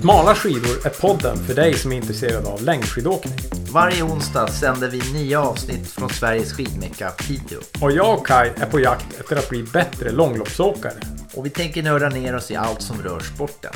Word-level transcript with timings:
Smala 0.00 0.34
skidor 0.34 0.86
är 0.86 0.90
podden 1.00 1.36
för 1.36 1.54
dig 1.54 1.74
som 1.74 1.92
är 1.92 1.96
intresserad 1.96 2.46
av 2.46 2.62
längdskidåkning. 2.62 3.38
Varje 3.72 4.02
onsdag 4.02 4.46
sänder 4.46 4.88
vi 4.90 5.12
nya 5.12 5.42
avsnitt 5.42 5.90
från 5.90 6.10
Sveriges 6.10 6.52
skidmecka 6.52 7.10
Piteå. 7.10 7.60
Och 7.82 7.92
jag 7.92 8.18
och 8.18 8.26
Kai 8.26 8.48
är 8.48 8.66
på 8.66 8.80
jakt 8.80 9.20
efter 9.20 9.36
att 9.36 9.48
bli 9.48 9.62
bättre 9.62 10.10
långloppsåkare. 10.10 11.00
Och 11.34 11.46
vi 11.46 11.50
tänker 11.50 11.82
nörda 11.82 12.08
ner 12.08 12.36
oss 12.36 12.50
i 12.50 12.56
allt 12.56 12.82
som 12.82 13.02
rör 13.02 13.20
sporten. 13.20 13.72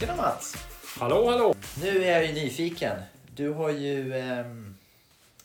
Tjena 0.00 0.16
Mats! 0.16 0.56
Hallå, 0.98 1.30
hallå! 1.30 1.54
Nu 1.82 2.04
är 2.04 2.12
jag 2.12 2.26
ju 2.26 2.32
nyfiken. 2.32 2.96
Du 3.36 3.52
har 3.52 3.70
ju, 3.70 4.14
ehm, 4.14 4.74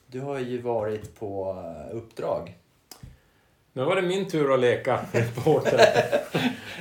du 0.08 0.20
har 0.20 0.40
ju 0.40 0.62
varit 0.62 1.20
på 1.20 1.64
eh, 1.92 1.98
uppdrag. 1.98 2.56
Nu 3.80 3.86
var 3.86 3.96
det 3.96 4.02
min 4.02 4.30
tur 4.30 4.54
att 4.54 4.60
leka 4.60 5.00
reporter. 5.12 5.80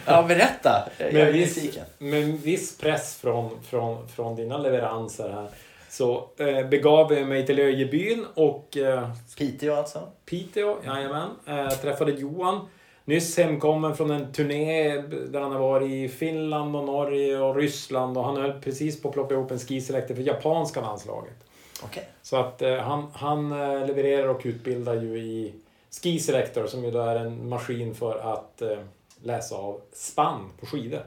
Ja, 0.07 0.23
berätta! 0.23 0.89
Jag 0.99 1.09
är 1.09 1.13
med, 1.13 1.33
viss, 1.33 1.79
med 1.99 2.25
viss 2.25 2.79
press 2.79 3.17
från, 3.17 3.51
från, 3.63 4.09
från 4.09 4.37
dina 4.37 4.59
leveranser 4.59 5.29
här. 5.29 5.49
Så 5.89 6.29
eh, 6.37 6.69
begav 6.69 7.13
jag 7.13 7.29
mig 7.29 7.47
till 7.47 7.59
Öjebyn 7.59 8.27
och 8.35 8.77
eh, 8.77 9.11
Piteå 9.39 9.75
alltså? 9.75 10.09
Piteå, 10.25 10.77
jajamän. 10.85 11.31
Eh, 11.47 11.69
träffade 11.69 12.13
Johan. 12.13 12.69
Nyss 13.05 13.39
hemkommen 13.39 13.97
från 13.97 14.11
en 14.11 14.33
turné 14.33 14.97
där 15.01 15.41
han 15.41 15.53
har 15.53 15.61
varit 15.61 15.91
i 15.91 16.09
Finland 16.09 16.77
och 16.77 16.85
Norge 16.85 17.39
och 17.39 17.57
Ryssland 17.57 18.19
och 18.19 18.25
han 18.25 18.37
höll 18.37 18.61
precis 18.61 19.03
på 19.03 19.09
att 19.09 19.15
plocka 19.15 19.35
ihop 19.35 19.51
en 19.51 19.59
skiselektor 19.59 20.15
för 20.15 20.23
japanska 20.23 20.81
landslaget. 20.81 21.37
Okej. 21.83 22.09
Så 22.23 22.37
att 22.37 22.63
eh, 22.63 22.77
han, 22.77 23.11
han 23.15 23.53
eh, 23.53 23.87
levererar 23.87 24.29
och 24.29 24.41
utbildar 24.45 24.95
ju 24.95 25.19
i 25.19 25.55
Ski 25.91 26.21
Selector 26.21 26.67
som 26.67 26.85
ju 26.85 26.91
då 26.91 27.01
är 27.01 27.17
en 27.17 27.49
maskin 27.49 27.95
för 27.95 28.35
att 28.35 28.63
eh, 28.63 28.79
läsa 29.23 29.55
av 29.55 29.81
spann 29.93 30.51
på 30.61 30.67
skidor. 30.67 31.03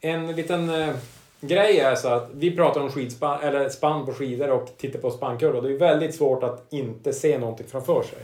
En 0.00 0.36
liten 0.36 0.70
eh, 0.70 0.94
grej 1.40 1.78
är 1.78 1.94
så 1.94 2.08
att 2.08 2.28
vi 2.34 2.56
pratar 2.56 2.80
om 2.80 2.90
skidspann, 2.90 3.40
eller 3.40 3.68
spann 3.68 4.06
på 4.06 4.12
skidor 4.12 4.50
och 4.50 4.68
tittar 4.76 4.98
på 4.98 5.10
spannkurvor. 5.10 5.62
Det 5.62 5.74
är 5.74 5.78
väldigt 5.78 6.14
svårt 6.14 6.42
att 6.42 6.66
inte 6.70 7.12
se 7.12 7.38
någonting 7.38 7.66
framför 7.66 8.02
sig. 8.02 8.18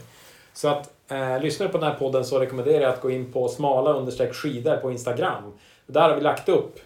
Så 0.53 0.69
att 0.69 0.91
eh, 1.09 1.41
lyssnar 1.41 1.67
du 1.67 1.73
på 1.73 1.79
den 1.79 1.89
här 1.89 1.99
podden 1.99 2.25
så 2.25 2.39
rekommenderar 2.39 2.81
jag 2.81 2.93
att 2.93 3.01
gå 3.01 3.11
in 3.11 3.33
på 3.33 3.49
smala 3.49 3.93
understreck 3.93 4.35
skidor 4.35 4.77
på 4.77 4.91
Instagram. 4.91 5.53
Där 5.87 6.09
har 6.09 6.17
vi 6.17 6.23
lagt 6.23 6.49
upp 6.49 6.79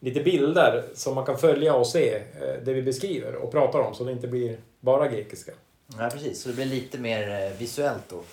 lite 0.00 0.20
bilder 0.20 0.84
som 0.94 1.14
man 1.14 1.26
kan 1.26 1.38
följa 1.38 1.74
och 1.74 1.86
se 1.86 2.14
eh, 2.14 2.64
det 2.64 2.72
vi 2.72 2.82
beskriver 2.82 3.34
och 3.34 3.52
pratar 3.52 3.78
om 3.78 3.94
så 3.94 4.04
det 4.04 4.12
inte 4.12 4.28
blir 4.28 4.58
bara 4.80 5.08
grekiska. 5.08 5.52
Ja, 5.98 6.10
precis. 6.10 6.42
Så 6.42 6.48
det 6.48 6.54
blir 6.54 6.64
lite 6.64 6.98
mer 6.98 7.46
eh, 7.46 7.58
visuellt 7.58 8.12
och 8.12 8.26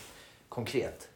konkret. 0.50 1.08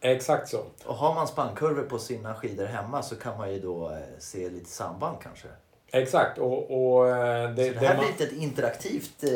Exakt 0.00 0.48
så. 0.48 0.64
Och 0.84 0.94
har 0.94 1.14
man 1.14 1.28
spannkurvor 1.28 1.82
på 1.82 1.98
sina 1.98 2.34
skidor 2.34 2.66
hemma 2.66 3.02
så 3.02 3.16
kan 3.16 3.38
man 3.38 3.52
ju 3.52 3.60
då 3.60 3.90
eh, 3.90 3.96
se 4.18 4.50
lite 4.50 4.70
samband 4.70 5.16
kanske. 5.22 5.48
Exakt. 5.92 6.38
Och, 6.38 6.70
och 6.96 7.08
eh, 7.08 7.50
det, 7.50 7.74
Så 7.74 7.80
det 7.80 7.86
här 7.86 7.96
man- 7.96 8.04
blir 8.16 8.26
ett 8.26 8.32
interaktivt 8.32 9.24
eh, 9.24 9.30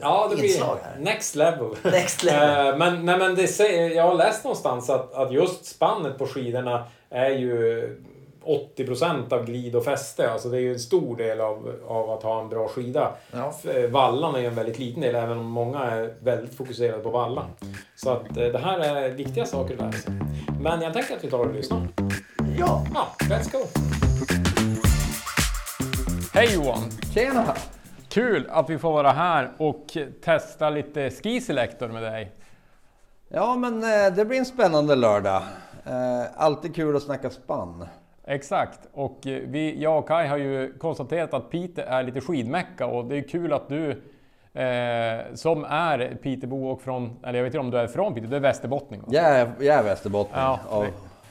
Ja, 0.00 0.30
det 0.36 0.46
inslag 0.46 0.76
blir 0.76 0.84
här. 0.84 0.98
next 0.98 1.34
level. 1.34 1.76
Next 1.92 2.22
level. 2.22 2.78
Men, 2.78 3.04
nej, 3.04 3.18
men 3.18 3.34
det 3.34 3.58
jag 3.94 4.02
har 4.04 4.14
läst 4.14 4.44
någonstans 4.44 4.90
att, 4.90 5.14
att 5.14 5.32
just 5.32 5.64
spannet 5.64 6.18
på 6.18 6.26
skidorna 6.26 6.84
är 7.10 7.30
ju 7.30 8.02
80% 8.44 9.32
av 9.32 9.44
glid 9.44 9.76
och 9.76 9.84
fäste. 9.84 10.30
Alltså 10.30 10.48
det 10.48 10.56
är 10.56 10.60
ju 10.60 10.72
en 10.72 10.78
stor 10.78 11.16
del 11.16 11.40
av, 11.40 11.74
av 11.86 12.10
att 12.10 12.22
ha 12.22 12.40
en 12.40 12.48
bra 12.48 12.68
skida. 12.68 13.12
Ja. 13.32 13.52
Eh, 13.74 13.90
Vallan 13.90 14.34
är 14.34 14.38
ju 14.38 14.46
en 14.46 14.54
väldigt 14.54 14.78
liten 14.78 15.00
del, 15.00 15.14
även 15.14 15.38
om 15.38 15.46
många 15.46 15.78
är 15.78 16.14
väldigt 16.20 16.54
fokuserade 16.54 17.02
på 17.02 17.10
vallan. 17.10 17.46
Så 17.96 18.10
att 18.10 18.36
eh, 18.36 18.44
det 18.44 18.58
här 18.58 18.78
är 18.78 19.10
viktiga 19.10 19.44
saker 19.46 19.74
att 19.74 19.80
lära 19.80 19.92
sig. 19.92 20.12
Men 20.60 20.82
jag 20.82 20.92
tänker 20.92 21.16
att 21.16 21.24
vi 21.24 21.30
tar 21.30 21.38
och 21.38 21.54
lyssnar. 21.54 21.88
ja. 22.58 22.86
Ja, 22.94 23.06
let's 23.18 23.52
go! 23.52 23.58
Hej 26.34 26.54
Johan! 26.54 26.90
Tjena! 27.14 27.54
Kul 28.08 28.46
att 28.50 28.70
vi 28.70 28.78
får 28.78 28.92
vara 28.92 29.10
här 29.10 29.52
och 29.58 29.96
testa 30.24 30.70
lite 30.70 31.10
Ski 31.10 31.40
Selector 31.40 31.88
med 31.88 32.02
dig. 32.02 32.32
Ja 33.28 33.56
men 33.56 33.82
eh, 33.82 34.14
det 34.16 34.24
blir 34.24 34.38
en 34.38 34.46
spännande 34.46 34.94
lördag. 34.94 35.42
Alltid 36.36 36.74
kul 36.74 36.96
att 36.96 37.02
snacka 37.02 37.30
spann. 37.30 37.88
Exakt, 38.30 38.80
och 38.92 39.26
eh, 39.26 39.40
vi, 39.44 39.82
jag 39.82 39.98
och 39.98 40.08
Kai 40.08 40.26
har 40.26 40.36
ju 40.36 40.78
konstaterat 40.78 41.34
att 41.34 41.50
Piteå 41.50 41.84
är 41.88 42.02
lite 42.02 42.20
skidmecka 42.20 42.86
och 42.86 43.04
det 43.04 43.16
är 43.18 43.22
kul 43.28 43.52
att 43.52 43.68
du 43.68 43.90
eh, 44.60 45.34
som 45.34 45.64
är 45.64 46.16
Pitebo 46.22 46.68
och 46.68 46.82
från, 46.82 47.16
eller 47.24 47.38
jag 47.38 47.44
vet 47.44 47.54
inte 47.54 47.58
om 47.58 47.70
du 47.70 47.78
är 47.78 47.86
från 47.86 48.14
Piteå, 48.14 48.30
du 48.30 48.36
är 48.36 48.40
västerbottning? 48.40 49.02
Jag 49.08 49.24
är, 49.24 49.50
jag 49.60 49.76
är 49.76 49.82
västerbottning 49.82 50.40
Ja, 50.40 50.60
av 50.70 50.86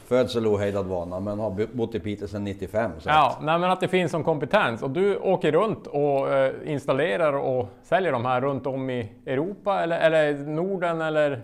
födsel 0.07 0.47
ohejdad 0.47 0.85
vana 0.85 1.19
men 1.19 1.39
har 1.39 1.49
bo- 1.51 1.67
bott 1.73 1.95
i 1.95 1.99
Piteå 1.99 2.27
sedan 2.27 2.43
95. 2.43 2.91
Så 2.99 3.09
Ja, 3.09 3.29
att, 3.29 3.43
nej, 3.45 3.59
men 3.59 3.71
att 3.71 3.79
det 3.81 3.87
finns 3.87 4.11
som 4.11 4.23
kompetens 4.23 4.83
och 4.83 4.89
du 4.89 5.17
åker 5.17 5.51
runt 5.51 5.87
och 5.87 6.33
eh, 6.33 6.53
installerar 6.65 7.33
och 7.33 7.67
säljer 7.83 8.11
de 8.11 8.25
här 8.25 8.41
runt 8.41 8.67
om 8.67 8.89
i 8.89 9.11
Europa 9.25 9.79
eller, 9.83 9.99
eller 9.99 10.33
Norden 10.33 11.01
eller? 11.01 11.41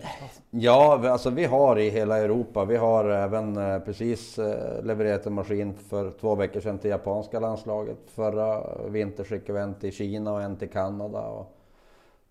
ja 0.50 1.00
alltså 1.10 1.30
vi 1.30 1.44
har 1.44 1.78
i 1.78 1.90
hela 1.90 2.18
Europa. 2.18 2.64
Vi 2.64 2.76
har 2.76 3.04
även 3.10 3.56
eh, 3.56 3.78
precis 3.78 4.38
eh, 4.38 4.84
levererat 4.84 5.26
en 5.26 5.32
maskin 5.34 5.74
för 5.74 6.10
två 6.20 6.34
veckor 6.34 6.60
sedan 6.60 6.78
till 6.78 6.90
japanska 6.90 7.40
landslaget. 7.40 7.98
Förra 8.14 8.62
vinter 8.88 9.24
skickade 9.24 9.58
vi 9.58 9.62
en 9.64 9.74
till 9.74 9.92
Kina 9.92 10.32
och 10.32 10.42
en 10.42 10.56
till 10.56 10.70
Kanada. 10.70 11.20
Och, 11.20 11.56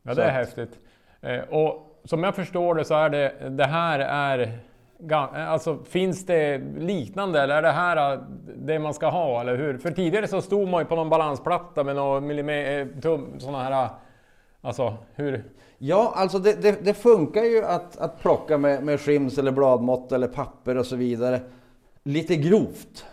Ja, 0.04 0.14
det 0.14 0.24
är 0.24 0.28
att- 0.28 0.34
häftigt. 0.34 0.80
Och 1.50 2.00
som 2.04 2.24
jag 2.24 2.36
förstår 2.36 2.76
det 2.76 2.86
så 2.86 2.94
är 2.96 3.10
det, 3.10 3.50
det 3.50 3.66
här 3.66 4.00
är... 4.00 4.60
Alltså 5.12 5.78
finns 5.84 6.26
det 6.26 6.58
liknande 6.78 7.42
eller 7.42 7.56
är 7.56 7.62
det 7.62 7.72
här 7.72 8.14
äh, 8.14 8.20
det 8.56 8.80
man 8.80 8.94
ska 8.94 9.08
ha 9.08 9.42
eller 9.42 9.56
hur? 9.56 9.78
För 9.78 9.92
tidigare 9.92 10.28
så 10.28 10.42
stod 10.42 10.68
man 10.68 10.82
ju 10.82 10.86
på 10.86 10.96
någon 10.96 11.10
balansplatta 11.10 11.84
med 11.84 11.96
någon 11.96 12.28
millimeter, 12.28 12.80
eh, 12.80 13.02
tum, 13.02 13.40
såna 13.40 13.64
här... 13.64 13.84
Äh, 13.84 13.92
alltså 14.62 14.98
hur... 15.16 15.44
Ja, 15.78 16.14
alltså 16.16 16.40
det, 16.40 16.62
det, 16.62 16.86
det 16.86 16.94
funkar 16.94 17.44
ju 17.44 17.66
att, 17.66 17.98
att 17.98 18.20
plocka 18.20 18.58
med, 18.58 18.84
med 18.84 19.00
skims 19.00 19.38
eller 19.38 19.52
bladmått 19.52 20.12
eller 20.12 20.28
papper 20.28 20.78
och 20.78 20.86
så 20.86 20.96
vidare. 20.96 21.42
Lite 22.04 22.36
grovt. 22.36 23.06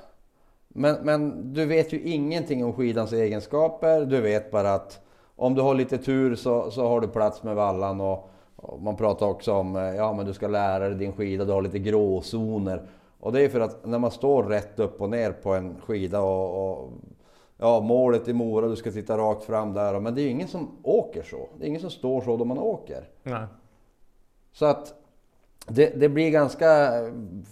Men, 0.69 0.97
men 1.03 1.53
du 1.55 1.67
vet 1.67 1.93
ju 1.93 2.01
ingenting 2.01 2.65
om 2.65 2.73
skidans 2.73 3.13
egenskaper. 3.13 4.05
Du 4.05 4.21
vet 4.21 4.51
bara 4.51 4.75
att 4.75 5.01
om 5.37 5.55
du 5.55 5.63
har 5.63 5.75
lite 5.75 5.99
tur 5.99 6.35
så, 6.35 6.71
så 6.71 6.89
har 6.89 7.01
du 7.01 7.09
plats 7.09 7.43
med 7.43 7.57
vallan. 7.57 8.01
Och 8.01 8.31
man 8.81 8.97
pratar 8.97 9.27
också 9.27 9.53
om 9.53 9.77
eh, 9.77 9.83
ja, 9.83 10.13
men 10.13 10.27
du 10.27 10.33
ska 10.33 10.49
lära 10.49 10.89
dig 10.89 10.99
din 10.99 11.13
skida, 11.13 11.45
du 11.45 11.53
har 11.53 11.63
lite 11.63 11.79
gråzoner. 11.79 12.83
Och 13.21 13.33
det 13.33 13.43
är 13.43 13.49
för 13.49 13.61
att 13.61 13.87
när 13.87 13.99
man 13.99 14.11
står 14.11 14.43
rätt 14.43 14.79
upp 14.79 15.01
och 15.01 15.11
ner 15.11 15.33
på 15.33 15.55
en 15.55 15.81
skida 15.81 16.21
och, 16.21 16.71
och 16.71 16.91
ja, 17.57 17.81
målet 17.81 18.29
i 18.29 18.33
Mora, 18.33 18.69
du 18.69 18.77
ska 18.77 18.91
titta 18.91 19.19
rakt 19.19 19.45
fram 19.45 19.73
där. 19.73 20.01
Men 20.01 20.15
det 20.15 20.21
är 20.21 20.23
ju 20.23 20.31
ingen 20.31 20.49
som 20.49 20.69
åker 20.83 21.23
så. 21.23 21.49
Det 21.59 21.65
är 21.65 21.69
ingen 21.69 21.81
som 21.81 21.91
står 21.91 22.21
så 22.21 22.37
då 22.37 22.45
man 22.45 22.59
åker. 22.59 23.09
Nej. 23.23 23.45
Så 24.53 24.67
att 24.67 24.95
det, 25.67 26.01
det 26.01 26.09
blir 26.09 26.31
ganska 26.31 26.91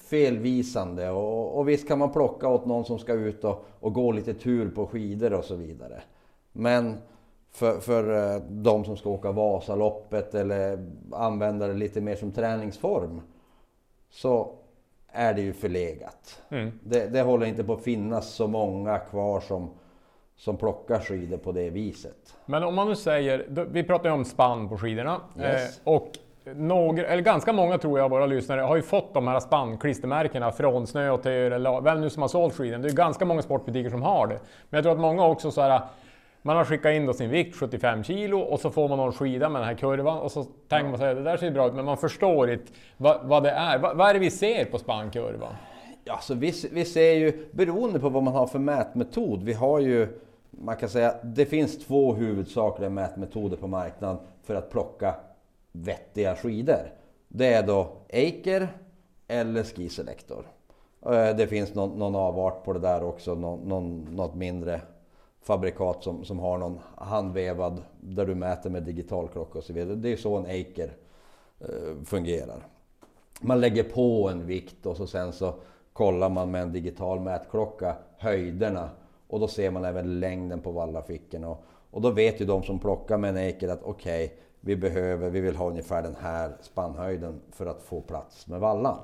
felvisande 0.08 1.10
och, 1.10 1.58
och 1.58 1.68
visst 1.68 1.88
kan 1.88 1.98
man 1.98 2.12
plocka 2.12 2.48
åt 2.48 2.66
någon 2.66 2.84
som 2.84 2.98
ska 2.98 3.12
ut 3.12 3.44
och, 3.44 3.64
och 3.80 3.92
gå 3.92 4.12
lite 4.12 4.34
tur 4.34 4.70
på 4.70 4.86
skidor 4.86 5.32
och 5.32 5.44
så 5.44 5.54
vidare. 5.54 6.02
Men 6.52 6.96
för, 7.52 7.80
för 7.80 8.34
eh, 8.34 8.42
de 8.48 8.84
som 8.84 8.96
ska 8.96 9.10
åka 9.10 9.32
Vasaloppet 9.32 10.34
eller 10.34 10.86
använda 11.12 11.66
det 11.66 11.74
lite 11.74 12.00
mer 12.00 12.16
som 12.16 12.32
träningsform 12.32 13.20
så 14.10 14.52
är 15.12 15.34
det 15.34 15.40
ju 15.40 15.52
förlegat. 15.52 16.42
Mm. 16.48 16.78
Det, 16.82 17.06
det 17.06 17.22
håller 17.22 17.46
inte 17.46 17.64
på 17.64 17.72
att 17.72 17.82
finnas 17.82 18.28
så 18.28 18.46
många 18.46 18.98
kvar 18.98 19.40
som, 19.40 19.70
som 20.36 20.56
plockar 20.56 21.00
skidor 21.00 21.36
på 21.36 21.52
det 21.52 21.70
viset. 21.70 22.36
Men 22.46 22.62
om 22.62 22.74
man 22.74 22.88
nu 22.88 22.96
säger, 22.96 23.46
vi 23.70 23.84
pratar 23.84 24.08
ju 24.08 24.14
om 24.14 24.24
spann 24.24 24.68
på 24.68 24.78
skidorna. 24.78 25.20
Yes. 25.38 25.80
Eh, 25.84 25.92
och 25.92 26.12
några, 26.54 27.06
eller 27.06 27.22
ganska 27.22 27.52
många 27.52 27.78
tror 27.78 27.98
jag 27.98 28.04
av 28.04 28.10
våra 28.10 28.26
lyssnare 28.26 28.60
har 28.60 28.76
ju 28.76 28.82
fått 28.82 29.14
de 29.14 29.28
här 29.28 29.40
spannklistermärkena 29.40 30.52
från 30.52 30.86
Snö 30.86 31.10
och 31.10 31.22
Töre 31.22 31.54
eller 31.54 31.80
vem 31.80 32.00
nu 32.00 32.10
som 32.10 32.22
har 32.22 32.28
sålt 32.28 32.54
skidor. 32.54 32.78
Det 32.78 32.88
är 32.88 32.92
ganska 32.92 33.24
många 33.24 33.42
sportbutiker 33.42 33.90
som 33.90 34.02
har 34.02 34.26
det. 34.26 34.38
Men 34.70 34.78
jag 34.78 34.84
tror 34.84 34.92
att 34.92 35.00
många 35.00 35.26
också 35.26 35.50
så 35.50 35.60
här 35.60 35.80
man 36.42 36.56
har 36.56 36.64
skickat 36.64 36.92
in 36.92 37.06
då 37.06 37.12
sin 37.12 37.30
vikt, 37.30 37.56
75 37.56 38.04
kilo, 38.04 38.38
och 38.40 38.60
så 38.60 38.70
får 38.70 38.88
man 38.88 38.98
någon 38.98 39.12
skida 39.12 39.48
med 39.48 39.60
den 39.62 39.68
här 39.68 39.74
kurvan 39.74 40.18
och 40.18 40.32
så 40.32 40.44
tänker 40.44 40.88
man 40.90 40.98
sig 40.98 41.14
det 41.14 41.22
där 41.22 41.36
ser 41.36 41.50
bra 41.50 41.66
ut, 41.68 41.74
men 41.74 41.84
man 41.84 41.96
förstår 41.96 42.50
inte 42.50 42.72
vad, 42.96 43.20
vad 43.24 43.42
det 43.42 43.50
är. 43.50 43.78
Vad, 43.78 43.96
vad 43.96 44.08
är 44.08 44.14
det 44.14 44.20
vi 44.20 44.30
ser 44.30 44.64
på 44.64 44.78
spannkurvan? 44.78 45.54
Ja, 46.04 46.18
så 46.22 46.34
vi, 46.34 46.54
vi 46.72 46.84
ser 46.84 47.12
ju, 47.12 47.46
beroende 47.52 48.00
på 48.00 48.08
vad 48.08 48.22
man 48.22 48.34
har 48.34 48.46
för 48.46 48.58
mätmetod, 48.58 49.42
vi 49.42 49.52
har 49.52 49.78
ju, 49.80 50.08
man 50.50 50.76
kan 50.76 50.88
säga, 50.88 51.14
det 51.22 51.46
finns 51.46 51.86
två 51.86 52.14
huvudsakliga 52.14 52.90
mätmetoder 52.90 53.56
på 53.56 53.66
marknaden 53.66 54.18
för 54.42 54.54
att 54.54 54.70
plocka 54.70 55.14
vettiga 55.72 56.36
skidor. 56.36 56.92
Det 57.28 57.52
är 57.52 57.62
då 57.62 57.88
Eiker 58.08 58.68
eller 59.28 59.62
Ski 59.64 59.88
Selector. 59.88 60.44
Eh, 61.06 61.36
Det 61.36 61.46
finns 61.46 61.74
någon, 61.74 61.98
någon 61.98 62.16
avart 62.16 62.64
på 62.64 62.72
det 62.72 62.78
där 62.78 63.02
också, 63.02 63.34
någon, 63.34 63.60
någon, 63.68 64.16
något 64.16 64.34
mindre 64.34 64.80
fabrikat 65.48 66.02
som, 66.02 66.24
som 66.24 66.38
har 66.38 66.58
någon 66.58 66.78
handvevad 66.96 67.82
där 68.00 68.26
du 68.26 68.34
mäter 68.34 68.70
med 68.70 68.82
digitalklocka 68.82 69.58
och 69.58 69.64
så 69.64 69.72
vidare. 69.72 69.94
Det 69.94 70.12
är 70.12 70.16
så 70.16 70.36
en 70.36 70.46
Eiker 70.46 70.92
eh, 71.60 72.04
fungerar. 72.04 72.66
Man 73.40 73.60
lägger 73.60 73.82
på 73.84 74.28
en 74.28 74.46
vikt 74.46 74.86
och 74.86 74.96
så 74.96 75.06
sen 75.06 75.32
så 75.32 75.54
kollar 75.92 76.28
man 76.28 76.50
med 76.50 76.62
en 76.62 76.72
digital 76.72 77.20
mätklocka 77.20 77.96
höjderna 78.18 78.90
och 79.28 79.40
då 79.40 79.48
ser 79.48 79.70
man 79.70 79.84
även 79.84 80.20
längden 80.20 80.60
på 80.60 80.72
vallafickorna. 80.72 81.48
Och, 81.48 81.64
och 81.90 82.00
då 82.00 82.10
vet 82.10 82.40
ju 82.40 82.44
de 82.44 82.62
som 82.62 82.78
plockar 82.78 83.18
med 83.18 83.36
en 83.36 83.48
Aker 83.48 83.68
att 83.68 83.82
okej, 83.82 84.24
okay, 84.24 84.36
vi 84.60 84.76
behöver, 84.76 85.30
vi 85.30 85.40
vill 85.40 85.56
ha 85.56 85.68
ungefär 85.68 86.02
den 86.02 86.16
här 86.20 86.52
spannhöjden 86.60 87.40
för 87.50 87.66
att 87.66 87.82
få 87.82 88.00
plats 88.00 88.46
med 88.46 88.60
vallan. 88.60 88.98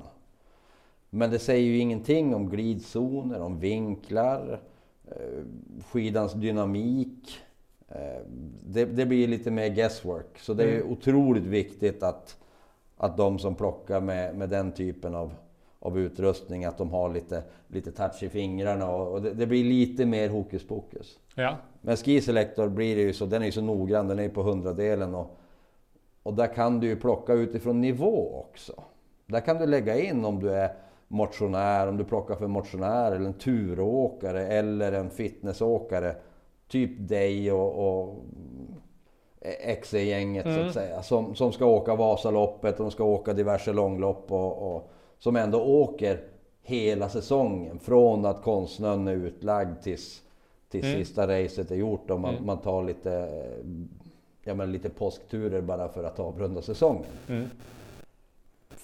Men 1.09 1.31
det 1.31 1.39
säger 1.39 1.65
ju 1.65 1.77
ingenting 1.77 2.35
om 2.35 2.49
glidzoner, 2.49 3.41
om 3.41 3.59
vinklar, 3.59 4.51
eh, 4.51 4.59
skidans 5.91 6.33
dynamik. 6.33 7.39
Eh, 7.87 8.21
det, 8.65 8.85
det 8.85 9.05
blir 9.05 9.27
lite 9.27 9.51
mer 9.51 9.67
guesswork. 9.67 10.39
Så 10.39 10.53
det 10.53 10.63
är 10.63 10.75
mm. 10.75 10.91
otroligt 10.91 11.43
viktigt 11.43 12.03
att, 12.03 12.37
att 12.97 13.17
de 13.17 13.39
som 13.39 13.55
plockar 13.55 14.01
med, 14.01 14.35
med 14.35 14.49
den 14.49 14.71
typen 14.71 15.15
av, 15.15 15.33
av 15.79 15.99
utrustning, 15.99 16.65
att 16.65 16.77
de 16.77 16.89
har 16.89 17.13
lite, 17.13 17.43
lite 17.67 17.91
touch 17.91 18.23
i 18.23 18.29
fingrarna 18.29 18.89
och, 18.89 19.13
och 19.13 19.21
det, 19.21 19.33
det, 19.33 19.45
blir 19.45 19.63
lite 19.63 20.05
mer 20.05 20.29
hokus 20.29 20.67
pokus. 20.67 21.19
Ja. 21.35 21.57
Men 21.81 21.97
Ski 21.97 22.21
Selector 22.21 22.69
blir 22.69 22.95
det 22.95 23.01
ju 23.01 23.13
så, 23.13 23.25
den 23.25 23.41
är 23.41 23.45
ju 23.45 23.51
så 23.51 23.61
noggrann, 23.61 24.07
den 24.07 24.19
är 24.19 24.29
på 24.29 24.43
hundradelen 24.43 25.15
och, 25.15 25.37
och 26.23 26.33
där 26.33 26.53
kan 26.53 26.79
du 26.79 26.87
ju 26.87 26.95
plocka 26.95 27.33
utifrån 27.33 27.81
nivå 27.81 28.45
också. 28.49 28.83
Där 29.25 29.39
kan 29.39 29.57
du 29.57 29.65
lägga 29.65 29.99
in 29.99 30.25
om 30.25 30.39
du 30.39 30.51
är 30.51 30.75
motionär, 31.15 31.87
om 31.87 31.97
du 31.97 32.03
plockar 32.03 32.35
för 32.35 32.47
motionär 32.47 33.11
eller 33.11 33.25
en 33.25 33.33
turåkare 33.33 34.47
eller 34.47 34.91
en 34.91 35.09
fitnessåkare. 35.09 36.15
Typ 36.67 36.91
dig 37.09 37.51
och, 37.51 37.87
och 37.87 38.23
XC-gänget 39.81 40.45
mm. 40.45 40.55
så 40.55 40.61
att 40.61 40.61
mm. 40.61 40.73
säga. 40.73 41.03
Som, 41.03 41.35
som 41.35 41.51
ska 41.51 41.65
åka 41.65 41.95
Vasaloppet, 41.95 42.77
de 42.77 42.91
ska 42.91 43.03
åka 43.03 43.33
diverse 43.33 43.73
långlopp 43.73 44.31
och, 44.31 44.75
och 44.75 44.89
som 45.19 45.35
ändå 45.35 45.61
åker 45.61 46.21
hela 46.61 47.09
säsongen. 47.09 47.79
Från 47.79 48.25
att 48.25 48.43
konstsnön 48.43 49.07
är 49.07 49.13
utlagd 49.13 49.81
tills, 49.81 50.21
tills 50.69 50.85
mm. 50.85 50.97
sista 50.97 51.27
racet 51.27 51.71
är 51.71 51.75
gjort. 51.75 52.11
Och 52.11 52.19
man, 52.19 52.33
mm. 52.33 52.45
man 52.45 52.57
tar 52.57 52.83
lite, 52.83 53.29
ja, 54.43 54.53
men 54.53 54.71
lite 54.71 54.89
påskturer 54.89 55.61
bara 55.61 55.89
för 55.89 56.03
att 56.03 56.19
avrunda 56.19 56.61
säsongen. 56.61 57.05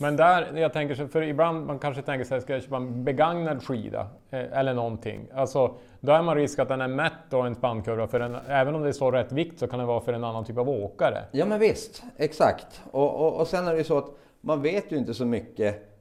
Men 0.01 0.15
där, 0.15 0.57
jag 0.57 0.74
tänker 0.74 0.95
så, 0.95 1.07
för 1.07 1.21
ibland 1.21 1.68
man 1.68 1.80
kanske 1.80 2.01
tänker 2.01 2.25
sig, 2.25 2.42
ska 2.42 2.53
jag 2.53 2.63
köpa 2.63 2.75
en 2.75 3.03
begagnad 3.03 3.63
skida? 3.63 4.07
Eh, 4.30 4.59
eller 4.59 4.74
någonting. 4.74 5.27
Alltså, 5.33 5.75
då 6.00 6.12
är 6.12 6.21
man 6.21 6.36
risk 6.36 6.59
att 6.59 6.68
den 6.68 6.81
är 6.81 6.88
mätt 6.88 7.33
och 7.33 7.48
en 7.48 7.56
spannkurva. 7.56 8.07
För 8.07 8.19
en, 8.19 8.36
även 8.48 8.75
om 8.75 8.81
det 8.81 8.94
står 8.94 9.12
rätt 9.12 9.31
vikt 9.31 9.59
så 9.59 9.68
kan 9.68 9.80
det 9.80 9.86
vara 9.86 10.01
för 10.01 10.13
en 10.13 10.24
annan 10.24 10.45
typ 10.45 10.57
av 10.57 10.69
åkare. 10.69 11.24
Ja 11.31 11.45
men 11.45 11.59
visst, 11.59 12.03
exakt. 12.18 12.81
Och, 12.92 13.15
och, 13.15 13.39
och 13.39 13.48
sen 13.48 13.68
är 13.68 13.71
det 13.71 13.77
ju 13.77 13.83
så 13.83 13.98
att 13.98 14.09
man 14.42 14.62
vet 14.62 14.92
ju 14.92 14.98
inte 14.98 15.13
så 15.13 15.25
mycket 15.25 15.98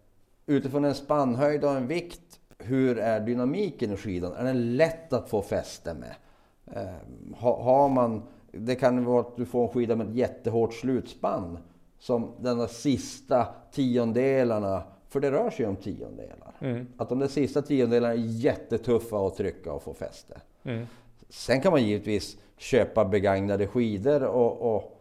utifrån 0.46 0.84
en 0.84 0.94
spannhöjd 0.94 1.64
och 1.64 1.70
en 1.70 1.86
vikt. 1.86 2.40
Hur 2.58 2.98
är 2.98 3.20
dynamiken 3.20 3.92
i 3.92 3.96
skidan? 3.96 4.32
Är 4.32 4.44
den 4.44 4.76
lätt 4.76 5.12
att 5.12 5.30
få 5.30 5.42
fäste 5.42 5.94
med? 5.94 6.14
Eh, 6.76 6.94
har 7.58 7.88
man, 7.88 8.22
det 8.52 8.74
kan 8.74 9.04
vara 9.04 9.20
att 9.20 9.36
du 9.36 9.46
får 9.46 9.62
en 9.62 9.68
skida 9.68 9.96
med 9.96 10.08
ett 10.08 10.14
jättehårt 10.14 10.74
slutspann 10.74 11.58
som 12.00 12.32
de 12.40 12.58
där 12.58 12.66
sista 12.66 13.46
tiondelarna, 13.72 14.82
för 15.08 15.20
det 15.20 15.30
rör 15.30 15.50
sig 15.50 15.66
om 15.66 15.76
tiondelar. 15.76 16.54
Mm. 16.60 16.86
Att 16.96 17.08
de 17.08 17.18
där 17.18 17.28
sista 17.28 17.62
tiondelarna 17.62 18.14
är 18.14 18.18
jättetuffa 18.18 19.26
att 19.26 19.36
trycka 19.36 19.72
och 19.72 19.82
få 19.82 19.94
fäste. 19.94 20.40
Mm. 20.62 20.86
Sen 21.28 21.60
kan 21.60 21.72
man 21.72 21.84
givetvis 21.84 22.36
köpa 22.56 23.04
begagnade 23.04 23.66
skidor 23.66 24.22
och, 24.22 24.74
och, 24.74 24.96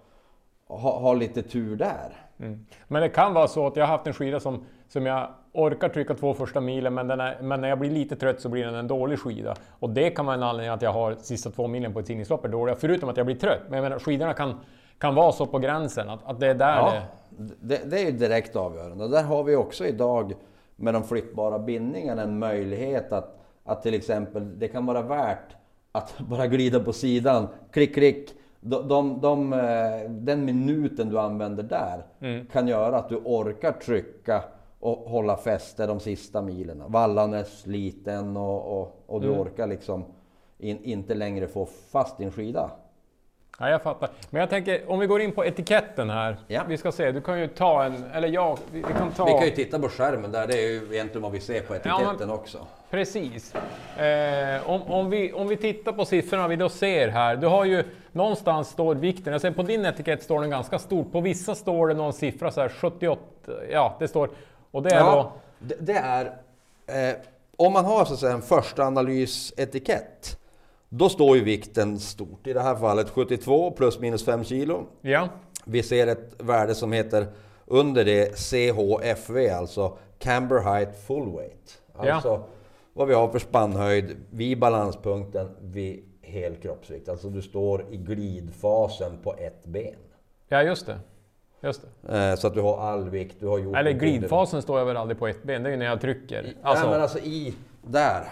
ha, 0.68 1.00
ha, 1.00 1.14
lite 1.14 1.42
tur 1.42 1.76
där. 1.76 2.28
Mm. 2.40 2.66
Men 2.88 3.02
det 3.02 3.10
kan 3.10 3.34
vara 3.34 3.48
så 3.48 3.68
att 3.68 3.76
jag 3.76 3.84
har 3.86 3.98
haft 3.98 4.08
en 4.08 4.14
skida 4.14 4.40
som, 4.40 4.66
som 4.88 5.06
jag 5.06 5.30
orkar 5.52 5.90
trycka 5.90 6.14
två 6.14 6.34
första 6.34 6.62
milen 6.62 6.94
men, 6.94 7.10
är, 7.10 7.42
men 7.42 7.62
när 7.62 7.70
jag 7.70 7.80
blir 7.80 7.92
lite 7.92 8.16
trött 8.16 8.42
så 8.42 8.50
blir 8.50 8.66
den 8.66 8.76
en 8.76 8.88
dålig 8.88 9.20
skida. 9.20 9.56
Och 9.80 9.90
det 9.90 10.10
kan 10.10 10.26
vara 10.26 10.36
en 10.36 10.44
anledning 10.44 10.74
att 10.74 10.82
jag 10.82 10.94
har 10.94 11.16
sista 11.16 11.52
två 11.52 11.68
milen 11.68 11.94
på 11.94 12.00
ett 12.00 12.06
tidningslopp 12.06 12.46
är 12.46 12.50
dåliga, 12.50 12.76
förutom 12.76 13.10
att 13.10 13.18
jag 13.18 13.26
blir 13.26 13.36
trött. 13.36 13.62
Men 13.68 13.78
jag 13.78 13.84
menar, 13.84 14.00
skidorna 14.00 14.34
kan 14.34 14.60
kan 15.00 15.16
vara 15.16 15.32
så 15.32 15.46
på 15.46 15.60
gränsen, 15.60 16.10
att, 16.10 16.20
att 16.26 16.40
det 16.40 16.48
är 16.48 16.56
där 16.56 16.78
ja, 16.78 16.94
det... 17.30 17.54
det... 17.62 17.90
Det 17.90 18.00
är 18.00 18.06
ju 18.06 18.12
direkt 18.12 18.56
avgörande. 18.56 19.08
Där 19.08 19.24
har 19.24 19.44
vi 19.44 19.56
också 19.56 19.86
idag 19.86 20.34
med 20.76 20.94
de 20.94 21.04
flyttbara 21.04 21.60
bindningarna 21.60 22.22
en 22.22 22.40
möjlighet 22.40 23.12
att, 23.12 23.40
att 23.64 23.84
till 23.84 23.94
exempel, 23.94 24.60
det 24.60 24.68
kan 24.68 24.86
vara 24.86 25.02
värt 25.02 25.56
att 25.92 26.18
bara 26.30 26.48
glida 26.48 26.80
på 26.80 26.94
sidan, 26.94 27.48
klick, 27.72 27.94
klick. 27.94 28.34
De, 28.62 28.88
de, 28.88 29.22
de, 29.22 29.54
eh, 29.54 30.10
den 30.10 30.46
minuten 30.46 31.10
du 31.10 31.20
använder 31.20 31.64
där 31.64 32.06
mm. 32.20 32.46
kan 32.46 32.68
göra 32.68 32.98
att 32.98 33.10
du 33.10 33.16
orkar 33.16 33.72
trycka 33.72 34.44
och 34.80 34.98
hålla 34.98 35.38
fäste 35.38 35.86
de 35.86 36.00
sista 36.00 36.42
milen. 36.42 36.84
Vallan 36.88 37.34
är 37.34 37.44
sliten 37.44 38.38
och, 38.38 38.82
och, 38.82 39.04
och 39.08 39.22
du 39.22 39.28
mm. 39.28 39.40
orkar 39.40 39.68
liksom 39.68 40.06
in, 40.58 40.84
inte 40.84 41.16
längre 41.16 41.48
få 41.48 41.66
fast 41.66 42.18
din 42.18 42.32
skida. 42.32 42.72
Ja, 43.62 43.70
jag 43.70 43.82
fattar. 43.82 44.10
Men 44.30 44.40
jag 44.40 44.50
tänker, 44.50 44.92
om 44.92 45.00
vi 45.00 45.08
går 45.08 45.22
in 45.22 45.32
på 45.32 45.46
etiketten 45.46 46.10
här. 46.10 46.38
Ja. 46.48 46.64
Vi 46.68 46.78
ska 46.78 46.92
se, 46.92 47.12
du 47.12 47.22
kan 47.22 47.40
ju 47.40 47.48
ta 47.48 47.84
en, 47.84 48.04
eller 48.14 48.28
jag, 48.28 48.58
vi, 48.72 48.82
kan 48.82 49.12
ta... 49.12 49.26
Vi 49.26 49.32
kan 49.32 49.46
ju 49.46 49.52
titta 49.52 49.80
på 49.80 49.90
skärmen 49.90 50.32
där, 50.32 50.48
det 50.48 50.54
är 50.54 50.68
ju 50.68 50.76
egentligen 50.76 51.22
vad 51.22 51.32
vi 51.32 51.40
ser 51.40 51.62
på 51.62 51.76
etiketten 51.76 52.30
ja, 52.30 52.34
också. 52.34 52.68
Precis. 52.90 53.56
Eh, 53.98 54.70
om, 54.70 54.82
om, 54.82 55.10
vi, 55.10 55.34
om 55.34 55.48
vi 55.48 55.58
tittar 55.58 55.92
på 55.92 56.06
siffrorna 56.06 56.48
vi 56.48 56.56
då 56.56 56.70
ser 56.70 57.08
här, 57.08 57.36
du 57.36 57.48
har 57.48 57.66
ju 57.66 57.84
någonstans 58.12 58.70
står 58.70 58.96
vikten, 58.96 59.34
jag 59.34 59.42
ser 59.42 59.52
på 59.52 59.64
din 59.64 59.86
etikett 59.86 60.24
står 60.24 60.42
den 60.42 60.50
ganska 60.50 60.80
stort, 60.80 61.12
på 61.12 61.22
vissa 61.22 61.56
står 61.56 61.88
det 61.88 61.94
någon 61.94 62.14
siffra 62.14 62.52
så 62.52 62.62
här 62.62 62.70
78, 62.70 63.22
ja 63.72 63.96
det 64.00 64.08
står, 64.08 64.30
och 64.72 64.84
det 64.84 64.90
är 64.90 65.00
ja, 65.00 65.16
då... 65.16 65.32
Det, 65.60 65.76
det 65.80 65.98
är, 65.98 66.26
eh, 66.88 67.16
om 67.58 67.74
man 67.74 67.86
har 67.86 68.06
så 68.06 68.14
att 68.14 68.20
säga 68.20 68.34
en 68.34 68.42
första 68.42 68.84
analysetikett 68.84 70.40
då 70.90 71.10
står 71.10 71.38
ju 71.38 71.44
vikten 71.44 72.00
stort. 72.00 72.48
I 72.48 72.54
det 72.54 72.62
här 72.62 72.76
fallet 72.76 73.10
72 73.10 73.72
plus 73.72 74.00
minus 74.00 74.26
5 74.26 74.44
kilo. 74.44 74.86
Ja. 75.02 75.30
Vi 75.66 75.84
ser 75.84 76.08
ett 76.08 76.34
värde 76.38 76.76
som 76.76 76.92
heter 76.92 77.28
under 77.66 78.06
det 78.06 78.38
CHFV, 78.38 79.50
alltså 79.50 79.98
Camber 80.20 80.60
Height 80.60 80.96
Full 81.08 81.36
Weight. 81.36 81.82
Alltså 81.96 82.28
ja. 82.28 82.48
vad 82.94 83.08
vi 83.08 83.14
har 83.14 83.28
för 83.28 83.40
spannhöjd 83.40 84.18
vid 84.30 84.60
balanspunkten 84.60 85.50
vid 85.62 86.04
hel 86.22 86.56
kroppsvikt. 86.56 87.10
Alltså 87.10 87.30
du 87.30 87.42
står 87.42 87.86
i 87.92 87.98
glidfasen 87.98 89.18
på 89.24 89.34
ett 89.34 89.66
ben. 89.66 89.96
Ja, 90.48 90.64
just 90.64 90.86
det. 90.86 91.00
Just 91.62 91.86
det. 92.02 92.18
Eh, 92.18 92.36
så 92.36 92.48
att 92.48 92.54
du 92.54 92.62
har 92.62 92.78
all 92.78 93.10
vikt, 93.10 93.36
du 93.40 93.48
har 93.48 93.60
gjort... 93.60 93.76
Eller 93.76 93.92
glidfasen 93.92 94.62
står 94.62 94.80
jag 94.80 94.86
väl 94.86 94.98
aldrig 94.98 95.20
på 95.20 95.28
ett 95.28 95.44
ben, 95.44 95.64
det 95.64 95.70
är 95.70 95.72
ju 95.72 95.78
när 95.78 95.86
jag 95.86 96.02
trycker. 96.02 96.54
Alltså... 96.62 96.84
Nej 96.84 96.94
men 96.94 97.02
alltså 97.02 97.20
i... 97.20 97.56
Där. 97.82 98.24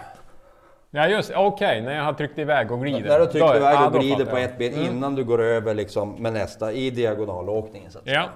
Ja 0.90 1.08
just 1.08 1.30
okej, 1.30 1.46
okay, 1.46 1.80
när 1.80 1.96
jag 1.96 2.04
har 2.04 2.12
tryckt 2.12 2.38
iväg 2.38 2.72
och 2.72 2.80
glider. 2.80 3.08
När 3.08 3.18
du 3.18 3.26
trycker 3.26 3.56
iväg 3.56 3.86
och 3.86 4.00
glider 4.00 4.24
på 4.24 4.36
ett 4.36 4.58
ben 4.58 4.72
mm. 4.72 4.86
innan 4.86 5.14
du 5.14 5.24
går 5.24 5.42
över 5.42 5.74
liksom 5.74 6.12
med 6.12 6.32
nästa 6.32 6.72
i 6.72 6.90
diagonalåkningen. 6.90 7.90
Så 7.90 7.98
ja. 8.04 8.28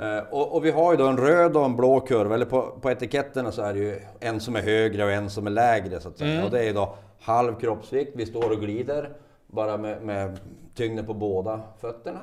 Uh, 0.00 0.18
och, 0.30 0.54
och, 0.54 0.64
vi 0.64 0.70
har 0.70 0.92
ju 0.92 0.96
då 0.96 1.06
en 1.06 1.16
röd 1.16 1.56
och 1.56 1.64
en 1.64 1.76
blå 1.76 2.00
kurva, 2.00 2.34
eller 2.34 2.46
på, 2.46 2.78
på 2.80 2.90
etiketterna 2.90 3.52
så 3.52 3.62
är 3.62 3.74
det 3.74 3.78
ju 3.78 4.00
en 4.20 4.40
som 4.40 4.56
är 4.56 4.62
högre 4.62 5.04
och 5.04 5.10
en 5.10 5.30
som 5.30 5.46
är 5.46 5.50
lägre 5.50 6.00
så 6.00 6.08
att 6.08 6.18
säga. 6.18 6.32
Mm. 6.32 6.44
Och 6.44 6.50
det 6.50 6.58
är 6.58 6.64
ju 6.64 6.72
då 6.72 6.96
halv 7.20 7.60
kroppsvikt, 7.60 8.12
vi 8.14 8.26
står 8.26 8.50
och 8.52 8.60
glider 8.60 9.10
bara 9.46 9.76
med, 9.76 10.02
med 10.02 10.38
tyngden 10.74 11.06
på 11.06 11.14
båda 11.14 11.60
fötterna. 11.80 12.20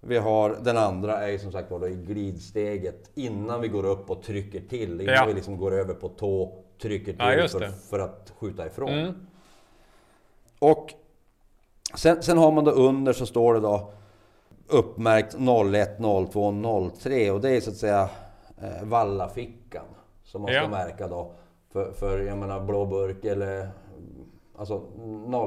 Vi 0.00 0.18
har 0.18 0.56
den 0.62 0.76
andra 0.76 1.18
är 1.18 1.28
ju 1.28 1.38
som 1.38 1.52
sagt 1.52 1.70
var 1.70 1.88
i 1.88 1.94
glidsteget 1.94 3.10
innan 3.14 3.60
vi 3.60 3.68
går 3.68 3.86
upp 3.86 4.10
och 4.10 4.22
trycker 4.22 4.60
till, 4.60 5.00
innan 5.00 5.14
ja. 5.14 5.24
vi 5.26 5.34
liksom 5.34 5.58
går 5.58 5.74
över 5.74 5.94
på 5.94 6.08
tå 6.08 6.52
trycker 6.82 7.12
till 7.12 7.16
ja, 7.18 7.48
för, 7.48 7.68
för, 7.90 7.98
att 7.98 8.32
skjuta 8.38 8.66
ifrån. 8.66 8.88
Mm. 8.88 9.14
Och 10.58 10.94
sen, 11.94 12.22
sen, 12.22 12.38
har 12.38 12.52
man 12.52 12.64
då 12.64 12.70
under 12.70 13.12
så 13.12 13.26
står 13.26 13.54
det 13.54 13.60
då 13.60 13.92
uppmärkt 14.66 15.34
01, 15.74 15.98
02, 16.32 16.90
03 17.02 17.30
och 17.30 17.40
det 17.40 17.50
är 17.50 17.60
så 17.60 17.70
att 17.70 17.76
säga 17.76 18.08
eh, 18.62 18.84
vallafickan 18.84 19.84
som 20.24 20.42
man 20.42 20.50
ska 20.50 20.68
märka 20.68 21.08
då. 21.08 21.32
För, 21.72 21.92
för 21.92 22.18
jag 22.18 22.38
menar 22.38 22.60
blå 22.60 22.86
burk 22.86 23.24
eller 23.24 23.70
alltså 24.58 24.82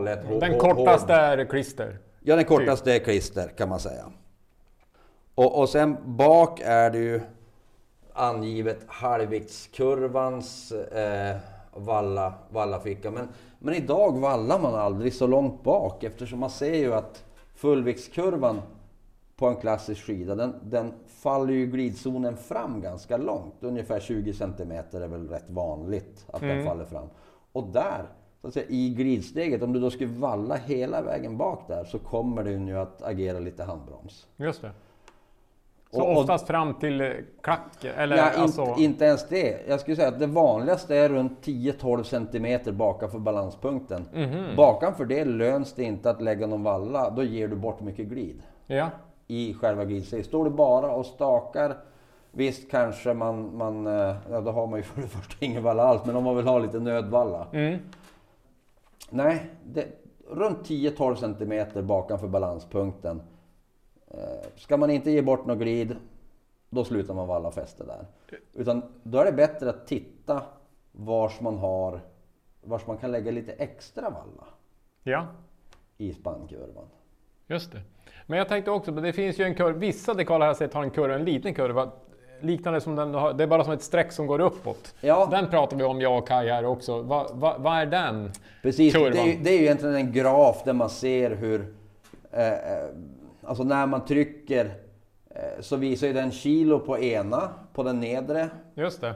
01. 0.07 0.39
Den 0.39 0.59
kortaste 0.59 1.13
är 1.13 1.45
klister. 1.45 1.99
Ja, 2.19 2.35
den 2.35 2.45
kortaste 2.45 2.95
är 2.95 2.99
klister 2.99 3.47
kan 3.47 3.69
man 3.69 3.79
säga. 3.79 4.05
Och, 5.35 5.59
och 5.59 5.69
sen 5.69 5.97
bak 6.05 6.61
är 6.63 6.89
det 6.89 6.97
ju 6.97 7.21
angivet 8.15 8.79
halvviktskurvans 8.87 10.71
eh, 10.71 11.37
valla, 11.73 12.33
vallaficka. 12.49 13.11
Men, 13.11 13.27
men 13.59 13.73
idag 13.73 14.19
vallar 14.19 14.59
man 14.59 14.75
aldrig 14.75 15.13
så 15.13 15.27
långt 15.27 15.63
bak 15.63 16.03
eftersom 16.03 16.39
man 16.39 16.49
ser 16.49 16.75
ju 16.75 16.93
att 16.93 17.23
fullviktskurvan 17.55 18.61
på 19.35 19.47
en 19.47 19.55
klassisk 19.55 20.01
skida, 20.01 20.35
den, 20.35 20.53
den 20.63 20.93
faller 21.07 21.53
ju 21.53 21.65
glidzonen 21.65 22.37
fram 22.37 22.81
ganska 22.81 23.17
långt. 23.17 23.55
Ungefär 23.59 23.99
20 23.99 24.33
cm 24.33 24.71
är 24.71 25.07
väl 25.07 25.29
rätt 25.29 25.49
vanligt 25.49 26.25
att 26.27 26.41
mm. 26.41 26.57
den 26.57 26.65
faller 26.65 26.85
fram. 26.85 27.07
Och 27.51 27.67
där, 27.67 28.05
så 28.41 28.47
att 28.47 28.53
säga, 28.53 28.65
i 28.69 28.89
glidsteget, 28.89 29.63
om 29.63 29.73
du 29.73 29.79
då 29.79 29.89
skulle 29.89 30.09
valla 30.09 30.55
hela 30.55 31.01
vägen 31.01 31.37
bak 31.37 31.67
där 31.67 31.83
så 31.83 31.99
kommer 31.99 32.43
den 32.43 32.67
ju 32.67 32.77
att 32.77 33.03
agera 33.03 33.39
lite 33.39 33.63
handbroms. 33.63 34.27
Just 34.37 34.61
det. 34.61 34.71
Så 35.91 36.01
Och- 36.03 36.17
oftast 36.17 36.47
fram 36.47 36.73
till 36.73 37.01
eh, 37.01 37.07
klacken? 37.41 37.93
Eller 37.97 38.17
Ja, 38.17 38.29
alltså... 38.37 38.75
Inte 38.77 39.05
ens 39.05 39.27
det. 39.29 39.67
Jag 39.67 39.79
skulle 39.79 39.95
säga 39.95 40.07
att 40.07 40.19
det 40.19 40.27
vanligaste 40.27 40.95
är 40.95 41.09
runt 41.09 41.45
10-12 41.45 42.03
centimeter 42.03 42.71
bakanför 42.71 43.19
balanspunkten. 43.19 44.05
Mhm. 44.13 44.55
Bakanför 44.57 45.05
det 45.05 45.25
löns 45.25 45.73
det 45.73 45.83
inte 45.83 46.09
att 46.09 46.21
lägga 46.21 46.47
någon 46.47 46.63
valla. 46.63 47.09
Då 47.09 47.23
ger 47.23 47.47
du 47.47 47.55
bort 47.55 47.81
mycket 47.81 48.07
glid 48.07 48.41
Ja. 48.67 48.89
i 49.27 49.53
själva 49.53 49.85
glidstegen. 49.85 50.25
Står 50.25 50.43
du 50.45 50.49
bara 50.51 50.91
och 50.91 51.05
stakar 51.05 51.77
Visst 52.37 52.71
kanske 52.71 53.13
man, 53.13 53.57
man, 53.57 53.87
eh, 53.87 54.15
ja 54.31 54.41
då 54.41 54.51
har 54.51 54.67
man 54.67 54.79
ju 54.79 54.83
för 54.83 55.01
det 55.01 55.07
första 55.07 55.45
ingen 55.45 55.63
valla 55.63 55.83
alls, 55.83 56.01
men 56.05 56.15
om 56.15 56.23
man 56.23 56.35
vill 56.35 56.47
ha 56.47 56.59
lite 56.59 56.79
nödvalla. 56.79 57.47
Mm. 57.53 57.79
Nej, 59.09 59.45
det, 59.65 59.85
runt 60.29 60.57
10-12 60.69 61.15
centimeter 61.15 61.81
bakanför 61.81 62.27
balanspunkten. 62.27 63.21
Eh, 64.17 64.47
ska 64.55 64.77
man 64.77 64.89
inte 64.89 65.11
ge 65.11 65.21
bort 65.21 65.45
något 65.45 65.57
glid, 65.57 65.95
då 66.69 66.83
slutar 66.83 67.13
man 67.13 67.27
valla 67.27 67.51
fäste 67.51 67.83
där. 67.83 68.05
Utan 68.53 68.81
då 69.03 69.17
är 69.19 69.25
det 69.25 69.31
bättre 69.31 69.69
att 69.69 69.87
titta 69.87 70.41
vars 70.91 71.41
man 71.41 71.57
har, 71.57 71.99
vars 72.63 72.87
man 72.87 72.97
kan 72.97 73.11
lägga 73.11 73.31
lite 73.31 73.51
extra 73.51 74.09
valla 74.09 74.47
ja, 75.03 75.27
i 75.97 76.13
spannkurvan. 76.13 76.85
just 77.47 77.71
det. 77.71 77.81
Men 78.27 78.37
jag 78.37 78.47
tänkte 78.47 78.71
också, 78.71 78.91
det 78.91 79.13
finns 79.13 79.39
ju 79.39 79.43
en 79.43 79.55
kurva, 79.55 79.77
vissa 79.79 80.13
dekaler 80.13 80.39
har 80.39 80.47
jag 80.47 80.57
sett 80.57 80.73
har 80.73 80.83
en 80.83 80.91
kurva, 80.91 81.15
en 81.15 81.25
liten 81.25 81.53
kurva, 81.53 81.91
liknande 82.41 82.81
som 82.81 82.95
den 82.95 83.13
har, 83.13 83.33
det 83.33 83.43
är 83.43 83.47
bara 83.47 83.63
som 83.63 83.73
ett 83.73 83.81
streck 83.81 84.11
som 84.11 84.27
går 84.27 84.39
uppåt. 84.39 84.95
Ja. 85.01 85.27
Den 85.31 85.49
pratar 85.49 85.77
vi 85.77 85.83
om 85.83 86.01
jag 86.01 86.17
och 86.17 86.27
Kaj 86.27 86.47
här 86.49 86.65
också. 86.65 87.01
Vad 87.01 87.35
va, 87.35 87.55
vad 87.59 87.73
är 87.77 87.85
den? 87.85 88.31
Precis, 88.61 88.93
det 88.93 88.99
Kurvan. 88.99 89.17
är, 89.27 89.31
ju- 89.31 89.39
det 89.43 89.49
är 89.49 89.57
ju 89.57 89.61
egentligen 89.63 89.95
en 89.95 90.11
graf 90.11 90.63
där 90.63 90.73
man 90.73 90.89
ser 90.89 91.31
hur, 91.35 91.73
eh, 92.31 92.53
eh, 92.53 92.89
alltså 93.45 93.63
när 93.63 93.87
man 93.87 94.05
trycker 94.05 94.65
eh, 95.29 95.61
så 95.61 95.75
visar 95.75 96.07
ju 96.07 96.13
den 96.13 96.31
kilo 96.31 96.79
på 96.79 96.99
ena, 96.99 97.49
på 97.73 97.83
den 97.83 97.99
nedre 97.99 98.49
Just 98.73 99.01
det. 99.01 99.15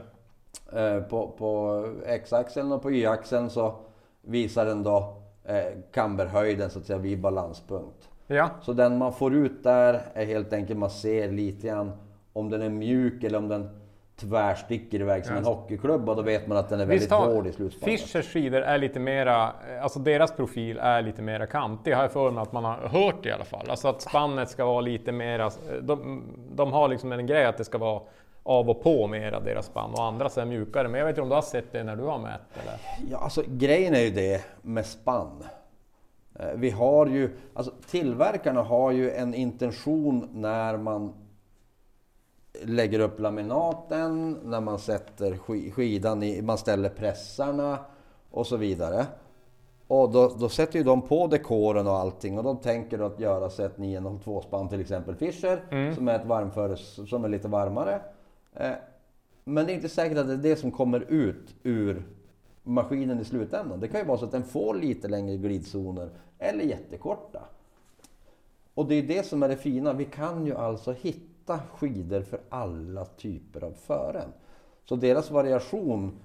Eh, 0.72 1.02
på, 1.02 1.28
på 1.28 1.84
x-axeln 2.06 2.72
och 2.72 2.82
på 2.82 2.90
y-axeln 2.90 3.50
så 3.50 3.74
visar 4.22 4.66
den 4.66 4.82
då 4.82 5.22
eh, 5.44 5.64
kamberhöjden 5.92 6.70
så 6.70 6.78
att 6.78 6.86
säga 6.86 6.98
vid 6.98 7.20
balanspunkt. 7.20 8.08
Ja, 8.26 8.50
Så 8.62 8.72
den 8.72 8.98
man 8.98 9.12
får 9.12 9.34
ut 9.34 9.62
där 9.62 10.00
är 10.14 10.24
helt 10.24 10.52
enkelt 10.52 10.78
man 10.78 10.90
ser 10.90 11.30
lite 11.30 11.66
grann 11.66 11.92
om 12.32 12.50
den 12.50 12.62
är 12.62 12.68
mjuk 12.68 13.24
eller 13.24 13.38
om 13.38 13.48
den 13.48 13.79
tvärsticker 14.20 15.00
iväg 15.00 15.26
som 15.26 15.36
en 15.36 15.44
hockeyklubba. 15.44 16.14
Då 16.14 16.22
vet 16.22 16.46
man 16.46 16.58
att 16.58 16.68
den 16.68 16.80
är 16.80 16.86
väldigt 16.86 17.10
har 17.10 17.34
hård 17.34 17.46
i 17.46 17.52
slutspannet. 17.52 18.00
Fischers 18.00 18.32
skidor 18.32 18.60
är 18.60 18.78
lite 18.78 19.00
mera, 19.00 19.52
alltså 19.82 19.98
deras 19.98 20.32
profil 20.32 20.78
är 20.78 21.02
lite 21.02 21.22
mera 21.22 21.46
kantig 21.46 21.92
har 21.92 22.02
jag 22.02 22.12
för 22.12 22.30
mig 22.30 22.42
att 22.42 22.52
man 22.52 22.64
har 22.64 22.76
hört 22.76 23.26
i 23.26 23.30
alla 23.30 23.44
fall. 23.44 23.70
Alltså 23.70 23.88
att 23.88 24.02
spannet 24.02 24.50
ska 24.50 24.64
vara 24.64 24.80
lite 24.80 25.12
mera, 25.12 25.50
de, 25.82 26.22
de 26.54 26.72
har 26.72 26.88
liksom 26.88 27.12
en 27.12 27.26
grej 27.26 27.44
att 27.44 27.56
det 27.56 27.64
ska 27.64 27.78
vara 27.78 28.00
av 28.42 28.70
och 28.70 28.82
på 28.82 29.06
mera 29.06 29.40
deras 29.40 29.66
spann 29.66 29.90
och 29.94 30.04
andra 30.04 30.28
så 30.28 30.40
är 30.40 30.44
mjukare. 30.44 30.88
Men 30.88 30.98
jag 30.98 31.06
vet 31.06 31.12
inte 31.12 31.22
om 31.22 31.28
du 31.28 31.34
har 31.34 31.42
sett 31.42 31.72
det 31.72 31.84
när 31.84 31.96
du 31.96 32.02
har 32.02 32.18
mätt 32.18 32.40
eller? 32.62 32.78
Ja, 33.10 33.18
alltså 33.18 33.42
grejen 33.46 33.94
är 33.94 34.00
ju 34.00 34.10
det 34.10 34.44
med 34.62 34.86
spann. 34.86 35.44
Eh, 36.40 36.46
Vi 36.54 36.70
har 36.70 37.06
ju, 37.06 37.30
alltså 37.54 37.72
tillverkarna 37.90 38.62
har 38.62 38.90
ju 38.90 39.10
en 39.10 39.34
intention 39.34 40.28
när 40.32 40.76
man 40.76 41.12
lägger 42.64 43.00
upp 43.00 43.20
laminaten, 43.20 44.32
när 44.44 44.60
man 44.60 44.78
sätter 44.78 45.32
sk- 45.32 45.70
skidan 45.70 46.22
i, 46.22 46.42
man 46.42 46.58
ställer 46.58 46.88
pressarna 46.88 47.78
och 48.30 48.46
så 48.46 48.56
vidare. 48.56 49.06
Och 49.86 50.10
då, 50.10 50.28
då 50.38 50.48
sätter 50.48 50.78
ju 50.78 50.84
de 50.84 51.02
på 51.02 51.26
dekoren 51.26 51.86
och 51.86 51.92
allting 51.96 52.38
och 52.38 52.44
de 52.44 52.56
tänker 52.56 52.98
då 52.98 53.04
att 53.04 53.20
göra 53.20 53.50
sig 53.50 53.66
ett 53.66 53.78
902 53.78 54.40
spann 54.40 54.68
till 54.68 54.80
exempel 54.80 55.14
Fischer 55.14 55.62
som 55.94 56.08
är 56.08 56.14
ett 56.18 56.26
varmföre, 56.26 56.76
som 56.76 57.24
är 57.24 57.28
lite 57.28 57.48
varmare. 57.48 58.00
Eh, 58.54 58.70
men 59.44 59.66
det 59.66 59.72
är 59.72 59.74
inte 59.74 59.88
säkert 59.88 60.18
att 60.18 60.26
det 60.26 60.32
är 60.32 60.36
det 60.36 60.56
som 60.56 60.70
kommer 60.70 61.00
ut 61.08 61.54
ur 61.62 62.02
maskinen 62.62 63.20
i 63.20 63.24
slutändan. 63.24 63.80
Det 63.80 63.88
kan 63.88 64.00
ju 64.00 64.06
vara 64.06 64.18
så 64.18 64.24
att 64.24 64.32
den 64.32 64.44
får 64.44 64.74
lite 64.74 65.08
längre 65.08 65.36
glidzoner 65.36 66.10
eller 66.38 66.64
jättekorta. 66.64 67.40
Och 68.74 68.86
det 68.86 68.94
är 68.94 69.02
det 69.02 69.26
som 69.26 69.42
är 69.42 69.48
det 69.48 69.56
fina. 69.56 69.92
Vi 69.92 70.04
kan 70.04 70.46
ju 70.46 70.56
alltså 70.56 70.92
hitta 70.92 71.29
skidor 71.58 72.22
för 72.22 72.40
alla 72.48 73.04
typer 73.04 73.64
av 73.64 73.72
fören. 73.72 74.28
Så 74.84 74.96
deras 74.96 75.30
variation 75.30 76.18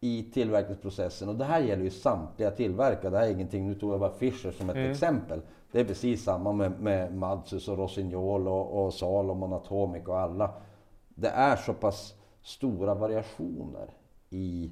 i 0.00 0.22
tillverkningsprocessen, 0.22 1.28
och 1.28 1.34
det 1.34 1.44
här 1.44 1.60
gäller 1.60 1.84
ju 1.84 1.90
samtliga 1.90 2.50
tillverkare, 2.50 3.10
det 3.10 3.18
här 3.18 3.26
är 3.26 3.30
ingenting, 3.30 3.68
nu 3.68 3.74
tog 3.74 3.92
jag 3.92 4.00
bara 4.00 4.12
Fischer 4.12 4.50
som 4.50 4.70
ett 4.70 4.90
exempel. 4.90 5.40
Det 5.72 5.80
är 5.80 5.84
precis 5.84 6.24
samma 6.24 6.52
med, 6.52 6.80
med 6.80 7.14
Madsus 7.14 7.68
och 7.68 7.78
Rossignol 7.78 8.48
och, 8.48 8.84
och 8.84 8.94
Salomon, 8.94 9.52
Atomic 9.52 10.06
och 10.06 10.20
alla. 10.20 10.50
Det 11.08 11.28
är 11.28 11.56
så 11.56 11.74
pass 11.74 12.14
stora 12.42 12.94
variationer 12.94 13.90
i 14.30 14.70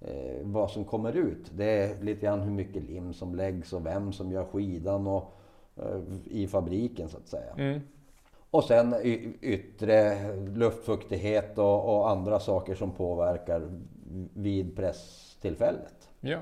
eh, 0.00 0.42
vad 0.42 0.70
som 0.70 0.84
kommer 0.84 1.12
ut. 1.12 1.50
Det 1.56 1.64
är 1.64 2.02
lite 2.02 2.20
grann 2.20 2.40
hur 2.40 2.52
mycket 2.52 2.82
lim 2.82 3.12
som 3.12 3.34
läggs 3.34 3.72
och 3.72 3.86
vem 3.86 4.12
som 4.12 4.32
gör 4.32 4.44
skidan 4.44 5.06
och, 5.06 5.32
eh, 5.76 6.00
i 6.24 6.46
fabriken 6.46 7.08
så 7.08 7.16
att 7.16 7.28
säga. 7.28 7.52
Mm. 7.56 7.80
Och 8.50 8.64
sen 8.64 8.94
yttre 9.40 10.16
luftfuktighet 10.54 11.58
och, 11.58 11.96
och 11.96 12.10
andra 12.10 12.40
saker 12.40 12.74
som 12.74 12.90
påverkar 12.92 13.62
vid 14.34 14.76
presstillfället. 14.76 16.08
Ja. 16.20 16.38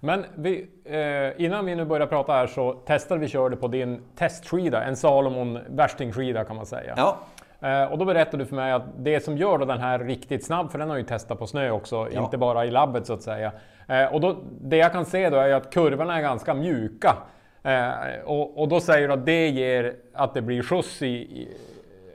Men 0.00 0.24
vi, 0.34 0.68
eh, 0.84 1.44
innan 1.44 1.66
vi 1.66 1.74
nu 1.74 1.84
börjar 1.84 2.06
prata 2.06 2.32
här 2.32 2.46
så 2.46 2.72
testade 2.72 3.20
vi 3.20 3.28
körde 3.28 3.56
på 3.56 3.68
din 3.68 4.02
testskida, 4.16 4.84
en 4.84 4.96
Salomon 4.96 5.58
värstingskida 5.68 6.44
kan 6.44 6.56
man 6.56 6.66
säga. 6.66 6.94
Ja, 6.96 7.18
Eh, 7.62 7.84
och 7.92 7.98
då 7.98 8.04
berättade 8.04 8.36
du 8.42 8.46
för 8.46 8.56
mig 8.56 8.72
att 8.72 8.82
det 8.98 9.20
som 9.24 9.36
gör 9.36 9.58
den 9.58 9.78
här 9.78 9.98
riktigt 9.98 10.44
snabb, 10.44 10.70
för 10.70 10.78
den 10.78 10.90
har 10.90 10.96
ju 10.96 11.02
testat 11.02 11.38
på 11.38 11.46
snö 11.46 11.70
också, 11.70 12.08
Ja. 12.12 12.24
inte 12.24 12.38
bara 12.38 12.64
i 12.64 12.70
labbet 12.70 13.06
så 13.06 13.12
att 13.12 13.22
säga. 13.22 13.52
Eh, 13.88 14.14
och 14.14 14.20
då, 14.20 14.36
det 14.60 14.76
jag 14.76 14.92
kan 14.92 15.04
se 15.04 15.30
då 15.30 15.36
är 15.36 15.46
ju 15.46 15.52
att 15.52 15.72
kurvorna 15.72 16.16
är 16.18 16.22
ganska 16.22 16.54
mjuka. 16.54 17.16
Eh, 17.62 18.20
och, 18.24 18.58
och 18.60 18.68
då 18.68 18.80
säger 18.80 19.08
du 19.08 19.14
att 19.14 19.26
det 19.26 19.48
ger 19.48 19.96
att 20.12 20.34
det 20.34 20.42
blir 20.42 20.62
skjuts 20.62 21.02
i... 21.02 21.06
i 21.06 21.48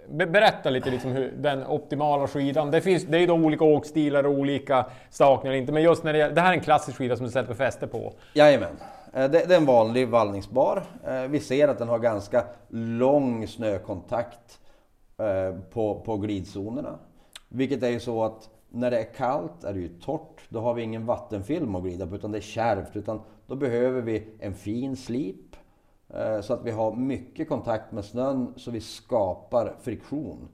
Berätta 0.10 0.70
lite 0.70 0.90
liksom 0.90 1.12
hur 1.12 1.34
den 1.38 1.68
optimala 1.68 2.28
skidan, 2.28 2.72
det, 2.72 2.82
finns, 2.82 3.04
det 3.06 3.18
är 3.18 3.22
ju 3.22 3.28
då 3.28 3.34
olika 3.34 3.64
åkstilar 3.64 4.24
och 4.26 4.32
olika 4.32 4.86
stakningar, 5.10 5.56
inte, 5.56 5.72
men 5.72 5.84
just 5.84 6.04
när 6.04 6.14
det, 6.14 6.20
gäller- 6.20 6.36
det 6.36 6.42
här 6.42 6.50
är 6.50 6.54
en 6.54 6.62
klassisk 6.64 6.98
skida 6.98 7.16
som 7.18 7.26
du 7.26 7.32
sätter 7.32 7.54
fäste 7.54 7.88
på. 7.88 8.14
Jajamän. 8.34 8.78
Eh, 9.14 9.30
det, 9.30 9.46
det 9.48 9.54
är 9.54 9.58
en 9.58 9.66
vanlig 9.66 10.08
vallningsbar. 10.10 10.84
Eh, 11.08 11.22
vi 11.22 11.40
ser 11.40 11.68
att 11.68 11.78
den 11.80 11.88
har 11.88 12.00
ganska 12.00 12.44
lång 12.70 13.48
snökontakt 13.48 14.60
eh, 15.18 15.60
på, 15.74 16.00
på 16.06 16.18
glidzonerna. 16.18 16.96
Vilket 17.50 17.84
är 17.84 17.90
ju 17.90 18.00
så 18.00 18.24
att 18.24 18.50
när 18.70 18.92
det 18.92 19.00
är 19.00 19.14
kallt 19.14 19.64
är 19.64 19.74
det 19.74 19.80
ju 19.80 19.90
torrt. 19.90 20.42
Då 20.50 20.60
har 20.60 20.74
vi 20.74 20.82
ingen 20.82 21.06
vattenfilm 21.06 21.76
att 21.76 21.84
glida 21.84 22.08
på 22.08 22.16
utan 22.16 22.32
det 22.32 22.38
är 22.38 22.42
kärvt. 22.42 22.96
Utan 22.96 23.22
då 23.48 23.56
behöver 23.56 24.02
vi 24.02 24.28
en 24.40 24.54
fin 24.54 24.96
slip. 24.96 25.56
eh, 26.10 26.42
Så 26.42 26.54
att 26.54 26.64
vi 26.64 26.72
har 26.72 26.96
mycket 26.96 27.50
kontakt 27.50 27.92
med 27.92 28.06
snön 28.06 28.54
så 28.58 28.72
vi 28.72 28.82
skapar 28.82 29.76
friktion. 29.82 30.48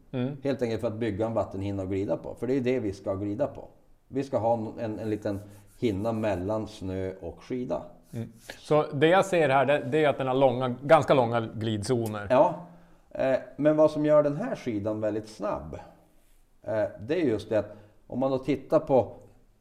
Helt 0.44 0.62
enkelt 0.62 0.82
för 0.82 0.88
att 0.88 0.94
bygga 1.00 1.26
en 1.26 1.34
vattenhinna 1.34 1.84
att 1.84 1.90
glida 1.90 2.18
på. 2.18 2.36
För 2.36 2.48
det 2.48 2.54
är 2.54 2.62
det 2.62 2.80
vi 2.80 2.94
ska 2.94 3.16
glida 3.16 3.48
på. 3.48 3.68
Vi 4.08 4.24
ska 4.24 4.38
ha 4.38 4.74
en, 4.80 5.00
en 5.00 5.10
liten 5.10 5.40
hinna 5.80 6.12
mellan 6.12 6.68
snö 6.68 7.14
och 7.22 7.44
skida. 7.44 7.82
Så 8.60 8.86
det 8.94 9.08
jag 9.08 9.26
ser 9.26 9.50
här, 9.50 9.66
det, 9.66 9.80
det 9.92 10.04
är 10.04 10.10
att 10.10 10.18
den 10.18 10.28
har 10.28 10.34
långa, 10.36 10.76
ganska 10.84 11.14
långa 11.14 11.40
glidzoner. 11.42 12.28
Ja, 12.30 12.56
eh, 13.12 13.36
men 13.56 13.78
vad 13.78 13.92
som 13.92 14.06
gör 14.06 14.24
den 14.24 14.38
här 14.38 14.56
skidan 14.56 15.02
väldigt 15.02 15.30
snabb, 15.30 15.80
eh, 16.64 16.84
det 17.00 17.16
är 17.16 17.26
just 17.26 17.50
det 17.50 17.60
att 17.60 17.76
om 18.08 18.20
man 18.20 18.32
då 18.32 18.38
tittar 18.38 18.80
på, 18.80 19.16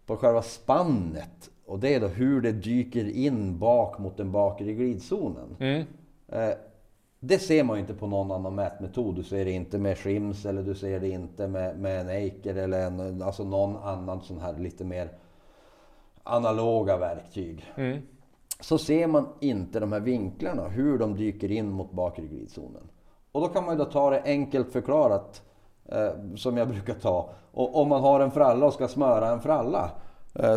på 0.07 0.17
själva 0.17 0.43
spannet 0.43 1.51
och 1.71 1.79
det 1.79 1.95
är 1.95 2.01
då 2.01 2.07
hur 2.07 2.41
det 2.41 2.53
dyker 2.53 3.09
in 3.09 3.59
bak 3.59 3.99
mot 3.99 4.17
den 4.17 4.33
bakre 4.33 4.73
glidzonen. 4.73 5.57
Mm. 5.59 5.85
Eh, 6.29 6.55
det 7.21 7.39
ser 7.39 7.65
man 7.65 7.77
ju 7.77 7.81
inte 7.81 7.95
på 7.95 8.07
någon 8.07 8.33
annan 8.33 8.55
mätmetod. 8.55 9.15
Du 9.15 9.23
ser 9.23 9.45
det 9.45 9.51
inte 9.51 9.79
med 9.79 9.99
Shims 9.99 10.47
eller 10.47 10.63
du 10.63 10.75
ser 10.75 11.01
det 11.01 11.09
inte 11.09 11.49
med, 11.49 11.79
med 11.79 12.01
en 12.01 12.09
Eiker 12.09 12.55
eller 12.55 12.87
en, 12.87 13.23
alltså 13.23 13.45
någon 13.45 13.77
annan 13.77 14.21
sån 14.21 14.41
här 14.41 14.59
lite 14.59 14.85
mer 14.85 15.11
analoga 16.23 16.97
verktyg. 16.97 17.73
Mm. 17.77 18.03
Så 18.61 18.79
ser 18.79 19.07
man 19.07 19.29
inte 19.41 19.81
de 19.81 19.93
här 19.93 20.01
vinklarna, 20.01 20.69
hur 20.69 20.99
de 20.99 21.17
dyker 21.17 21.51
in 21.51 21.71
mot 21.71 21.93
bakre 21.93 22.27
glidzonen. 22.27 22.89
Och 23.33 23.41
då 23.41 23.49
kan 23.49 23.65
man 23.65 23.75
ju 23.75 23.85
då 23.85 23.91
ta 23.91 24.11
det 24.11 24.23
enkelt 24.25 24.73
förklarat, 24.73 25.43
eh, 25.87 26.35
som 26.37 26.57
jag 26.57 26.69
brukar 26.69 26.95
ta. 26.95 27.31
Och 27.53 27.81
om 27.81 27.89
man 27.89 28.01
har 28.01 28.21
en 28.21 28.31
fralla 28.31 28.67
och 28.67 28.73
ska 28.73 28.89
smöra 28.89 29.29
en 29.29 29.41
fralla 29.41 29.91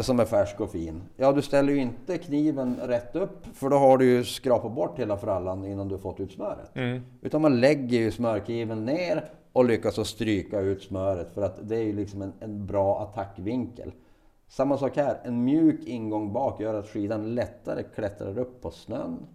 som 0.01 0.19
är 0.19 0.25
färsk 0.25 0.59
och 0.59 0.71
fin. 0.71 1.01
Ja, 1.17 1.31
du 1.31 1.41
ställer 1.41 1.73
ju 1.73 1.79
inte 1.79 2.17
kniven 2.17 2.79
rätt 2.83 3.15
upp 3.15 3.45
för 3.53 3.69
då 3.69 3.77
har 3.77 3.97
du 3.97 4.05
ju 4.05 4.23
skrapat 4.23 4.71
bort 4.71 4.99
hela 4.99 5.17
frallan 5.17 5.65
innan 5.65 5.87
du 5.87 5.97
fått 5.97 6.19
ut 6.19 6.31
smöret. 6.31 6.75
Mm. 6.75 7.01
Utan 7.21 7.41
man 7.41 7.59
lägger 7.59 7.97
ju 7.97 8.11
smörkniven 8.11 8.85
ner 8.85 9.29
och 9.53 9.65
lyckas 9.65 9.99
att 9.99 10.07
stryka 10.07 10.59
ut 10.59 10.83
smöret 10.83 11.33
för 11.33 11.41
att 11.41 11.69
det 11.69 11.75
är 11.75 11.83
ju 11.83 11.93
liksom 11.93 12.21
en, 12.21 12.33
en 12.39 12.65
bra 12.65 12.99
attackvinkel. 13.01 13.91
Samma 14.47 14.77
sak 14.77 14.97
här, 14.97 15.19
en 15.23 15.43
mjuk 15.43 15.83
ingång 15.85 16.33
bak 16.33 16.59
gör 16.59 16.73
att 16.73 16.89
skidan 16.89 17.35
lättare 17.35 17.83
klättrar 17.83 18.39
upp 18.39 18.61
på 18.61 18.71
snön. 18.71 19.27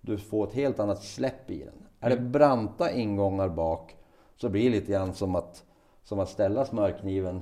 Du 0.00 0.18
får 0.18 0.46
ett 0.46 0.54
helt 0.54 0.80
annat 0.80 1.02
släpp 1.02 1.50
i 1.50 1.58
den. 1.58 1.86
Är 2.00 2.10
det 2.10 2.20
branta 2.20 2.92
ingångar 2.92 3.48
bak, 3.48 3.96
så 4.36 4.48
blir 4.48 4.64
det 4.64 4.70
lite 4.70 4.92
grann 4.92 5.14
som 5.14 5.34
att, 5.34 5.64
som 6.02 6.18
att 6.18 6.28
ställa 6.28 6.64
smörkniven 6.64 7.40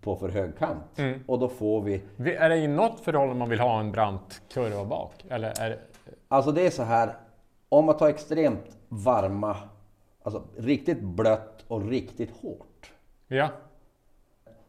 på 0.00 0.16
för 0.16 0.28
hög 0.28 0.58
kant. 0.58 0.98
Mm. 0.98 1.20
Och 1.26 1.38
då 1.38 1.48
får 1.48 1.82
vi... 1.82 2.02
Är 2.18 2.48
det 2.48 2.56
i 2.56 2.68
något 2.68 3.00
förhållande 3.00 3.34
man 3.34 3.48
vill 3.48 3.60
ha 3.60 3.80
en 3.80 3.92
brant 3.92 4.42
kurva 4.52 4.84
bak? 4.84 5.24
Eller 5.28 5.48
är 5.60 5.70
det... 5.70 5.78
Alltså 6.28 6.52
det 6.52 6.66
är 6.66 6.70
så 6.70 6.82
här, 6.82 7.16
om 7.68 7.84
man 7.84 7.96
tar 7.96 8.08
extremt 8.08 8.76
varma, 8.88 9.56
alltså 10.22 10.42
riktigt 10.56 11.00
blött 11.00 11.64
och 11.68 11.88
riktigt 11.88 12.30
hårt. 12.42 12.92
Ja. 13.28 13.48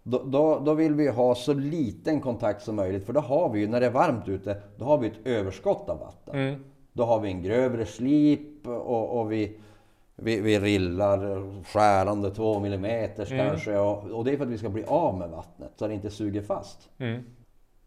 Då, 0.03 0.23
då, 0.23 0.59
då 0.59 0.73
vill 0.73 0.93
vi 0.93 1.09
ha 1.09 1.35
så 1.35 1.53
liten 1.53 2.21
kontakt 2.21 2.63
som 2.63 2.75
möjligt 2.75 3.05
för 3.05 3.13
då 3.13 3.19
har 3.19 3.49
vi 3.49 3.59
ju, 3.59 3.67
när 3.67 3.79
det 3.79 3.85
är 3.85 3.91
varmt 3.91 4.27
ute, 4.27 4.61
då 4.77 4.85
har 4.85 4.97
vi 4.97 5.07
ett 5.07 5.27
överskott 5.27 5.89
av 5.89 5.99
vatten. 5.99 6.35
Mm. 6.35 6.63
Då 6.93 7.03
har 7.03 7.19
vi 7.19 7.29
en 7.29 7.43
grövre 7.43 7.85
slip 7.85 8.67
och, 8.67 9.19
och 9.19 9.31
vi, 9.31 9.59
vi, 10.23 10.41
vi 10.41 10.59
rillar 10.59 11.63
skärande 11.63 12.31
2 12.31 12.65
mm 12.65 13.09
kanske. 13.15 13.77
Och, 13.77 14.11
och 14.11 14.25
det 14.25 14.33
är 14.33 14.37
för 14.37 14.45
att 14.45 14.51
vi 14.51 14.57
ska 14.57 14.69
bli 14.69 14.83
av 14.83 15.17
med 15.17 15.29
vattnet 15.29 15.71
så 15.75 15.87
det 15.87 15.93
inte 15.93 16.09
suger 16.09 16.41
fast. 16.41 16.89
Mm. 16.97 17.23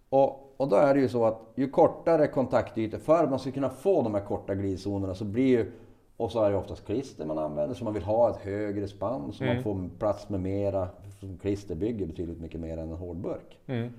Och, 0.09 0.55
och 0.57 0.69
då 0.69 0.77
är 0.77 0.95
det 0.95 1.01
ju 1.01 1.09
så 1.09 1.25
att 1.25 1.41
ju 1.55 1.71
kortare 1.71 2.27
kontaktytor, 2.27 2.99
för 2.99 3.25
att 3.25 3.31
man 3.31 3.39
ska 3.39 3.51
kunna 3.51 3.71
få 3.71 4.03
de 4.03 4.15
här 4.15 4.25
korta 4.25 4.55
glidzonerna 4.55 5.15
så 5.15 5.25
blir 5.25 5.47
ju, 5.47 5.73
och 6.17 6.33
så 6.33 6.43
är 6.43 6.51
det 6.51 6.57
oftast 6.57 6.87
klister 6.87 7.27
man 7.27 7.39
använder, 7.39 7.75
så 7.75 7.85
man 7.85 7.95
vill 7.95 8.03
ha 8.03 8.31
ett 8.31 8.37
högre 8.37 8.89
spann 8.89 9.33
så 9.33 9.45
man 9.45 9.63
får 9.63 9.99
plats 9.99 10.29
med 10.29 10.41
mera, 10.41 10.89
klister 11.41 11.75
bygger 11.75 12.07
betydligt 12.07 12.41
mycket 12.41 12.61
mer 12.61 12.79
än 12.79 12.91
en 12.91 12.97
hårdburk. 12.97 13.59
Mm. 13.67 13.93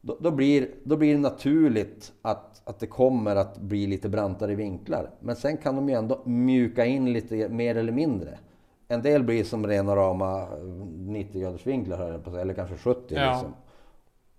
Då, 0.00 0.16
då, 0.20 0.30
blir, 0.30 0.68
då 0.84 0.96
blir 0.96 1.14
det 1.14 1.20
naturligt 1.20 2.12
att, 2.22 2.62
att 2.68 2.80
det 2.80 2.86
kommer 2.86 3.36
att 3.36 3.58
bli 3.58 3.86
lite 3.86 4.08
brantare 4.08 4.54
vinklar. 4.54 5.10
Men 5.20 5.36
sen 5.36 5.56
kan 5.56 5.76
de 5.76 5.88
ju 5.88 5.94
ändå 5.94 6.22
mjuka 6.24 6.84
in 6.84 7.12
lite 7.12 7.48
mer 7.48 7.76
eller 7.76 7.92
mindre. 7.92 8.38
En 8.88 9.02
del 9.02 9.22
blir 9.22 9.44
som 9.44 9.66
rena 9.66 9.96
rama 9.96 10.48
90 10.96 11.40
graders 11.40 11.66
vinklar 11.66 12.36
eller 12.38 12.54
kanske 12.54 12.76
70 12.76 13.14
Ja. 13.14 13.30
liksom. 13.32 13.54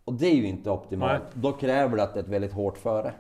Och 0.06 0.14
det 0.14 0.28
är 0.28 0.36
ju 0.36 0.48
inte 0.48 0.72
optimalt. 0.72 1.24
Nej. 1.24 1.42
Då 1.42 1.52
kräver 1.52 1.98
det 1.98 2.04
att 2.04 2.14
det 2.14 2.20
är 2.20 2.24
ett 2.24 2.30
väldigt 2.30 2.54
hårt 2.54 2.78
före. 2.78 3.14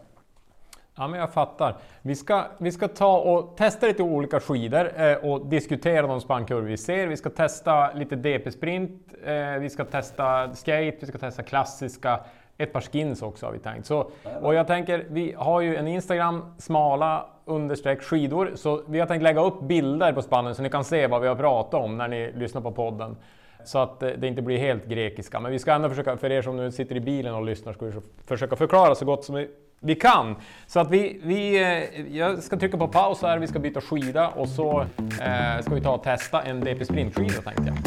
Ja, 1.00 1.08
men 1.08 1.20
jag 1.20 1.34
fattar. 1.34 1.76
Vi 2.02 2.16
ska, 2.16 2.46
vi 2.58 2.72
ska 2.72 2.88
ta 2.88 3.18
och 3.18 3.58
testa 3.58 3.88
lite 3.88 4.04
olika 4.04 4.40
skidor 4.40 5.02
eh, 5.02 5.14
och 5.14 5.46
diskutera 5.46 6.08
de 6.08 6.22
spannkurvor 6.22 6.62
vi 6.62 6.78
ser. 6.78 7.08
Vi 7.08 7.18
ska 7.18 7.30
testa 7.30 7.94
lite 7.94 8.16
DP-sprint, 8.16 8.92
eh, 9.26 9.60
vi 9.60 9.70
ska 9.70 9.86
testa 9.86 10.54
skate, 10.54 10.98
vi 11.00 11.08
ska 11.08 11.18
testa 11.18 11.44
klassiska, 11.44 12.20
ett 12.58 12.74
par 12.74 12.82
skins 12.82 13.22
också 13.22 13.46
har 13.46 13.54
vi 13.54 13.60
tänkt. 13.60 13.86
Så, 13.86 14.12
och 14.42 14.54
jag 14.54 14.68
tänker, 14.68 15.06
vi 15.10 15.34
har 15.38 15.62
ju 15.62 15.76
en 15.76 15.88
Instagram, 15.88 16.46
smala 16.58 17.26
understreck 17.46 18.02
skidor, 18.02 18.52
så 18.56 18.84
vi 18.88 19.00
har 19.00 19.08
tänkt 19.08 19.24
lägga 19.24 19.42
upp 19.42 19.62
bilder 19.62 20.14
på 20.14 20.22
spannen 20.22 20.56
så 20.56 20.62
ni 20.62 20.70
kan 20.70 20.84
se 20.84 21.08
vad 21.08 21.22
vi 21.22 21.28
har 21.28 21.36
pratat 21.36 21.74
om 21.74 21.98
när 21.98 22.08
ni 22.08 22.32
lyssnar 22.32 22.62
på 22.62 22.72
podden. 22.72 23.18
Så 23.64 23.80
att 23.80 24.04
eh, 24.04 24.10
det 24.10 24.28
inte 24.28 24.42
blir 24.42 24.58
helt 24.58 24.86
grekiska. 24.86 25.40
Men 25.40 25.52
vi 25.52 25.60
ska 25.60 25.72
ändå 25.72 25.90
försöka, 25.90 26.18
för 26.18 26.32
er 26.32 26.42
som 26.42 26.58
nu 26.58 26.72
sitter 26.72 26.96
i 26.96 27.00
bilen 27.00 27.36
och 27.36 27.46
lyssnar, 27.46 27.74
ska 27.74 27.86
vi 27.86 27.94
försöka 28.26 28.56
förklara 28.56 28.96
så 28.96 29.06
gott 29.06 29.24
som 29.24 29.36
vi, 29.36 29.50
vi 29.80 29.96
kan. 29.96 30.36
Så 30.68 30.80
att 30.80 30.92
vi, 30.92 31.20
vi, 31.24 31.64
eh, 31.64 32.18
jag 32.18 32.44
ska 32.44 32.58
trycka 32.58 32.78
på 32.78 32.88
paus 32.88 33.22
här, 33.22 33.38
vi 33.38 33.48
ska 33.48 33.60
byta 33.60 33.82
skida 33.82 34.28
och 34.28 34.50
så 34.50 34.82
eh, 35.22 35.62
ska 35.62 35.76
vi 35.76 35.82
ta 35.82 35.92
och 35.92 36.04
testa 36.04 36.42
en 36.42 36.60
DP 36.60 36.86
Sprint-skida 36.86 37.42
tänkte 37.42 37.64
jag. 37.66 37.78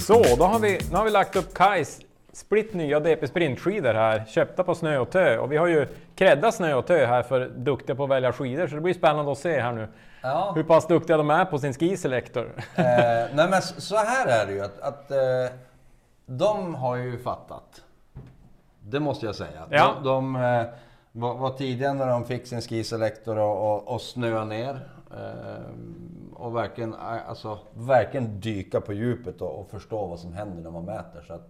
Så, 0.00 0.36
då 0.38 0.44
har 0.44 0.58
vi, 0.58 0.78
nu 0.90 0.96
har 0.96 1.04
vi 1.04 1.10
lagt 1.10 1.36
upp 1.36 1.54
Kais 1.54 2.00
splitt 2.32 2.74
nya 2.74 3.00
DP 3.00 3.26
Sprint-skidor 3.26 3.94
här, 3.94 4.24
köpta 4.28 4.64
på 4.64 4.74
Snö 4.74 4.98
och 4.98 5.10
Tö. 5.10 5.38
Och 5.38 5.52
vi 5.52 5.56
har 5.56 5.66
ju 5.66 5.86
creddat 6.16 6.54
Snö 6.54 6.74
och 6.74 6.86
Tö 6.86 7.06
här 7.06 7.22
för 7.22 7.48
duktiga 7.48 7.96
på 7.96 8.04
att 8.04 8.10
välja 8.10 8.32
skidor, 8.32 8.66
så 8.66 8.74
det 8.74 8.80
blir 8.80 8.94
spännande 8.94 9.32
att 9.32 9.38
se 9.38 9.60
här 9.60 9.72
nu. 9.72 9.88
Ja. 10.22 10.52
Hur 10.56 10.62
pass 10.62 10.86
duktiga 10.86 11.16
de 11.16 11.30
är 11.30 11.44
på 11.44 11.58
sin 11.58 11.74
skiselektor. 11.74 12.52
Eh, 12.76 12.84
nej 13.34 13.48
men 13.50 13.62
så 13.62 13.80
så 13.80 13.96
här 13.96 14.26
är 14.26 14.46
det 14.46 14.52
ju 14.52 14.60
att, 14.60 14.80
att 14.80 15.10
eh, 15.10 15.18
de 16.26 16.74
har 16.74 16.96
ju 16.96 17.18
fattat. 17.18 17.82
Det 18.90 19.00
måste 19.00 19.26
jag 19.26 19.34
säga. 19.34 19.66
Ja. 19.70 19.94
De, 20.02 20.04
de 20.04 20.36
eh, 20.36 20.66
var, 21.12 21.34
var 21.34 21.50
tidiga 21.50 21.92
när 21.92 22.06
de 22.06 22.24
fick 22.24 22.46
sin 22.46 22.60
skiselektor 22.60 23.38
och, 23.38 23.74
och, 23.74 23.94
och 23.94 24.00
snöa 24.00 24.44
ner. 24.44 24.80
Eh, 25.10 25.62
och 26.34 26.56
verkligen, 26.56 26.92
eh, 26.92 27.28
alltså, 27.28 27.58
verkligen 27.74 28.40
dyka 28.40 28.80
på 28.80 28.92
djupet 28.92 29.40
och, 29.40 29.60
och 29.60 29.70
förstå 29.70 30.06
vad 30.06 30.18
som 30.18 30.32
händer 30.32 30.62
när 30.62 30.70
man 30.70 30.84
mäter. 30.84 31.22
Så 31.26 31.34
att, 31.34 31.48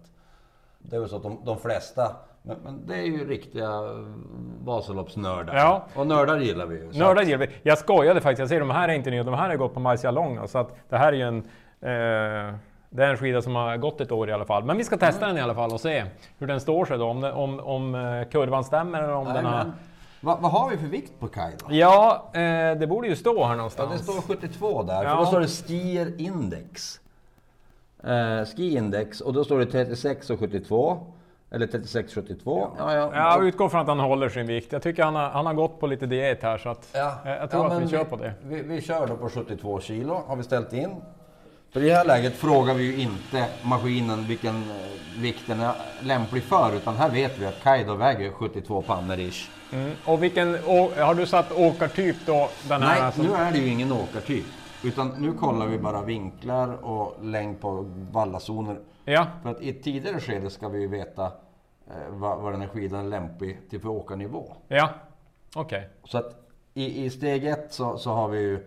det 0.79 0.95
är 0.95 0.99
väl 0.99 1.09
så 1.09 1.15
att 1.15 1.23
de, 1.23 1.41
de 1.45 1.57
flesta, 1.57 2.15
men, 2.41 2.57
men 2.63 2.87
det 2.87 2.95
är 2.95 3.05
ju 3.05 3.29
riktiga 3.29 3.69
Vasaloppsnördar. 4.63 5.55
Ja. 5.55 5.85
Och 5.95 6.07
nördar 6.07 6.39
gillar 6.39 6.65
vi 6.65 6.75
ju. 6.75 6.91
Nördar 6.99 7.21
gillar 7.21 7.37
vi. 7.37 7.49
Jag 7.63 7.77
skojade 7.77 8.21
faktiskt, 8.21 8.39
jag 8.39 8.49
ser 8.49 8.59
de 8.59 8.69
här 8.69 8.89
är 8.89 8.93
inte 8.93 9.09
nya, 9.09 9.23
de 9.23 9.33
här 9.33 9.49
har 9.49 9.55
gått 9.55 9.73
på 9.73 9.79
Marcialonga. 9.79 10.47
Så 10.47 10.57
att 10.57 10.75
det 10.89 10.97
här 10.97 11.13
är 11.13 11.17
ju 11.17 11.23
en... 11.23 11.37
Eh, 11.81 12.55
det 12.89 13.03
är 13.03 13.09
en 13.09 13.17
skida 13.17 13.41
som 13.41 13.55
har 13.55 13.77
gått 13.77 14.01
ett 14.01 14.11
år 14.11 14.29
i 14.29 14.33
alla 14.33 14.45
fall. 14.45 14.63
Men 14.63 14.77
vi 14.77 14.83
ska 14.83 14.97
testa 14.97 15.27
den 15.27 15.37
i 15.37 15.41
alla 15.41 15.55
fall 15.55 15.71
och 15.73 15.81
se 15.81 16.05
hur 16.37 16.47
den 16.47 16.59
står 16.59 16.85
sig 16.85 16.97
då. 16.97 17.05
Om, 17.05 17.23
om, 17.23 17.59
om 17.59 17.95
eh, 17.95 18.29
kurvan 18.31 18.63
stämmer 18.63 19.03
eller 19.03 19.13
om 19.13 19.25
den 19.25 19.45
har... 19.45 19.71
Vad, 20.21 20.39
vad 20.41 20.51
har 20.51 20.69
vi 20.69 20.77
för 20.77 20.87
vikt 20.87 21.19
på 21.19 21.27
Kaj 21.27 21.55
då? 21.59 21.65
Ja, 21.75 22.29
eh, 22.33 22.39
det 22.79 22.87
borde 22.89 23.07
ju 23.07 23.15
stå 23.15 23.43
här 23.43 23.49
Ja, 23.51 23.55
någonstans. 23.55 23.91
det 23.91 24.03
står 24.03 24.21
72 24.21 24.83
där, 24.83 25.03
Ja. 25.03 25.09
för 25.09 25.15
då 25.17 25.25
står 25.25 25.39
det 25.39 25.47
Skier 25.47 26.21
Index. 26.21 26.99
Eh, 28.03 28.45
ski 28.45 28.77
Index 28.77 29.21
och 29.21 29.33
då 29.33 29.43
står 29.43 29.59
det 29.59 29.65
36 29.65 30.29
och 30.29 30.39
72. 30.39 30.97
Eller 31.51 31.67
36 31.67 32.13
72. 32.13 32.67
Ja, 32.77 32.93
ja. 32.95 33.11
Jag 33.13 33.47
utgår 33.47 33.69
från 33.69 33.81
att 33.81 33.87
han 33.87 33.99
håller 33.99 34.29
sin 34.29 34.47
vikt. 34.47 34.71
Jag 34.71 34.81
tycker 34.81 35.03
han 35.03 35.15
har, 35.15 35.29
han 35.29 35.45
har 35.45 35.53
gått 35.53 35.79
på 35.79 35.87
lite 35.87 36.05
diet 36.05 36.43
här 36.43 36.57
så 36.57 36.69
att 36.69 36.89
Ja. 36.93 37.13
jag 37.25 37.51
tror 37.51 37.63
Ja, 37.63 37.67
att 37.71 37.75
vi 37.75 37.79
men 37.79 37.89
kör 37.89 38.03
på 38.03 38.15
det. 38.15 38.33
Vi, 38.43 38.61
vi 38.61 38.81
kör 38.81 39.07
då 39.07 39.15
på 39.17 39.29
72 39.29 39.79
kilo, 39.79 40.23
har 40.27 40.35
vi 40.35 40.43
ställt 40.43 40.73
in. 40.73 40.89
För 41.71 41.81
i 41.83 41.85
det 41.89 41.93
här 41.95 42.05
läget 42.05 42.35
frågar 42.35 42.73
vi 42.73 42.83
ju 42.83 43.01
inte 43.01 43.47
maskinen 43.63 44.27
vilken 44.27 44.55
eh, 44.55 45.21
vikt 45.21 45.43
den 45.47 45.59
är 45.59 45.73
lämplig 46.01 46.43
för, 46.43 46.75
utan 46.75 46.95
här 46.95 47.09
vet 47.09 47.37
vi 47.39 47.45
att 47.45 47.63
Kaido 47.63 47.95
väger 47.95 48.31
72 48.31 48.81
pannor 48.81 49.19
ish. 49.19 49.49
Mm. 49.71 49.91
Och 50.05 50.23
vilken, 50.23 50.55
å, 50.65 50.91
har 50.97 51.15
du 51.15 51.25
satt 51.25 51.51
åkartyp 51.51 52.15
då? 52.25 52.49
Den 52.69 52.81
här 52.81 53.01
Nej, 53.03 53.11
som- 53.11 53.25
nu 53.25 53.33
är 53.33 53.51
det 53.51 53.57
ju 53.57 53.67
ingen 53.67 53.91
åkartyp. 53.91 54.45
Utan 54.83 55.07
nu 55.17 55.33
kollar 55.33 55.67
vi 55.67 55.77
bara 55.77 56.01
vinklar 56.01 56.85
och 56.85 57.17
längd 57.23 57.61
på 57.61 57.85
vallazoner. 58.11 58.79
Ja, 59.05 59.27
För 59.43 59.49
att 59.49 59.61
i 59.61 59.69
ett 59.69 59.83
tidigare 59.83 60.19
skede 60.19 60.49
ska 60.49 60.67
vi 60.69 60.79
ju 60.79 60.87
veta 60.87 61.25
eh, 61.25 61.93
vad, 62.09 62.39
vad 62.39 62.53
den 62.53 62.61
här 62.61 62.67
skidan 62.67 62.99
är 63.05 63.09
lämplig 63.09 63.59
till 63.69 63.79
för 63.81 63.89
åkarnivå. 63.89 64.53
ja. 64.67 64.89
Okej. 65.55 65.89
Så 66.03 66.17
att 66.17 66.35
i, 66.73 67.05
i 67.05 67.09
steg 67.09 67.45
ett 67.45 67.67
så, 67.73 67.97
så 67.97 68.11
har 68.13 68.27
vi 68.27 68.39
ju 68.39 68.65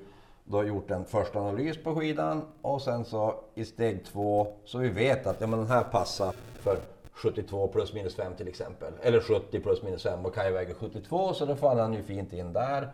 då 0.53 0.65
gjort 0.65 0.91
en 0.91 1.05
första 1.05 1.41
analys 1.41 1.83
på 1.83 1.95
skidan 1.95 2.43
och 2.62 2.83
sen 2.83 3.05
så 3.05 3.35
i 3.55 3.65
steg 3.65 4.05
två 4.05 4.47
så 4.65 4.79
vi 4.79 4.88
vet 4.88 5.27
att 5.27 5.41
ja, 5.41 5.47
men 5.47 5.59
den 5.59 5.69
här 5.69 5.85
passar 5.85 6.35
för 6.61 6.79
72 7.12 7.69
plus 7.69 7.93
minus 7.93 8.17
5 8.17 8.35
till 8.35 8.49
exempel. 8.49 8.93
Eller 9.03 9.21
70 9.21 9.61
plus 9.61 9.83
minus 9.83 10.03
5 10.03 10.27
och 10.27 10.35
Kaj 10.35 10.53
väger 10.53 10.75
72 10.75 11.35
så 11.35 11.47
då 11.47 11.57
faller 11.57 11.83
han 11.83 11.95
ju 11.95 12.03
fint 12.03 12.33
in 12.33 12.53
där. 12.53 12.93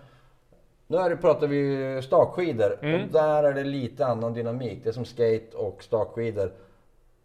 Nu 0.86 0.96
är 0.96 1.10
det, 1.10 1.16
pratar 1.16 1.46
vi 1.46 2.02
stakskidor 2.02 2.72
och 2.72 3.12
där 3.12 3.44
är 3.44 3.54
det 3.54 3.64
lite 3.64 4.06
annan 4.06 4.34
dynamik. 4.34 4.80
Det 4.84 4.88
är 4.88 4.92
som 4.92 5.04
skate 5.04 5.56
och 5.56 5.82
stakskidor 5.82 6.52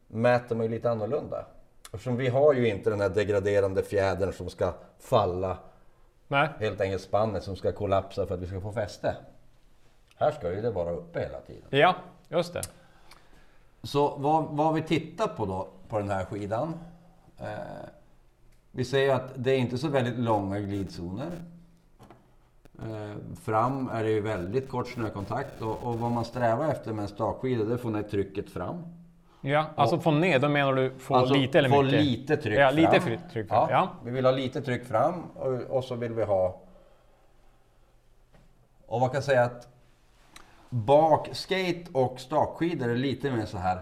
mäter 0.07 0.55
man 0.55 0.65
ju 0.65 0.71
lite 0.71 0.91
annorlunda. 0.91 1.45
Eftersom 1.93 2.17
vi 2.17 2.27
har 2.27 2.53
ju 2.53 2.67
inte 2.67 2.89
den 2.89 3.01
här 3.01 3.09
degraderande 3.09 3.83
fjädern 3.83 4.33
som 4.33 4.49
ska 4.49 4.73
falla 4.99 5.57
Nej. 6.27 6.49
helt 6.59 6.81
enkelt 6.81 7.01
spannet 7.01 7.43
som 7.43 7.55
ska 7.55 7.71
kollapsa 7.71 8.25
för 8.25 8.35
att 8.35 8.41
vi 8.41 8.47
ska 8.47 8.61
få 8.61 8.71
fäste. 8.71 9.15
Här 10.15 10.31
ska 10.31 10.53
ju 10.53 10.61
det 10.61 10.71
vara 10.71 10.91
uppe 10.91 11.19
hela 11.19 11.39
tiden. 11.39 11.63
Ja, 11.69 11.95
just 12.29 12.53
det. 12.53 12.61
Så 13.83 14.15
vad, 14.17 14.45
vad 14.49 14.73
vi 14.73 14.81
tittar 14.81 15.27
på 15.27 15.45
då 15.45 15.67
på 15.89 15.99
den 15.99 16.09
här 16.09 16.25
skidan. 16.25 16.73
Eh, 17.39 17.47
vi 18.71 18.85
ser 18.85 19.13
att 19.15 19.31
det 19.35 19.51
är 19.51 19.57
inte 19.57 19.77
så 19.77 19.87
väldigt 19.87 20.19
långa 20.19 20.59
glidzoner. 20.59 21.31
Eh, 22.79 23.35
fram 23.43 23.89
är 23.89 24.03
det 24.03 24.09
ju 24.09 24.21
väldigt 24.21 24.69
kort 24.69 24.87
snökontakt 24.87 25.61
och, 25.61 25.83
och 25.83 25.99
vad 25.99 26.11
man 26.11 26.25
strävar 26.25 26.67
efter 26.69 26.93
med 26.93 27.03
en 27.03 27.07
stakskida 27.09 27.63
det 27.63 27.71
är 27.71 27.75
att 27.75 27.81
få 27.81 27.89
ner 27.89 28.03
trycket 28.03 28.49
fram. 28.49 28.83
Ja, 29.41 29.65
alltså 29.75 29.99
få 29.99 30.11
ner, 30.11 30.39
då 30.39 30.49
menar 30.49 30.73
du 30.73 30.91
få 30.99 31.15
Alltså, 31.15 31.33
lite 31.35 31.59
eller 31.59 31.69
få 31.69 31.81
mycket? 31.81 32.01
lite 32.05 32.37
tryck 32.37 32.59
Ja, 32.59 32.67
fram. 32.67 32.75
lite 32.75 33.19
tryck 33.31 33.47
fram. 33.49 33.69
Ja. 33.69 33.89
Vi 34.03 34.11
vill 34.11 34.25
ha 34.25 34.31
lite 34.31 34.61
tryck 34.61 34.85
fram 34.85 35.23
och, 35.35 35.53
och 35.53 35.83
så 35.83 35.95
vill 35.95 36.13
vi 36.13 36.23
ha... 36.23 36.61
Och 38.87 38.99
man 38.99 39.09
kan 39.09 39.21
säga 39.21 39.43
att 39.43 39.67
bak 40.73 41.29
skate 41.31 41.83
och 41.91 42.19
stakskidor 42.19 42.89
är 42.89 42.95
lite 42.95 43.31
mer 43.31 43.45
så 43.45 43.57
här 43.57 43.81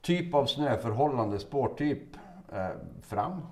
typ 0.00 0.34
av 0.34 0.46
snöförhållande, 0.46 1.38
spårtyp 1.38 2.02
eh, 2.52 2.68
fram 3.02 3.42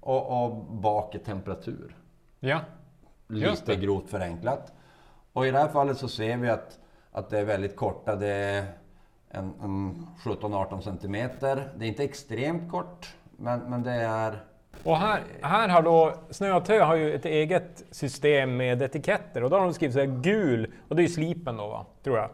och, 0.00 0.44
och 0.44 0.56
bak 0.64 1.14
är 1.14 1.18
temperatur. 1.18 1.96
Ja. 2.40 2.60
Just 3.28 3.68
Lite 3.68 3.80
det. 3.80 3.86
grovt 3.86 4.10
förenklat. 4.10 4.72
Och 5.32 5.46
i 5.46 5.50
det 5.50 5.58
här 5.58 5.68
fallet 5.68 5.98
så 5.98 6.08
ser 6.08 6.36
vi 6.36 6.48
att, 6.48 6.78
att 7.12 7.30
det 7.30 7.38
är 7.38 7.44
väldigt 7.44 7.76
korta. 7.76 8.16
Det 8.16 8.28
är 8.28 8.64
en, 9.28 9.54
en 9.62 10.06
17-18 10.24 10.80
centimeter. 10.80 11.72
Det 11.76 11.84
är 11.84 11.88
inte 11.88 12.04
extremt 12.04 12.70
kort, 12.70 13.16
men, 13.36 13.60
men 13.60 13.82
det 13.82 13.92
är 13.92 14.44
Och 14.84 14.96
här, 14.96 15.22
här 15.42 15.68
har 15.68 15.82
då 15.82 16.14
Snötö 16.30 16.80
har 16.80 16.94
ju 16.94 17.14
ett 17.14 17.24
eget 17.24 17.84
system 17.90 18.56
med 18.56 18.82
etiketter 18.82 19.44
och 19.44 19.50
då 19.50 19.56
har 19.56 19.64
de 19.64 19.74
skrivit 19.74 19.94
så 19.94 20.00
här 20.00 20.06
gul, 20.22 20.72
och 20.88 20.96
det 20.96 21.02
är 21.02 21.04
ju 21.06 21.12
slipen 21.12 21.56
då 21.56 21.66
va, 21.68 21.86
tror 22.04 22.18
jag. 22.18 22.30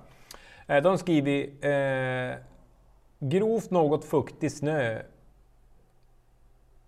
Eh, 0.77 0.83
De 0.83 0.89
har 0.89 0.97
skrivit 0.97 1.65
eh, 1.65 2.45
grovt 3.19 3.71
något 3.71 4.05
fuktig 4.05 4.53
snö. 4.53 4.99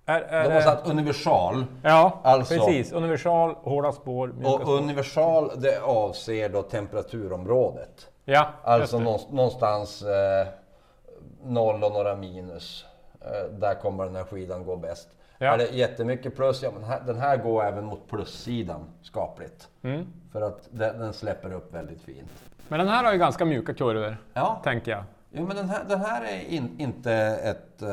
Är, 0.07 0.21
är, 0.21 0.45
De 0.45 0.55
har 0.55 0.61
satt 0.61 0.89
universal. 0.89 1.65
Ja, 1.83 2.21
Alltså- 2.25 2.55
precis. 2.55 2.93
Universal, 2.93 3.55
hårda 3.55 3.93
spår, 3.93 4.35
Och 4.45 4.61
spår. 4.61 4.73
universal 4.79 5.51
det 5.57 5.81
avser 5.83 6.49
då 6.49 6.63
temperaturområdet. 6.63 8.09
Ja, 8.25 8.47
Alltså 8.63 8.99
någonstans 8.99 10.03
eh, 10.03 10.47
noll 11.45 11.85
och 11.85 11.93
några 11.93 12.17
minus. 12.17 12.85
Eh, 13.21 13.53
där 13.59 13.75
kommer 13.75 14.05
den 14.05 14.17
här 14.17 14.25
skidan 14.25 14.65
gå 14.65 14.77
bäst. 14.77 15.09
Ja. 15.43 15.47
Är 15.53 15.59
det 15.59 15.67
jättemycket 15.71 16.37
plus, 16.37 16.63
ja 16.63 16.71
men 16.75 16.85
här, 16.85 17.01
den 17.07 17.19
här 17.19 17.37
går 17.37 17.65
även 17.65 17.85
mot 17.85 18.09
plussidan 18.09 18.85
skapligt. 19.03 19.69
Mm. 19.83 20.07
För 20.33 20.43
att 20.43 20.69
den, 20.71 20.99
den 20.99 21.13
släpper 21.13 21.53
upp 21.53 21.75
väldigt 21.75 22.03
fint. 22.03 22.31
Men 22.69 22.79
den 22.79 22.89
här 22.89 23.05
har 23.05 23.13
ju 23.13 23.19
ganska 23.19 23.45
mjuka 23.45 23.75
kurvor, 23.75 24.17
Ja, 24.33 24.61
tänker 24.65 24.91
jag. 24.91 25.05
ja 25.31 25.43
men 25.43 25.57
den 25.57 25.69
här, 25.69 25.85
den 25.89 26.01
här 26.01 26.25
är 26.25 26.41
in, 26.49 26.75
inte 26.81 27.13
ett... 27.45 27.83
Eh, 27.83 27.89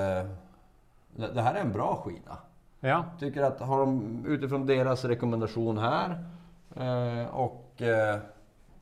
det 1.15 1.27
det 1.33 1.41
här 1.41 1.55
är 1.55 1.59
en 1.59 1.71
bra 1.71 1.95
skida. 2.05 2.37
Ja, 2.79 3.05
Tycker 3.19 3.43
att 3.43 3.59
har 3.59 3.79
de 3.79 4.23
utifrån 4.27 4.65
deras 4.65 5.05
rekommendation 5.05 5.77
här 5.77 6.23
eh, 6.75 7.35
och, 7.35 7.81
eh, 7.81 8.17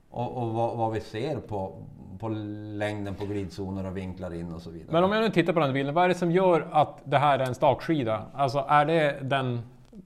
och, 0.09 0.37
och 0.37 0.53
vad, 0.53 0.77
vad 0.77 0.91
vi 0.91 0.99
ser 1.01 1.37
på, 1.39 1.83
på 2.19 2.29
längden 2.29 3.15
på 3.15 3.25
glidzoner 3.25 3.85
och 3.87 3.97
vinklar 3.97 4.33
in 4.33 4.53
och 4.53 4.61
så 4.61 4.69
vidare. 4.69 4.91
men 4.91 5.03
om 5.03 5.11
jag 5.11 5.21
nu 5.21 5.29
tittar 5.29 5.53
på 5.53 5.59
den 5.59 5.73
bilden, 5.73 5.93
vad 5.95 6.03
är 6.03 6.07
det 6.07 6.15
som 6.15 6.31
gör 6.31 6.67
att 6.71 6.97
det 7.03 7.17
här 7.17 7.39
är 7.39 7.43
en 7.43 7.55
stakskida? 7.55 8.25
Alltså 8.33 8.65
är 8.67 8.85
det 8.85 9.19
den 9.21 9.61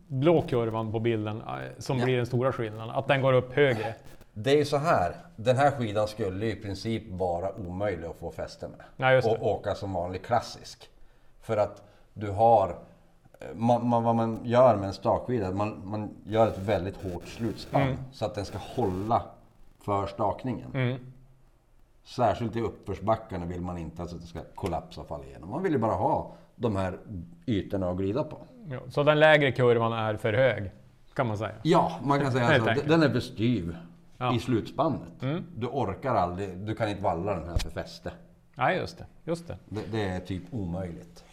blå 0.07 0.41
kurvan 0.41 0.91
på 0.91 0.99
bilden 0.99 1.41
eh, 1.41 1.53
som 1.77 1.97
Ja. 1.97 2.05
blir 2.05 2.17
den 2.17 2.25
stora 2.25 2.51
skillnaden? 2.51 2.89
Att 2.89 3.07
den 3.07 3.21
går 3.21 3.33
upp 3.33 3.53
högre? 3.53 3.95
Det 4.33 4.51
är 4.51 4.57
ju 4.57 4.65
så 4.65 4.77
här, 4.77 5.15
den 5.35 5.57
här 5.57 5.71
skidan 5.71 6.07
skulle 6.07 6.45
i 6.45 6.55
princip 6.55 7.03
vara 7.11 7.55
omöjlig 7.55 8.07
att 8.07 8.15
få 8.15 8.31
fäste 8.31 8.67
med. 8.67 9.11
Det. 9.23 9.29
och 9.29 9.47
åka 9.47 9.75
som 9.75 9.93
vanlig 9.93 10.23
klassisk. 10.25 10.89
För 11.41 11.57
att 11.57 11.83
du 12.13 12.31
har, 12.31 12.69
eh, 13.39 13.47
man, 13.55 13.87
man, 13.87 14.03
vad 14.03 14.15
man 14.15 14.39
gör 14.43 14.75
med 14.75 14.87
en 14.87 14.93
stakskida, 14.93 15.51
man, 15.51 15.81
man 15.83 16.09
gör 16.23 16.47
ett 16.47 16.57
väldigt 16.57 16.95
hårt 17.03 17.27
slutspann. 17.27 17.81
Mm. 17.81 17.97
Så 18.11 18.25
att 18.25 18.35
den 18.35 18.45
ska 18.45 18.57
hålla 18.57 19.21
för 19.85 20.07
stakningen. 20.07 20.71
Mm. 20.73 20.97
Särskilt 22.15 22.55
i 22.55 22.61
uppförsbackarna 22.61 23.45
vill 23.45 23.61
man 23.61 23.77
inte 23.77 24.03
att 24.03 24.21
det 24.21 24.27
ska 24.27 24.39
kollapsa 24.55 25.01
och 25.01 25.07
falla 25.07 25.23
igenom. 25.25 25.49
Man 25.49 25.63
vill 25.63 25.71
ju 25.71 25.77
bara 25.77 25.91
ha 25.93 26.31
de 26.55 26.75
här 26.75 26.97
ytorna 27.45 27.89
att 27.89 27.97
glida 27.97 28.23
på. 28.23 28.37
Ja, 28.69 28.79
så 28.89 29.03
den 29.03 29.19
lägre 29.19 29.51
kurvan 29.51 29.93
är 29.93 30.15
för 30.17 30.33
hög, 30.33 30.71
kan 31.13 31.27
man 31.27 31.37
säga. 31.37 31.51
Ja, 31.63 31.91
man 32.03 32.19
kan 32.19 32.31
säga 32.31 32.45
Helt 32.45 32.63
så. 32.63 32.69
enkelt. 32.69 32.87
Den 32.89 33.03
är 33.03 33.09
för 33.09 33.19
styv 33.19 33.77
Ja. 34.17 34.35
i 34.35 34.39
slutspannet. 34.39 35.21
Mm. 35.21 35.43
Du 35.55 35.67
orkar 35.67 36.15
aldrig, 36.15 36.57
du 36.57 36.75
kan 36.75 36.89
inte 36.89 37.03
valla 37.03 37.35
den 37.35 37.49
här 37.49 37.57
för 37.57 37.69
fäste. 37.69 38.11
Nej, 38.55 38.77
just 38.77 38.97
det. 38.97 39.05
Just 39.23 39.47
det. 39.47 39.57
Det, 39.69 39.81
det 39.91 40.01
är 40.03 40.19
typ 40.19 40.43
omöjligt. 40.51 41.23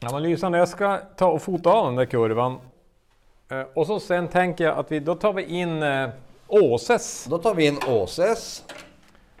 Ja, 0.00 0.08
men 0.12 0.22
lysande. 0.22 0.58
Jag 0.58 0.68
ska 0.68 0.96
ta 1.16 1.26
och 1.26 1.42
fota 1.42 1.70
av 1.70 1.86
den 1.86 1.96
där 1.96 2.04
kurvan. 2.04 2.58
Eh, 3.48 3.60
Och 3.74 3.86
så 3.86 4.00
sen 4.00 4.28
tänker 4.28 4.64
jag 4.64 4.78
att 4.78 4.92
vi, 4.92 5.00
då 5.00 5.14
tar 5.14 5.32
vi 5.32 5.42
in 5.44 5.82
eh, 5.82 6.08
Åses. 6.48 7.24
Då 7.30 7.38
tar 7.38 7.54
vi 7.54 7.66
in 7.66 7.78
Åses. 7.88 8.64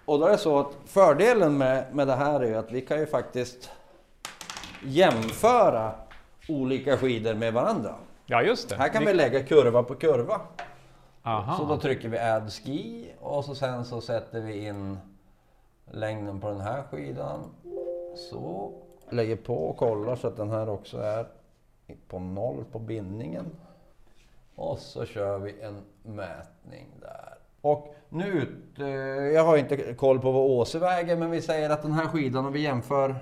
Och 0.06 0.18
då 0.18 0.26
är 0.26 0.30
det 0.30 0.38
så 0.38 0.58
att 0.58 0.76
fördelen 0.86 1.58
med, 1.58 1.94
med 1.94 2.06
det 2.06 2.14
här 2.14 2.40
är 2.40 2.56
att 2.56 2.72
vi 2.72 2.80
kan 2.80 2.98
ju 2.98 3.06
faktiskt 3.06 3.70
jämföra 4.84 5.92
olika 6.48 6.96
skidor 6.96 7.34
med 7.34 7.52
varandra. 7.52 7.94
Ja, 8.26 8.42
just 8.42 8.68
det. 8.68 8.76
Här 8.76 8.88
kan 8.88 9.04
vi 9.04 9.14
lägga 9.14 9.42
kurva 9.42 9.82
på 9.82 9.94
kurva. 9.94 10.40
Aha. 11.22 11.56
Så 11.56 11.64
då 11.64 11.76
trycker 11.76 12.08
vi 12.08 12.18
add 12.18 12.52
ski 12.52 13.12
och 13.20 13.44
så 13.44 13.54
sen 13.54 13.84
så 13.84 14.00
sätter 14.00 14.40
vi 14.40 14.66
in 14.66 14.98
längden 15.90 16.40
på 16.40 16.48
den 16.48 16.60
här 16.60 16.82
skidan. 16.82 17.40
Så. 18.30 18.72
Lägger 19.10 19.36
på 19.36 19.68
och 19.68 19.76
kollar 19.76 20.16
så 20.16 20.28
att 20.28 20.36
den 20.36 20.50
här 20.50 20.68
också 20.68 20.98
är 20.98 21.26
på 22.08 22.18
noll 22.18 22.64
på 22.72 22.78
bindningen. 22.78 23.46
Och 24.54 24.78
så 24.78 25.04
kör 25.04 25.38
vi 25.38 25.60
en 25.60 25.82
mätning 26.02 26.86
där. 27.00 27.35
Och 27.66 27.94
nu, 28.08 28.48
eh, 28.78 28.86
jag 29.34 29.44
har 29.44 29.56
inte 29.56 29.76
koll 29.94 30.20
på 30.20 30.32
vad 30.32 30.42
Åse 30.42 30.78
väger, 30.78 31.16
men 31.16 31.30
vi 31.30 31.42
säger 31.42 31.70
att 31.70 31.82
den 31.82 31.92
här 31.92 32.06
skidan, 32.06 32.46
om 32.46 32.52
vi 32.52 32.60
jämför 32.60 33.16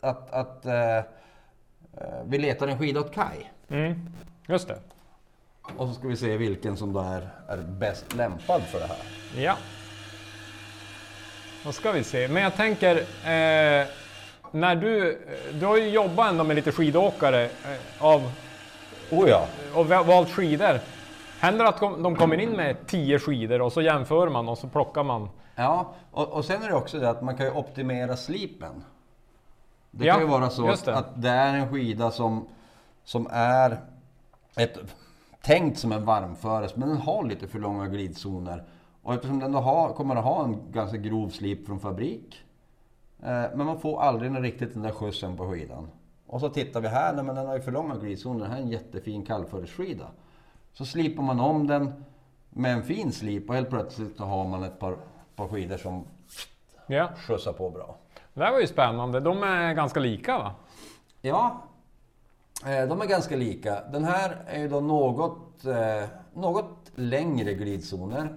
att, 0.00 0.30
att 0.32 0.66
eh, 0.66 0.96
eh, 0.96 1.02
vi 2.26 2.38
letar 2.38 2.68
en 2.68 2.78
skida 2.78 3.00
åt 3.00 3.14
Kaj. 3.14 3.52
Mm, 3.68 4.00
just 4.46 4.68
det. 4.68 4.78
Och 5.76 5.88
så 5.88 5.94
ska 5.94 6.08
vi 6.08 6.16
se 6.16 6.36
vilken 6.36 6.76
som 6.76 6.92
då 6.92 7.00
är, 7.00 7.28
är 7.48 7.56
bäst 7.56 8.14
lämpad 8.14 8.62
för 8.62 8.78
det 8.80 8.86
här. 8.86 8.96
Ja. 9.36 9.56
Då 11.64 11.72
ska 11.72 11.92
vi 11.92 12.04
se. 12.04 12.28
Men 12.28 12.42
jag 12.42 12.54
tänker, 12.56 12.96
eh, 12.96 13.86
när 14.50 14.74
du, 14.76 15.18
du 15.60 15.66
har 15.66 15.76
ju 15.76 15.88
jobbat 15.88 16.30
ändå 16.30 16.44
med 16.44 16.56
lite 16.56 16.72
skidåkare 16.72 17.44
eh, 17.44 18.04
av, 18.04 18.32
Oh 19.10 19.28
ja. 19.28 19.46
och 19.74 19.86
va- 19.88 20.02
valt 20.02 20.30
skidor. 20.30 20.80
Händer 21.42 21.64
att 21.64 21.80
de- 21.80 22.16
kommer 22.16 22.40
in 22.40 22.50
med 22.50 22.86
10 22.86 23.18
skidor 23.18 23.62
och 23.62 23.72
så 23.72 23.82
jämför 23.82 24.28
man 24.28 24.48
och 24.48 24.58
så 24.58 24.68
plockar 24.68 25.04
man? 25.04 25.28
Ja, 25.54 25.94
och, 26.10 26.28
och 26.28 26.44
sen 26.44 26.62
är 26.62 26.68
det 26.68 26.74
också 26.74 26.98
det 26.98 27.10
att 27.10 27.22
man 27.22 27.36
kan 27.36 27.46
ju 27.46 27.52
optimera 27.52 28.16
slipen. 28.16 28.84
Det 29.90 30.04
Ja, 30.06 30.14
kan 30.14 30.22
ju 30.22 30.28
vara 30.28 30.50
så 30.50 30.68
att, 30.70 30.84
det. 30.84 30.96
att 30.96 31.22
det 31.22 31.28
är 31.28 31.54
en 31.54 31.68
skida 31.72 32.10
som, 32.10 32.48
som 33.04 33.26
är 33.30 33.80
ett, 34.56 34.78
tänkt 35.42 35.78
som 35.78 35.92
en 35.92 36.04
varmföres, 36.04 36.76
men 36.76 36.88
den 36.88 36.98
har 36.98 37.24
lite 37.24 37.48
för 37.48 37.58
långa 37.58 37.86
glidzoner. 37.88 38.64
Och 39.02 39.14
eftersom 39.14 39.38
den 39.38 39.52
då 39.52 39.58
har, 39.58 39.92
kommer 39.92 40.16
att 40.16 40.24
ha 40.24 40.44
en 40.44 40.72
ganska 40.72 40.96
grov 40.96 41.28
slip 41.28 41.66
från 41.66 41.80
fabrik, 41.80 42.42
eh, 43.22 43.26
men 43.54 43.66
man 43.66 43.80
får 43.80 44.02
aldrig 44.02 44.42
riktigt 44.44 44.74
den 44.74 44.82
där 44.82 44.90
skjutsen 44.92 45.36
på 45.36 45.50
skidan. 45.50 45.88
Och 46.26 46.40
så 46.40 46.48
tittar 46.48 46.80
vi 46.80 46.88
här, 46.88 47.12
nej 47.12 47.24
men 47.24 47.34
den 47.34 47.46
har 47.46 47.54
ju 47.54 47.60
för 47.62 47.72
långa 47.72 47.94
glidzoner, 47.96 48.44
det 48.44 48.50
här 48.50 48.56
är 48.58 48.62
en 48.62 48.68
jättefin 48.68 49.26
kallföresskida. 49.26 50.04
Så 50.72 50.84
slipar 50.86 51.22
man 51.22 51.40
om 51.40 51.66
den 51.66 52.04
med 52.50 52.72
en 52.72 52.82
fin 52.82 53.12
slip 53.12 53.48
och 53.48 53.54
helt 53.54 53.70
plötsligt 53.70 54.16
så 54.16 54.24
har 54.24 54.44
man 54.48 54.62
ett 54.62 54.78
par, 54.78 54.96
par 55.36 55.48
skidor 55.48 55.76
som 55.76 56.04
Ja, 56.86 57.08
skjutsar 57.16 57.52
på 57.52 57.70
bra. 57.70 57.96
det 58.34 58.44
här 58.44 58.52
var 58.52 58.60
ju 58.60 58.66
spännande. 58.66 59.20
De 59.20 59.42
är 59.42 59.74
ganska 59.74 60.00
lika 60.00 60.38
va? 60.38 60.54
Ja, 61.20 61.62
eh, 62.66 62.88
de 62.88 63.00
är 63.00 63.06
ganska 63.06 63.36
lika. 63.36 63.80
Den 63.92 64.04
här 64.04 64.36
är 64.46 64.58
ju 64.58 64.68
då 64.68 64.80
något, 64.80 65.64
eh, 65.64 66.08
något 66.34 66.90
längre 66.94 67.54
glidzoner. 67.54 68.28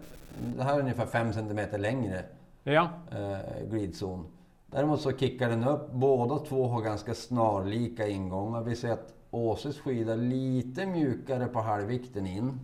Det 0.57 0.63
här 0.63 0.75
är 0.75 0.79
ungefär 0.79 1.05
5 1.05 1.33
cm 1.33 1.81
längre 1.81 2.23
Ja, 2.63 2.89
eh, 3.11 3.67
glidzon. 3.69 4.27
Däremot 4.67 5.01
så 5.01 5.11
kickar 5.17 5.49
den 5.49 5.63
upp. 5.63 5.91
Båda 5.91 6.39
två 6.39 6.67
har 6.67 6.81
ganska 6.81 7.13
snarlika 7.13 8.07
ingångar. 8.07 8.61
Vi 8.61 8.75
ser 8.75 8.91
att 8.91 9.13
Åses 9.35 9.79
skida 9.79 10.15
lite 10.15 10.85
mjukare 10.85 11.47
på 11.47 11.61
halvvikten 11.61 12.27
in 12.27 12.59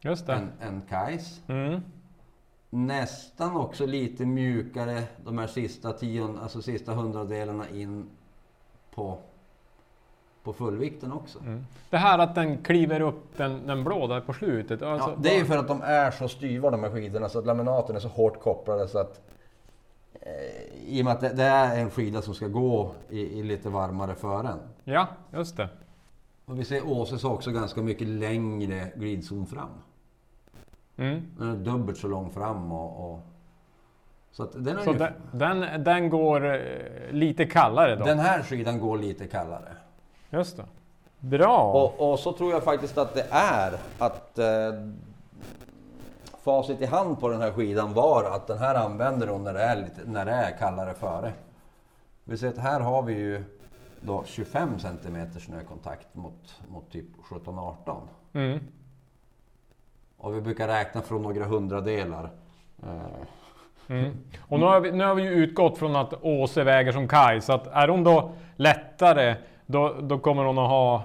just 0.00 0.26
det. 0.26 0.32
än, 0.32 0.52
än 0.60 0.82
Kajs. 0.88 1.40
Mm. 1.46 1.80
Nästan 2.70 3.56
också 3.56 3.86
lite 3.86 4.26
mjukare 4.26 5.02
de 5.24 5.38
här 5.38 5.46
sista 5.46 5.92
tion, 5.92 6.38
alltså 6.38 6.62
sista 6.62 6.92
hundradelarna 6.92 7.68
in 7.68 8.06
på, 8.94 9.18
på 10.42 10.52
fullvikten 10.52 11.12
också. 11.12 11.38
Mm. 11.38 11.66
Det 11.90 11.96
här 11.96 12.18
att 12.18 12.34
den 12.34 12.62
kliver 12.62 13.00
upp 13.00 13.36
den, 13.36 13.66
den 13.66 13.84
blå 13.84 14.06
där 14.06 14.20
på 14.20 14.32
slutet. 14.32 14.82
Alltså, 14.82 15.10
Ja, 15.10 15.16
det 15.18 15.34
är 15.34 15.38
ju 15.38 15.44
för 15.44 15.58
att 15.58 15.68
de 15.68 15.82
är 15.82 16.10
så 16.10 16.28
styva 16.28 16.70
de 16.70 16.82
här 16.82 16.90
skidorna 16.90 17.28
så 17.28 17.38
att 17.38 17.46
laminaten 17.46 17.96
är 17.96 18.00
så 18.00 18.08
hårt 18.08 18.40
kopplade 18.40 18.88
så 18.88 18.98
att 18.98 19.20
eh, 20.20 20.86
i 20.86 21.00
och 21.00 21.04
med 21.04 21.14
att 21.14 21.20
det, 21.20 21.28
det 21.28 21.42
är 21.42 21.80
en 21.80 21.90
skida 21.90 22.22
som 22.22 22.34
ska 22.34 22.48
gå 22.48 22.94
i, 23.10 23.20
i 23.20 23.42
lite 23.42 23.68
varmare 23.68 24.14
fören. 24.14 24.58
Ja, 24.84 25.06
just 25.32 25.56
det. 25.56 25.68
Och 26.44 26.60
vi 26.60 26.64
ser 26.64 26.88
Åses 26.88 27.24
också 27.24 27.50
ganska 27.50 27.82
mycket 27.82 28.08
längre 28.08 28.92
glidzon 28.96 29.46
fram. 29.46 29.68
Mm. 30.96 31.22
Den 31.38 31.50
är 31.50 31.56
dubbelt 31.56 31.98
så 31.98 32.08
lång 32.08 32.30
fram 32.30 32.72
och... 32.72 33.12
och 33.12 33.20
så 34.30 34.42
att 34.42 34.52
den, 34.52 34.78
är 34.78 34.84
Så 34.84 34.92
ju, 34.92 34.98
den, 34.98 35.12
den, 35.32 35.84
den 35.84 36.10
går 36.10 36.54
eh, 36.54 36.60
lite 37.10 37.44
kallare 37.44 37.96
då? 37.96 38.04
den 38.04 38.18
här 38.18 38.42
skidan 38.42 38.78
går 38.78 38.98
lite 38.98 39.26
kallare. 39.26 39.72
Just 40.30 40.56
det. 40.56 40.64
Bra! 41.18 41.72
Och, 41.72 42.12
och 42.12 42.18
så 42.18 42.32
tror 42.32 42.52
jag 42.52 42.64
faktiskt 42.64 42.98
att 42.98 43.14
det 43.14 43.26
är 43.30 43.72
att 43.98 44.38
eh, 44.38 44.46
facit 46.42 46.80
i 46.80 46.86
hand 46.86 47.20
på 47.20 47.28
den 47.28 47.40
här 47.40 47.52
skidan 47.52 47.92
var 47.92 48.24
att 48.24 48.46
den 48.46 48.58
här 48.58 48.74
använder 48.74 49.26
de 49.26 49.44
när 49.44 49.54
det 49.54 49.62
är, 49.62 49.76
lite, 49.76 50.00
när 50.04 50.24
det 50.24 50.32
är 50.32 50.58
kallare 50.58 50.94
före. 50.94 51.32
Vi 52.24 52.38
ser 52.38 52.48
att 52.48 52.58
här 52.58 52.80
har 52.80 53.02
vi 53.02 53.12
ju 53.12 53.44
då 54.06 54.24
25 54.26 54.78
cm 54.78 55.30
snökontakt 55.40 56.14
mot, 56.14 56.60
mot 56.68 56.90
typ 56.92 57.06
17-18. 57.30 58.00
Mm. 58.32 58.60
Och 60.16 60.36
vi 60.36 60.40
brukar 60.40 60.68
räkna 60.68 61.02
från 61.02 61.22
några 61.22 61.44
hundradelar. 61.44 62.30
Eh, 62.82 62.88
Mm. 63.88 64.12
Och 64.48 64.58
nu 64.60 64.66
har, 64.66 64.80
vi, 64.80 64.92
nu 64.92 65.04
har 65.04 65.14
vi 65.14 65.22
ju 65.22 65.28
utgått 65.30 65.78
från 65.78 65.96
att 65.96 66.14
Åse 66.22 66.64
väger 66.64 66.92
som 66.92 67.08
Kaj, 67.08 67.40
så 67.40 67.52
att 67.52 67.66
är 67.66 67.88
hon 67.88 68.04
då 68.04 68.32
lättare 68.56 69.36
då, 69.66 69.94
då 70.00 70.18
kommer 70.18 70.44
hon 70.44 70.58
att 70.58 70.68
ha... 70.68 71.02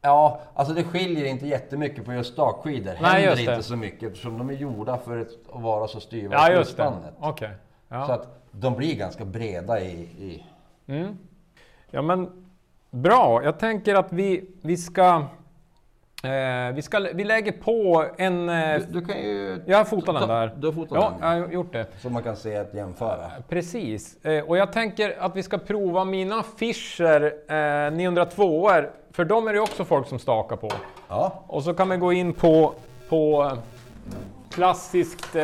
Ja, 0.00 0.40
alltså 0.54 0.74
det 0.74 0.84
skiljer 0.84 1.24
inte 1.24 1.46
jättemycket 1.46 2.04
på 2.04 2.12
just 2.12 2.32
stakskidor. 2.32 2.92
Nej, 3.00 3.10
Händer 3.12 3.30
just 3.30 3.46
det. 3.46 3.52
inte 3.52 3.62
så 3.62 3.76
mycket 3.76 4.02
eftersom 4.10 4.38
de 4.38 4.50
är 4.50 4.54
gjorda 4.54 4.98
för 4.98 5.20
att 5.20 5.28
vara 5.62 5.88
så 5.88 6.00
styva 6.00 6.34
Ja, 6.34 6.50
i 6.52 6.54
just 6.54 6.72
spannet. 6.72 7.14
Så 7.20 7.34
Ja. 7.88 8.12
att 8.14 8.28
de 8.50 8.74
blir 8.74 8.94
ganska 8.96 9.24
breda 9.24 9.80
i... 9.80 9.92
i 10.02 10.44
Mm. 10.86 11.18
Ja, 11.90 12.02
men 12.02 12.30
bra. 12.90 13.44
Jag 13.44 13.58
tänker 13.58 13.94
att 13.94 14.12
vi, 14.12 14.44
vi 14.62 14.76
ska... 14.76 15.22
Eh, 16.24 16.74
vi, 16.74 16.82
ska 16.82 17.00
vi 17.14 17.24
lägger 17.24 17.52
på 17.52 18.04
en... 18.18 18.48
Eh, 18.48 18.78
du, 18.78 19.00
du 19.00 19.06
kan 19.06 19.18
ju... 19.18 19.62
jag 19.66 19.78
har 19.78 19.84
fotat 19.84 20.20
den 20.20 20.28
där. 20.28 20.54
Du 20.56 20.66
har 20.66 20.74
fotat 20.74 20.98
Ja, 21.00 21.12
den. 21.20 21.38
jag 21.38 21.46
har 21.46 21.52
gjort 21.52 21.72
det. 21.72 21.86
Så 22.02 22.10
man 22.10 22.22
kan 22.22 22.36
se 22.36 22.56
att 22.56 22.74
jämföra. 22.74 23.30
Precis. 23.48 24.24
Eh, 24.24 24.44
och 24.44 24.56
jag 24.56 24.72
tänker 24.72 25.16
att 25.18 25.36
vi 25.36 25.42
ska 25.42 25.58
prova 25.58 26.04
mina 26.04 26.42
Fischer 26.42 27.32
eh, 27.86 27.92
902 27.92 28.70
er 28.70 28.90
För 29.12 29.24
de 29.24 29.46
är 29.48 29.52
det 29.52 29.56
ju 29.56 29.62
också 29.62 29.84
folk 29.84 30.08
som 30.08 30.18
stakar 30.18 30.56
på. 30.56 30.70
Ja, 31.08 31.42
Och 31.46 31.62
så 31.62 31.74
kan 31.74 31.88
vi 31.88 31.96
gå 31.96 32.12
in 32.12 32.32
på, 32.32 32.74
på 33.08 33.42
eh, 33.52 33.58
klassiskt... 34.50 35.36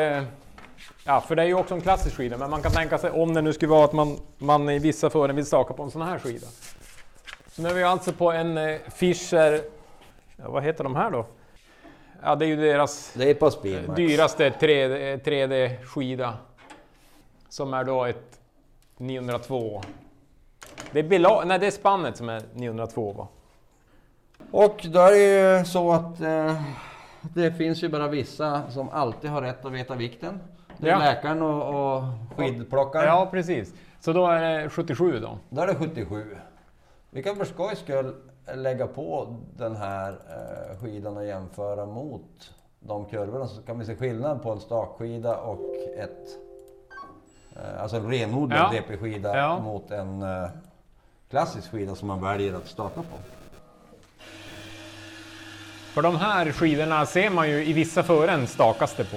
Eh, 1.10 1.14
ja, 1.14 1.20
för 1.20 1.36
det 1.36 1.42
är 1.42 1.46
ju 1.46 1.54
också 1.54 1.74
en 1.74 1.80
klassisk 1.80 2.16
skida, 2.16 2.36
men 2.36 2.50
man 2.50 2.62
kan 2.62 2.72
tänka 2.72 2.98
sig 2.98 3.10
om 3.10 3.34
det 3.34 3.42
nu 3.42 3.52
skulle 3.52 3.70
vara 3.70 3.84
att 3.84 3.92
man, 3.92 4.18
man 4.38 4.68
i 4.70 4.78
vissa 4.78 5.10
fören 5.10 5.36
vill 5.36 5.46
staka 5.46 5.74
på 5.74 5.82
en 5.82 5.90
sån 5.90 6.02
här 6.02 6.18
skida. 6.18 6.46
Så 7.52 7.62
nu 7.62 7.68
är 7.68 7.74
vi 7.74 7.82
alltså 7.82 8.12
på 8.12 8.32
en 8.32 8.58
eh, 8.58 8.78
Fischer... 8.94 9.60
Ja, 10.36 10.50
vad 10.50 10.62
heter 10.62 10.84
de 10.84 10.96
här 10.96 11.10
då? 11.10 11.26
Ja, 12.22 12.34
det 12.36 12.44
är 12.44 12.46
ju 12.46 12.56
deras 12.56 13.12
det 13.14 13.30
är 13.30 13.34
på 13.34 13.50
Speedmax. 13.50 13.96
dyraste 13.96 14.50
3D 14.50 15.22
3D-skida. 15.24 16.34
Som 17.48 17.74
är 17.74 17.84
då 17.84 18.04
ett 18.04 18.40
902. 18.96 19.82
Det 20.92 20.98
är, 20.98 21.02
bela- 21.02 21.44
nej, 21.44 21.58
det 21.58 21.66
är 21.66 21.70
spannet 21.70 22.16
som 22.16 22.28
är 22.28 22.42
902 22.54 23.12
va? 23.12 23.28
Och 24.50 24.86
då 24.88 25.00
är 25.00 25.10
det 25.10 25.58
ju 25.58 25.64
så 25.64 25.92
att 25.92 26.20
eh, 26.20 26.62
det 27.20 27.52
finns 27.52 27.82
ju 27.82 27.88
bara 27.88 28.08
vissa 28.08 28.70
som 28.70 28.88
alltid 28.88 29.30
har 29.30 29.42
rätt 29.42 29.64
att 29.64 29.72
veta 29.72 29.94
vikten. 29.94 30.40
Det 30.80 30.88
är 30.88 30.92
Ja. 30.92 30.98
läkaren 30.98 31.42
och, 31.42 31.96
och 31.96 32.02
skidplockaren. 32.36 33.06
Ja, 33.06 33.28
precis. 33.30 33.74
Så 34.00 34.12
då 34.12 34.26
är 34.26 34.62
det 34.62 34.70
77 34.70 35.18
då? 35.20 35.38
Då 35.50 35.62
är 35.62 35.66
det 35.66 35.74
77. 35.74 36.36
Vi 37.10 37.22
kan 37.22 37.36
för 37.36 37.44
skojs 37.44 37.78
skull 37.78 38.14
lägga 38.54 38.86
på 38.86 39.36
den 39.56 39.76
här 39.76 40.10
eh, 40.12 40.78
skidan 40.82 41.16
och 41.16 41.26
jämföra 41.26 41.86
mot 41.86 42.54
de 42.80 43.04
kurvorna 43.04 43.46
så 43.46 43.62
kan 43.62 43.78
vi 43.78 43.84
se 43.84 43.96
skillnad 43.96 44.42
på 44.42 44.50
en 44.52 44.60
stakskida 44.60 45.36
och 45.36 45.60
ett... 45.98 46.28
Eh, 47.56 47.82
alltså 47.82 47.96
en 47.96 48.10
renodlad 48.10 48.58
Ja. 48.74 48.80
DP-skida 48.80 49.36
Ja. 49.36 49.58
mot 49.58 49.90
en 49.90 50.22
eh, 50.22 50.48
klassisk 51.30 51.70
skida 51.70 51.94
som 51.94 52.08
man 52.08 52.20
väljer 52.22 52.54
att 52.54 52.66
staka 52.66 53.00
på. 53.02 53.16
För 55.94 56.02
de 56.02 56.16
här 56.16 56.52
skidorna 56.52 57.06
ser 57.06 57.30
man 57.30 57.50
ju 57.50 57.64
i 57.64 57.72
vissa 57.72 58.02
fören 58.02 58.46
stakas 58.46 58.94
det 58.96 59.04
på. 59.04 59.16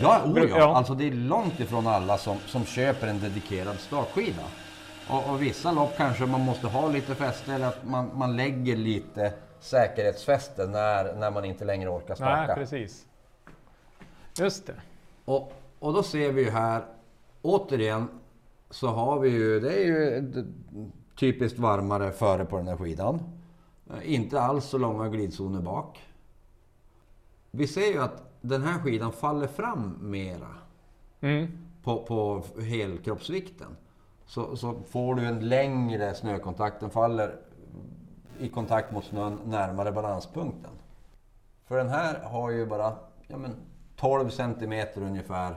Ja, 0.00 0.22
oh 0.24 0.48
ja. 0.48 0.76
Alltså 0.76 0.94
det 0.94 1.08
är 1.08 1.12
långt 1.12 1.60
ifrån 1.60 1.86
alla 1.86 2.18
som, 2.18 2.38
som 2.46 2.64
köper 2.64 3.06
en 3.06 3.20
dedikerad 3.20 3.78
stakskida. 3.78 4.42
Och, 5.08 5.30
och 5.30 5.42
vissa 5.42 5.72
lopp 5.72 5.96
kanske 5.96 6.26
man 6.26 6.40
måste 6.40 6.66
ha 6.66 6.88
lite 6.88 7.14
fäste 7.14 7.52
eller 7.52 7.66
att 7.66 7.84
man, 7.84 8.10
man 8.14 8.36
lägger 8.36 8.76
lite 8.76 9.32
säkerhetsfäste 9.60 10.66
när, 10.66 11.14
när 11.14 11.30
man 11.30 11.44
inte 11.44 11.64
längre 11.64 11.88
orkar 11.88 12.14
staka. 12.14 12.46
Nej, 12.46 12.54
precis. 12.54 13.06
Just 14.38 14.66
det. 14.66 14.74
Och, 15.24 15.52
och 15.78 15.92
då 15.92 16.02
ser 16.02 16.32
vi 16.32 16.42
ju 16.44 16.50
här, 16.50 16.84
återigen, 17.42 18.08
så 18.70 18.86
har 18.88 19.18
vi 19.18 19.28
ju, 19.28 19.60
det 19.60 19.72
är 19.72 19.84
ju 19.84 20.24
typiskt 21.16 21.58
varmare 21.58 22.12
före 22.12 22.44
på 22.44 22.56
den 22.56 22.68
här 22.68 22.76
skidan. 22.76 23.20
Eh, 23.90 24.14
Inte 24.14 24.40
alls 24.40 24.64
så 24.64 24.78
långa 24.78 25.08
glidzoner 25.08 25.60
bak. 25.60 26.02
Vi 27.50 27.66
ser 27.66 27.86
ju 27.92 28.02
att 28.02 28.22
den 28.48 28.62
här 28.62 28.78
skidan 28.78 29.12
faller 29.12 29.46
fram 29.46 29.98
mera 30.00 30.48
Mm. 31.20 31.46
på, 31.82 32.02
på 32.02 32.42
helkroppsvikten. 32.62 33.76
Så, 34.26 34.56
så 34.56 34.74
får 34.90 35.14
du 35.14 35.24
en 35.26 35.48
längre 35.48 36.14
snökontakt, 36.14 36.80
den 36.80 36.90
faller 36.90 37.36
i 38.38 38.48
kontakt 38.48 38.92
mot 38.92 39.04
snön 39.04 39.38
närmare 39.44 39.92
balanspunkten. 39.92 40.70
För 41.66 41.76
den 41.76 41.88
här 41.88 42.20
har 42.24 42.50
ju 42.50 42.66
bara 42.66 42.92
ja, 43.26 43.36
men 43.38 43.50
12 43.96 44.28
centimeter 44.28 45.02
ungefär 45.02 45.56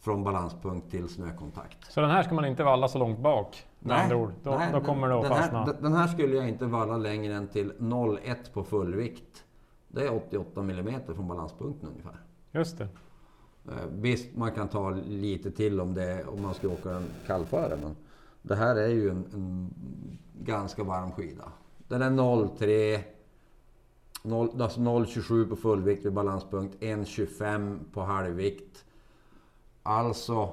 från 0.00 0.24
balanspunkt 0.24 0.90
till 0.90 1.08
snökontakt. 1.08 1.92
Så 1.92 2.00
den 2.00 2.10
här 2.10 2.22
ska 2.22 2.34
man 2.34 2.44
inte 2.44 2.64
valla 2.64 2.88
så 2.88 2.98
långt 2.98 3.18
bak? 3.18 3.66
Med 3.78 3.98
andra 3.98 4.16
ord. 4.16 4.32
Då, 4.42 4.50
nej, 4.50 4.68
då 4.72 4.80
kommer 4.80 5.08
det 5.08 5.14
att 5.16 5.22
den 5.22 5.32
här, 5.32 5.40
fastna. 5.40 5.64
den- 5.64 5.82
Den 5.82 5.92
här 5.94 6.06
skulle 6.08 6.36
jag 6.36 6.48
inte 6.48 6.64
valla 6.66 6.96
längre 6.96 7.34
än 7.34 7.48
till 7.48 7.72
0,1 7.78 8.52
på 8.52 8.64
fullvikt. 8.64 9.44
Det 9.94 10.06
är 10.06 10.14
88 10.14 10.62
millimeter 10.62 11.14
från 11.14 11.28
balanspunkten 11.28 11.88
ungefär. 11.88 12.20
Just 12.52 12.78
det. 12.78 12.88
Eh, 13.68 13.86
Visst, 13.92 14.36
man 14.36 14.52
kan 14.52 14.68
ta 14.68 14.90
lite 14.90 15.50
till 15.50 15.80
om, 15.80 15.94
det, 15.94 16.24
om 16.24 16.42
man 16.42 16.54
ska 16.54 16.68
åka 16.68 16.90
en 16.90 17.06
kallföre, 17.26 17.76
men 17.82 17.96
det 18.42 18.54
här 18.54 18.76
är 18.76 18.88
ju 18.88 19.10
en, 19.10 19.24
en 19.34 19.74
ganska 20.44 20.84
varm 20.84 21.12
skida. 21.12 21.52
Den 21.88 22.02
är 22.02 22.10
0,3, 22.10 23.00
0, 24.22 24.62
alltså 24.62 24.80
0,27 24.80 25.48
på 25.48 25.56
fullvikt 25.56 26.04
vid 26.04 26.12
balanspunkt, 26.12 26.76
1,25 26.80 27.78
på 27.92 28.02
halvvikt. 28.02 28.84
Alltså 29.82 30.50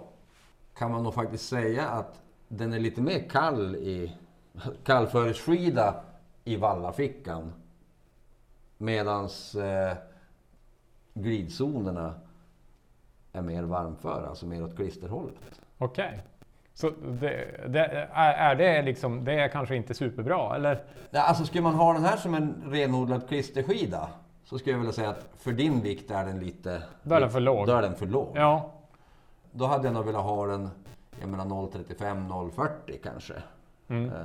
kan 0.74 0.92
man 0.92 1.04
nog 1.04 1.14
faktiskt 1.14 1.48
säga 1.48 1.90
att 1.90 2.22
den 2.48 2.74
är 2.74 2.80
lite 2.80 3.02
mer 3.02 3.30
kall 3.30 3.76
i 3.76 4.16
kallföresskida 4.84 6.04
i 6.44 6.56
vallafickan. 6.56 7.52
Medans 8.82 9.56
eh, 9.56 9.94
glidzonerna 11.14 12.14
är 13.34 13.42
mer 13.42 13.64
varmföra, 13.64 14.28
alltså 14.28 14.46
mer 14.46 14.64
åt 14.64 14.76
klisterhållet. 14.76 15.62
Okej. 15.78 16.24
Så 16.74 16.90
det, 16.90 17.68
det, 17.68 18.08
är, 18.14 18.34
är 18.34 18.56
det 18.56 18.82
liksom, 18.82 19.26
det 19.26 19.34
är 19.34 19.48
kanske 19.48 19.76
inte 19.76 19.94
superbra, 19.94 20.56
eller? 20.56 20.84
Ja, 21.10 21.22
alltså 21.22 21.46
skulle 21.46 21.64
man 21.64 21.76
ha 21.76 21.94
den 21.94 22.04
här 22.04 22.18
som 22.18 22.36
en 22.36 22.64
renodlad 22.66 23.28
klisterskida 23.28 24.10
så 24.44 24.60
skulle 24.60 24.74
jag 24.74 24.80
vilja 24.80 24.94
säga 24.94 25.10
att 25.10 25.30
för 25.38 25.52
din 25.52 25.82
vikt 25.82 26.12
är 26.12 26.26
den 26.26 26.40
lite... 26.40 26.84
Då 27.04 27.16
är 27.16 27.20
den 27.20 27.30
för 27.30 27.40
låg. 27.40 27.68
Då 27.68 27.74
är 27.74 27.82
den 27.82 27.96
för 27.96 28.06
låg. 28.06 28.32
Ja. 28.36 28.72
Då 29.52 29.66
hade 29.66 29.88
jag 29.88 29.94
nog 29.94 30.06
velat 30.06 30.24
ha 30.24 30.46
den, 30.46 30.70
jag 31.20 31.30
menar 31.30 31.46
0,35, 31.46 32.28
0,40 32.30 33.00
kanske. 33.04 33.34
Mm. 33.88 34.10
Eh, 34.10 34.16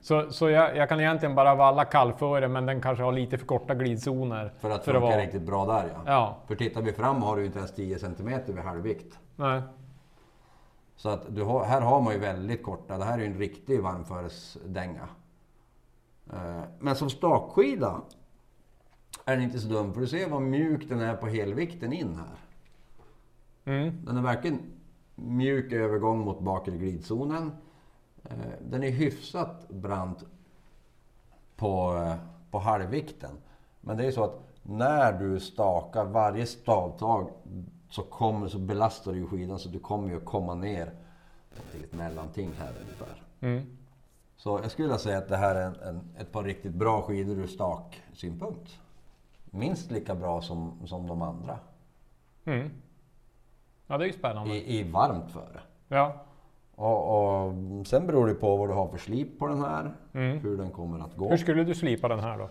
Så, 0.00 0.32
så 0.32 0.50
jag, 0.50 0.76
jag 0.76 0.88
kan 0.88 1.00
egentligen 1.00 1.34
bara 1.34 1.54
valla 1.54 1.84
kallföre, 1.84 2.48
men 2.48 2.66
den 2.66 2.80
kanske 2.80 3.04
har 3.04 3.12
lite 3.12 3.38
för 3.38 3.46
korta 3.46 3.74
glidzoner. 3.74 4.52
för 4.60 4.70
att 4.70 4.84
För 4.84 4.92
funka 4.92 5.06
vara- 5.06 5.20
riktigt 5.20 5.42
bra 5.42 5.66
där 5.66 5.88
ja. 5.94 6.02
Ja. 6.06 6.36
För 6.46 6.54
tittar 6.54 6.82
vi 6.82 6.92
fram 6.92 7.22
har 7.22 7.36
du 7.36 7.44
inte 7.46 7.58
ens 7.58 7.74
10 7.74 7.98
cm 7.98 8.40
vid 8.46 8.58
halvvikt. 8.58 9.18
Nej. 9.36 9.62
Så 10.96 11.08
att 11.08 11.34
du 11.34 11.42
har, 11.42 11.64
här 11.64 11.80
har 11.80 12.00
man 12.00 12.12
ju 12.12 12.18
väldigt 12.18 12.62
korta, 12.62 12.98
det 12.98 13.04
här 13.04 13.14
är 13.18 13.22
ju 13.22 13.26
en 13.26 13.38
riktig 13.38 13.80
varmföresdänga. 13.82 15.08
Eh, 16.32 16.60
Men 16.78 16.96
som 16.96 17.10
stakskida 17.10 18.00
är 19.24 19.34
den 19.36 19.44
inte 19.44 19.58
så 19.58 19.68
dum, 19.68 19.94
för 19.94 20.00
du 20.00 20.06
ser 20.06 20.28
vad 20.30 20.42
mjuk 20.42 20.88
den 20.88 21.00
är 21.00 21.16
på 21.16 21.26
helvikten 21.26 21.92
in 21.92 22.16
här. 22.16 22.38
Mm. 23.74 24.04
Den 24.04 24.16
är 24.16 24.22
verkligen 24.22 24.60
mjuk 25.14 25.72
övergång 25.72 26.18
mot 26.18 26.40
bakre 26.40 26.76
glidzonen. 26.76 27.52
Eh, 28.24 28.36
Den 28.60 28.82
är 28.82 28.90
hyfsat 28.90 29.68
brant 29.68 30.24
på, 31.56 32.04
på 32.50 32.58
halvvikten. 32.58 33.30
Men 33.80 33.96
det 33.96 34.06
är 34.06 34.10
så 34.10 34.24
att 34.24 34.40
när 34.62 35.12
du 35.12 35.40
stakar 35.40 36.04
varje 36.04 36.46
stavtag 36.46 37.30
så, 37.90 38.02
kommer, 38.02 38.48
så 38.48 38.58
belastar 38.58 39.12
du 39.12 39.18
ju 39.18 39.26
skidan 39.26 39.58
så 39.58 39.68
du 39.68 39.78
kommer 39.78 40.08
ju 40.08 40.16
att 40.16 40.24
komma 40.24 40.54
ner 40.54 40.92
till 41.72 41.84
ett 41.84 41.92
mellanting 41.92 42.52
här 42.58 42.72
ungefär. 42.80 43.22
Mm. 43.40 43.76
Så 44.36 44.60
jag 44.62 44.70
skulle 44.70 44.88
vilja 44.88 44.98
säga 44.98 45.18
att 45.18 45.28
det 45.28 45.36
här 45.36 45.54
är 45.54 45.66
en, 45.66 45.74
en, 45.74 46.00
ett 46.18 46.32
par 46.32 46.44
riktigt 46.44 46.74
bra 46.74 47.02
skidor 47.02 47.38
ur 47.38 47.46
staksynpunkt. 47.46 48.78
Minst 49.44 49.90
lika 49.90 50.14
bra 50.14 50.42
som, 50.42 50.86
som 50.86 51.06
de 51.06 51.22
andra. 51.22 51.58
Mm. 52.44 52.70
Ja, 53.86 53.98
det 53.98 54.04
är 54.04 54.06
ju 54.06 54.12
spännande. 54.12 54.54
I, 54.54 54.78
i 54.78 54.90
varmt 54.90 55.30
före. 55.32 55.60
Ja. 55.88 56.24
Och, 56.76 57.44
och 57.44 57.52
sen 57.86 58.06
beror 58.06 58.26
det 58.26 58.34
på 58.34 58.56
vad 58.56 58.68
du 58.68 58.72
har 58.74 58.88
för 58.88 58.98
slip 58.98 59.38
på 59.38 59.46
den 59.46 59.60
här. 59.60 59.92
Mm. 60.14 60.38
Hur 60.38 60.56
den 60.56 60.70
kommer 60.70 60.98
att 61.04 61.16
gå. 61.16 61.28
Hur 61.28 61.36
skulle 61.36 61.64
du 61.64 61.74
slipa 61.74 62.08
den 62.08 62.20
här 62.20 62.38
då? 62.38 62.48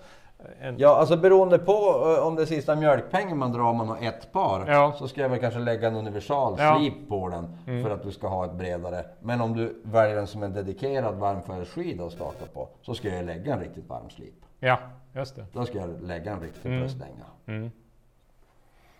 En, 0.61 0.77
Ja, 0.77 0.95
alltså 0.97 1.17
beroende 1.17 1.59
på 1.59 1.71
eh, 2.17 2.27
om 2.27 2.35
det 2.35 2.41
är 2.41 2.45
sista 2.45 2.75
mjölkpengen 2.75 3.37
man 3.37 3.51
drar 3.51 3.61
om 3.63 3.77
man 3.77 3.87
har 3.87 3.97
ett 4.01 4.31
par. 4.31 4.67
Ja. 4.67 4.93
Så 4.97 5.07
ska 5.07 5.21
jag 5.21 5.29
väl 5.29 5.39
kanske 5.39 5.59
lägga 5.59 5.87
en 5.87 5.95
universal 5.95 6.55
Ja. 6.57 6.77
slip 6.79 7.09
på 7.09 7.29
den. 7.29 7.57
Mm. 7.67 7.83
För 7.83 7.89
att 7.91 8.03
du 8.03 8.11
ska 8.11 8.27
ha 8.27 8.45
ett 8.45 8.53
bredare. 8.53 9.05
Men 9.19 9.41
om 9.41 9.53
du 9.53 9.81
väljer 9.83 10.15
den 10.15 10.27
som 10.27 10.43
en 10.43 10.53
dedikerad 10.53 11.15
varmföresskida 11.15 12.05
att 12.05 12.11
staka 12.13 12.45
på. 12.53 12.69
Så 12.81 12.93
ska 12.93 13.09
jag 13.09 13.25
lägga 13.25 13.53
en 13.53 13.59
riktigt 13.59 13.89
varm 13.89 14.09
slip. 14.09 14.33
ja, 14.59 14.77
just 15.15 15.35
det. 15.35 15.45
Då 15.53 15.65
ska 15.65 15.77
jag 15.77 16.01
lägga 16.01 16.31
en 16.31 16.39
riktig 16.41 16.65
Mm. 16.69 16.79
bröstdänga. 16.79 17.25
Mm. 17.45 17.71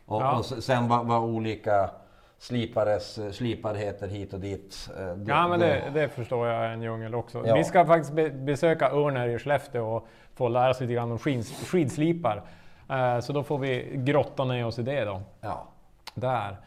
Och, 0.05 0.21
Ja. 0.21 0.37
och 0.37 0.45
se- 0.45 0.61
sen 0.61 0.87
vad, 0.87 1.07
vad 1.07 1.21
olika 1.23 1.89
slipares, 2.39 3.17
eh, 3.17 3.31
sliparheter 3.31 4.07
hit 4.07 4.33
och 4.33 4.39
dit. 4.39 4.89
Eh, 4.99 5.17
Ja, 5.27 5.47
men 5.47 5.59
det, 5.59 5.83
det 5.93 6.09
förstår 6.09 6.47
jag 6.47 6.65
är 6.65 6.69
en 6.69 6.81
djungel 6.81 7.15
också. 7.15 7.43
Ja. 7.47 7.55
Vi 7.55 7.63
ska 7.63 7.85
faktiskt 7.85 8.13
be 8.13 8.29
besöka 8.29 8.91
Örner 8.91 9.27
i 9.27 9.39
Skellefteå 9.39 9.95
och 9.95 10.07
få 10.35 10.47
lära 10.49 10.69
oss 10.69 10.79
lite 10.81 10.93
grann 10.93 11.11
om 11.11 11.19
skids 11.19 11.69
skidslipar. 11.71 12.41
Eh, 12.89 13.19
så 13.19 13.33
då 13.33 13.43
får 13.43 13.57
vi 13.57 13.91
grotta 13.93 14.45
ner 14.45 14.65
oss 14.65 14.79
i 14.79 14.81
det 14.83 15.05
då. 15.05 15.21
Ja. 15.41 15.67
Där. 16.13 16.57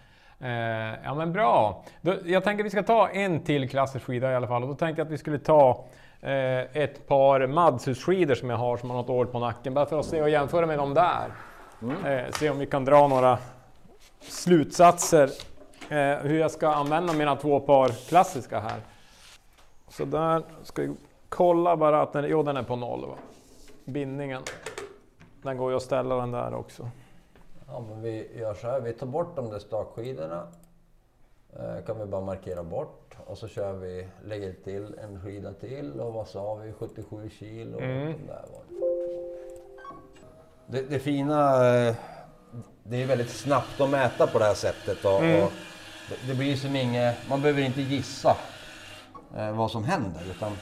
Eh, 0.40 0.98
ja 1.04 1.14
men 1.14 1.32
bra. 1.32 1.84
Då, 2.00 2.14
jag 2.24 2.44
tänker 2.44 2.62
att 2.64 2.66
vi 2.66 2.70
ska 2.70 2.82
ta 2.82 3.08
en 3.08 3.40
till 3.40 3.68
klassisk 3.70 4.04
skida 4.04 4.32
i 4.32 4.34
alla 4.34 4.46
fall. 4.46 4.62
Och 4.62 4.68
då 4.68 4.74
tänkte 4.74 5.00
jag 5.00 5.06
att 5.06 5.12
vi 5.12 5.18
skulle 5.18 5.38
ta 5.38 5.84
eh, 6.20 6.58
ett 6.82 7.08
par 7.08 7.46
Madshusskidor 7.46 8.34
som 8.34 8.50
jag 8.50 8.56
har 8.56 8.76
som 8.76 8.90
har 8.90 8.96
något 8.96 9.10
år 9.10 9.24
på 9.24 9.38
nacken. 9.38 9.74
Bara 9.74 9.86
för 9.86 9.98
att 9.98 10.06
se 10.06 10.22
och 10.22 10.30
jämföra 10.30 10.66
med 10.66 10.78
dem 10.78 10.94
där. 10.94 11.32
Eh, 12.06 12.30
se 12.32 12.50
om 12.50 12.58
vi 12.58 12.66
kan 12.66 12.84
dra 12.84 13.08
några 13.08 13.38
slutsatser. 14.20 15.30
Eh, 15.92 16.18
hur 16.18 16.38
jag 16.38 16.50
ska 16.50 16.68
använda 16.68 17.12
mina 17.12 17.36
två 17.36 17.60
par 17.60 17.88
klassiska 17.88 18.60
här. 18.60 18.80
Så 19.88 20.04
där 20.04 20.42
ska 20.62 20.82
vi 20.82 20.94
kolla 21.28 21.76
bara 21.76 22.02
att 22.02 22.12
den, 22.12 22.24
jo, 22.28 22.42
den 22.42 22.56
är 22.56 22.62
på 22.62 22.76
noll. 22.76 23.06
Va? 23.06 23.14
Bindningen. 23.84 24.42
Den 25.42 25.56
går 25.56 25.70
ju 25.70 25.76
att 25.76 25.82
ställa 25.82 26.14
den 26.16 26.30
där 26.30 26.54
också. 26.54 26.88
Ja, 27.66 27.84
men 27.88 28.02
vi 28.02 28.38
gör 28.38 28.54
så 28.54 28.66
här. 28.66 28.80
Vi 28.80 28.92
tar 28.92 29.06
bort 29.06 29.36
de 29.36 29.50
där 29.50 29.58
stakskidorna. 29.58 30.46
Eh, 31.56 31.84
kan 31.86 31.98
vi 31.98 32.06
bara 32.06 32.20
markera 32.20 32.62
bort. 32.62 33.16
Och 33.26 33.38
så 33.38 33.48
kör 33.48 33.72
vi, 33.72 34.08
lägger 34.24 34.52
till 34.52 34.98
en 34.98 35.20
skida 35.22 35.52
till 35.52 36.00
och 36.00 36.12
vad 36.12 36.28
sa 36.28 36.54
vi? 36.54 36.72
77 36.72 37.30
kilo. 37.38 37.78
Mm. 37.80 38.12
Där 38.26 38.44
var 38.52 38.62
det. 38.68 38.76
Det, 40.66 40.82
det 40.88 40.98
fina, 40.98 41.66
eh, 41.74 41.94
det 42.82 43.02
är 43.02 43.06
väldigt 43.06 43.30
snabbt 43.30 43.80
att 43.80 43.90
mäta 43.90 44.26
på 44.26 44.38
det 44.38 44.44
här 44.44 44.54
sättet. 44.54 45.04
Och, 45.04 45.20
Mm. 45.20 45.42
och 45.44 45.50
det, 46.08 46.26
det 46.26 46.34
blir 46.34 46.56
som 46.56 46.76
inget, 46.76 47.28
man 47.28 47.42
behöver 47.42 47.62
inte 47.62 47.82
gissa 47.82 48.36
eh, 49.36 49.52
vad 49.52 49.70
som 49.70 49.84
händer. 49.84 50.22
Utan 50.30 50.52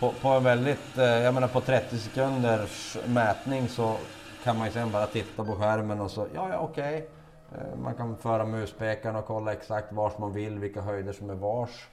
på, 0.00 0.12
på 0.12 0.28
en 0.28 0.44
väldigt, 0.44 0.98
eh, 0.98 1.04
jag 1.04 1.34
menar 1.34 1.48
på 1.48 1.60
30 1.60 1.98
sekunders 1.98 2.96
mätning 3.06 3.68
så 3.68 3.96
kan 4.44 4.58
man 4.58 4.66
ju 4.66 4.72
sen 4.72 4.90
bara 4.92 5.06
titta 5.06 5.44
på 5.44 5.54
skärmen 5.54 6.00
och 6.00 6.10
så, 6.10 6.26
ja 6.34 6.48
ja 6.52 6.58
okej. 6.58 7.08
Eh, 7.52 7.78
Man 7.78 7.94
kan 7.94 8.16
föra 8.16 8.44
muspekaren 8.44 9.16
och 9.16 9.26
kolla 9.26 9.52
exakt 9.52 9.92
vars 9.92 10.18
man 10.18 10.32
vill, 10.32 10.58
vilka 10.58 10.80
höjder 10.80 11.12
som 11.12 11.30
är 11.30 11.34
vars. 11.34 11.88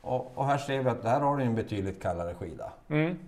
Och, 0.00 0.32
och 0.38 0.46
här 0.46 0.58
ser 0.58 0.78
vi 0.82 0.90
att 0.90 1.02
där 1.02 1.20
har 1.20 1.36
du 1.36 1.44
en 1.44 1.54
betydligt 1.54 2.02
kallare 2.02 2.34
skida. 2.34 2.72
Mm. 2.88 3.18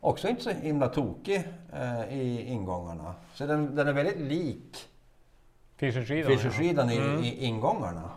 Också 0.00 0.28
inte 0.28 0.42
så 0.42 0.50
himla 0.50 0.88
tokig 0.88 1.48
eh, 1.72 2.18
i 2.18 2.46
ingångarna. 2.48 3.14
Så 3.34 3.46
den, 3.46 3.76
den 3.76 3.88
är 3.88 3.92
väldigt 3.92 4.20
lik 4.20 4.88
Fischerskidan. 5.76 6.30
Fischerskidan 6.38 6.90
i, 6.90 6.96
i 6.96 7.44
ingångarna. 7.44 8.10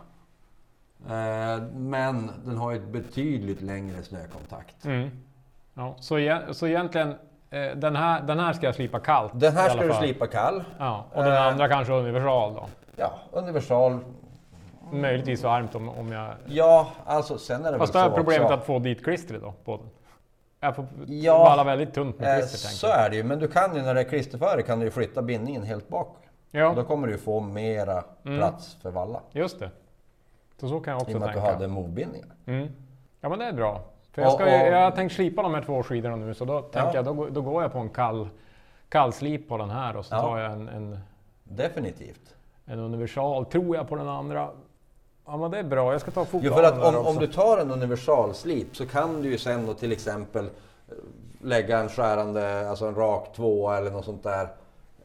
Eh, 1.10 1.62
men 1.74 2.30
den 2.44 2.56
har 2.58 2.70
ju 2.70 2.76
ett 2.76 2.88
betydligt 2.88 3.62
längre 3.62 4.02
snökontakt. 4.02 4.84
Mm. 4.84 5.10
Ja, 5.74 5.94
så, 6.00 6.38
så 6.52 6.66
egentligen, 6.66 7.14
eh, 7.50 7.70
den, 7.76 7.96
här, 7.96 8.22
den 8.22 8.38
här 8.38 8.52
ska 8.52 8.66
jag 8.66 8.74
slipa 8.74 8.98
kallt? 9.00 9.32
Den 9.34 9.52
här 9.52 9.70
ska 9.70 9.80
du 9.86 9.92
slipa 9.92 10.26
kall. 10.26 10.64
Ja, 10.78 11.04
och 11.12 11.22
den 11.24 11.32
Eh. 11.32 11.46
andra 11.46 11.68
kanske 11.68 11.92
universal 11.92 12.54
då? 12.54 12.66
Ja, 12.96 13.12
universal. 13.32 13.98
Möjligtvis 14.92 15.42
varmt 15.42 15.74
om, 15.74 15.88
om 15.88 16.12
jag... 16.12 16.30
Ja, 16.46 16.88
alltså 17.06 17.38
sen 17.38 17.64
är 17.64 17.72
det 17.72 17.78
Fast 17.78 17.92
då 17.92 17.98
väl 17.98 18.10
så 18.10 18.16
problemet 18.16 18.44
också. 18.44 18.54
att 18.54 18.66
få 18.66 18.78
dit 18.78 19.04
klistret 19.04 19.42
då 19.42 19.54
på 19.64 19.76
den. 19.76 19.86
Jag 20.60 20.76
får 20.76 20.86
Ja. 21.06 21.38
valla 21.38 21.64
väldigt 21.64 21.94
tunt 21.94 22.18
med 22.18 22.28
Eh, 22.34 22.38
klister 22.38 22.58
tänker 22.68 22.76
så 22.76 22.86
är 22.86 23.10
det 23.10 23.16
ju, 23.16 23.22
men 23.24 23.38
du 23.38 23.48
kan 23.48 23.76
ju 23.76 23.82
när 23.82 23.94
det 23.94 24.00
är 24.00 24.04
klisterföre 24.04 24.62
kan 24.62 24.78
du 24.78 24.84
ju 24.84 24.90
flytta 24.90 25.22
bindningen 25.22 25.62
helt 25.62 25.88
bak. 25.88 26.16
Då 26.52 26.58
Ja, 26.58 26.82
kommer 26.84 27.06
du 27.06 27.12
ju 27.12 27.18
få 27.18 27.40
mera 27.40 28.04
Mm. 28.24 28.38
plats 28.38 28.76
för 28.82 28.90
valla. 28.90 29.20
just 29.32 29.58
det. 29.60 29.70
Så, 30.60 30.68
så 30.68 30.80
kan 30.80 30.92
jag 30.92 31.00
I 31.00 31.04
också 31.04 31.14
och 31.14 31.20
med 31.20 31.28
att 31.28 31.34
du 31.34 31.40
tänka. 31.40 31.52
hade 31.54 31.68
movbindningar. 31.68 32.28
Mm. 32.46 32.68
Ja 33.20 33.28
men 33.28 33.38
det 33.38 33.44
är 33.44 33.52
bra. 33.52 33.80
För 34.12 34.22
jag, 34.22 34.28
Och- 34.28 34.34
ska 34.40 34.50
ju, 34.50 34.62
och- 34.62 34.68
jag 34.76 34.80
har 34.84 34.90
tänkt 34.90 35.12
slipa 35.14 35.42
de 35.42 35.54
här 35.54 35.62
två 35.62 35.82
skidorna 35.82 36.16
nu 36.16 36.34
så 36.34 36.44
då 36.44 36.60
tänker 36.62 36.94
jag 36.94 37.04
då, 37.04 37.12
går- 37.12 37.30
då 37.30 37.42
går 37.42 37.62
jag 37.62 37.72
på 37.72 37.78
en 37.78 37.88
kall, 37.90 38.28
kallslip 38.88 39.48
på 39.48 39.56
den 39.56 39.70
här 39.70 39.96
och 39.96 40.04
så 40.06 40.14
Ja. 40.14 40.20
tar 40.20 40.38
jag 40.38 40.52
en, 40.52 40.68
en, 40.68 40.98
Definitivt. 41.44 42.34
en 42.64 42.78
universal, 42.78 43.44
tror 43.46 43.76
jag, 43.76 43.88
på 43.88 43.96
den 43.96 44.08
andra. 44.08 44.48
Ja 45.26 45.36
men 45.36 45.50
det 45.50 45.58
är 45.58 45.62
bra, 45.64 45.92
jag 45.92 46.00
ska 46.00 46.10
ta 46.10 46.24
fota 46.24 46.46
Jo, 46.46 46.52
för 46.54 46.62
att 46.62 46.94
om, 46.94 47.06
om 47.06 47.16
du 47.16 47.26
tar 47.26 47.58
en 47.58 47.70
universalslip 47.70 48.76
så 48.76 48.86
kan 48.86 49.22
du 49.22 49.30
ju 49.30 49.38
sen 49.38 49.66
då 49.66 49.74
till 49.74 49.92
exempel 49.92 50.44
eh, 50.44 50.94
lägga 51.42 51.78
en 51.80 51.88
skärande, 51.88 52.70
alltså 52.70 52.86
en 52.86 52.94
rak 52.94 53.32
tvåa 53.36 53.78
eller 53.78 53.90
något 53.90 54.04
sånt 54.04 54.22
där. 54.22 54.44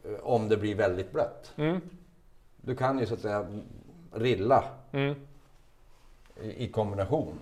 eh, 0.04 0.12
Om 0.24 0.50
det 0.50 0.58
blir 0.58 0.76
väldigt 0.76 1.12
blött. 1.12 1.54
Mm, 1.58 1.82
Du 2.62 2.76
kan 2.76 3.00
ju 3.00 3.06
så 3.06 3.14
att 3.14 3.20
säga 3.20 3.46
rilla 4.14 4.64
mm, 4.92 5.16
i, 6.44 6.72
kombination. 6.72 7.40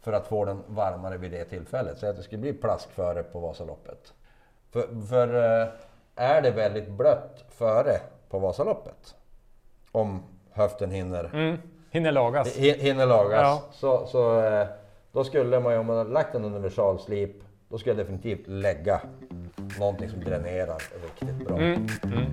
För 0.00 0.12
att 0.12 0.26
få 0.26 0.44
den 0.44 0.62
varmare 0.66 1.16
vid 1.16 1.30
det 1.30 1.44
tillfället. 1.44 1.98
Så 1.98 2.06
att 2.06 2.16
det 2.16 2.22
skulle 2.22 2.40
bli 2.40 2.52
plask 2.52 2.90
före 2.90 3.22
på 3.22 3.40
Vasaloppet. 3.40 4.12
För, 4.70 5.06
för 5.08 5.60
eh, 5.62 5.68
är 6.16 6.42
det 6.42 6.50
väldigt 6.50 6.88
blött 6.88 7.44
före 7.48 8.00
på 8.28 8.38
Vasaloppet. 8.38 9.14
Om 9.92 10.22
höften 10.52 10.90
hinner 10.90 11.30
mm. 11.34 11.58
Hinner 11.90 12.12
lagas. 12.12 12.56
Hinner 12.56 13.06
lagas. 13.06 13.40
Ja. 13.40 13.62
Så, 13.72 14.06
så 14.06 14.40
eh, 14.40 14.66
då 15.12 15.24
skulle 15.24 15.60
man 15.60 15.72
ju, 15.72 15.78
om 15.78 15.86
man 15.86 15.96
hade 15.96 16.10
lagt 16.10 16.34
en 16.34 16.44
universalslip, 16.44 17.36
då 17.68 17.78
skulle 17.78 17.90
jag 17.90 18.06
definitivt 18.06 18.46
lägga 18.46 19.00
någonting 19.78 20.08
som 20.08 20.24
dränerar 20.24 20.82
riktigt 21.02 21.48
bra. 21.48 21.56
Mm, 21.56 21.88
mm. 22.02 22.24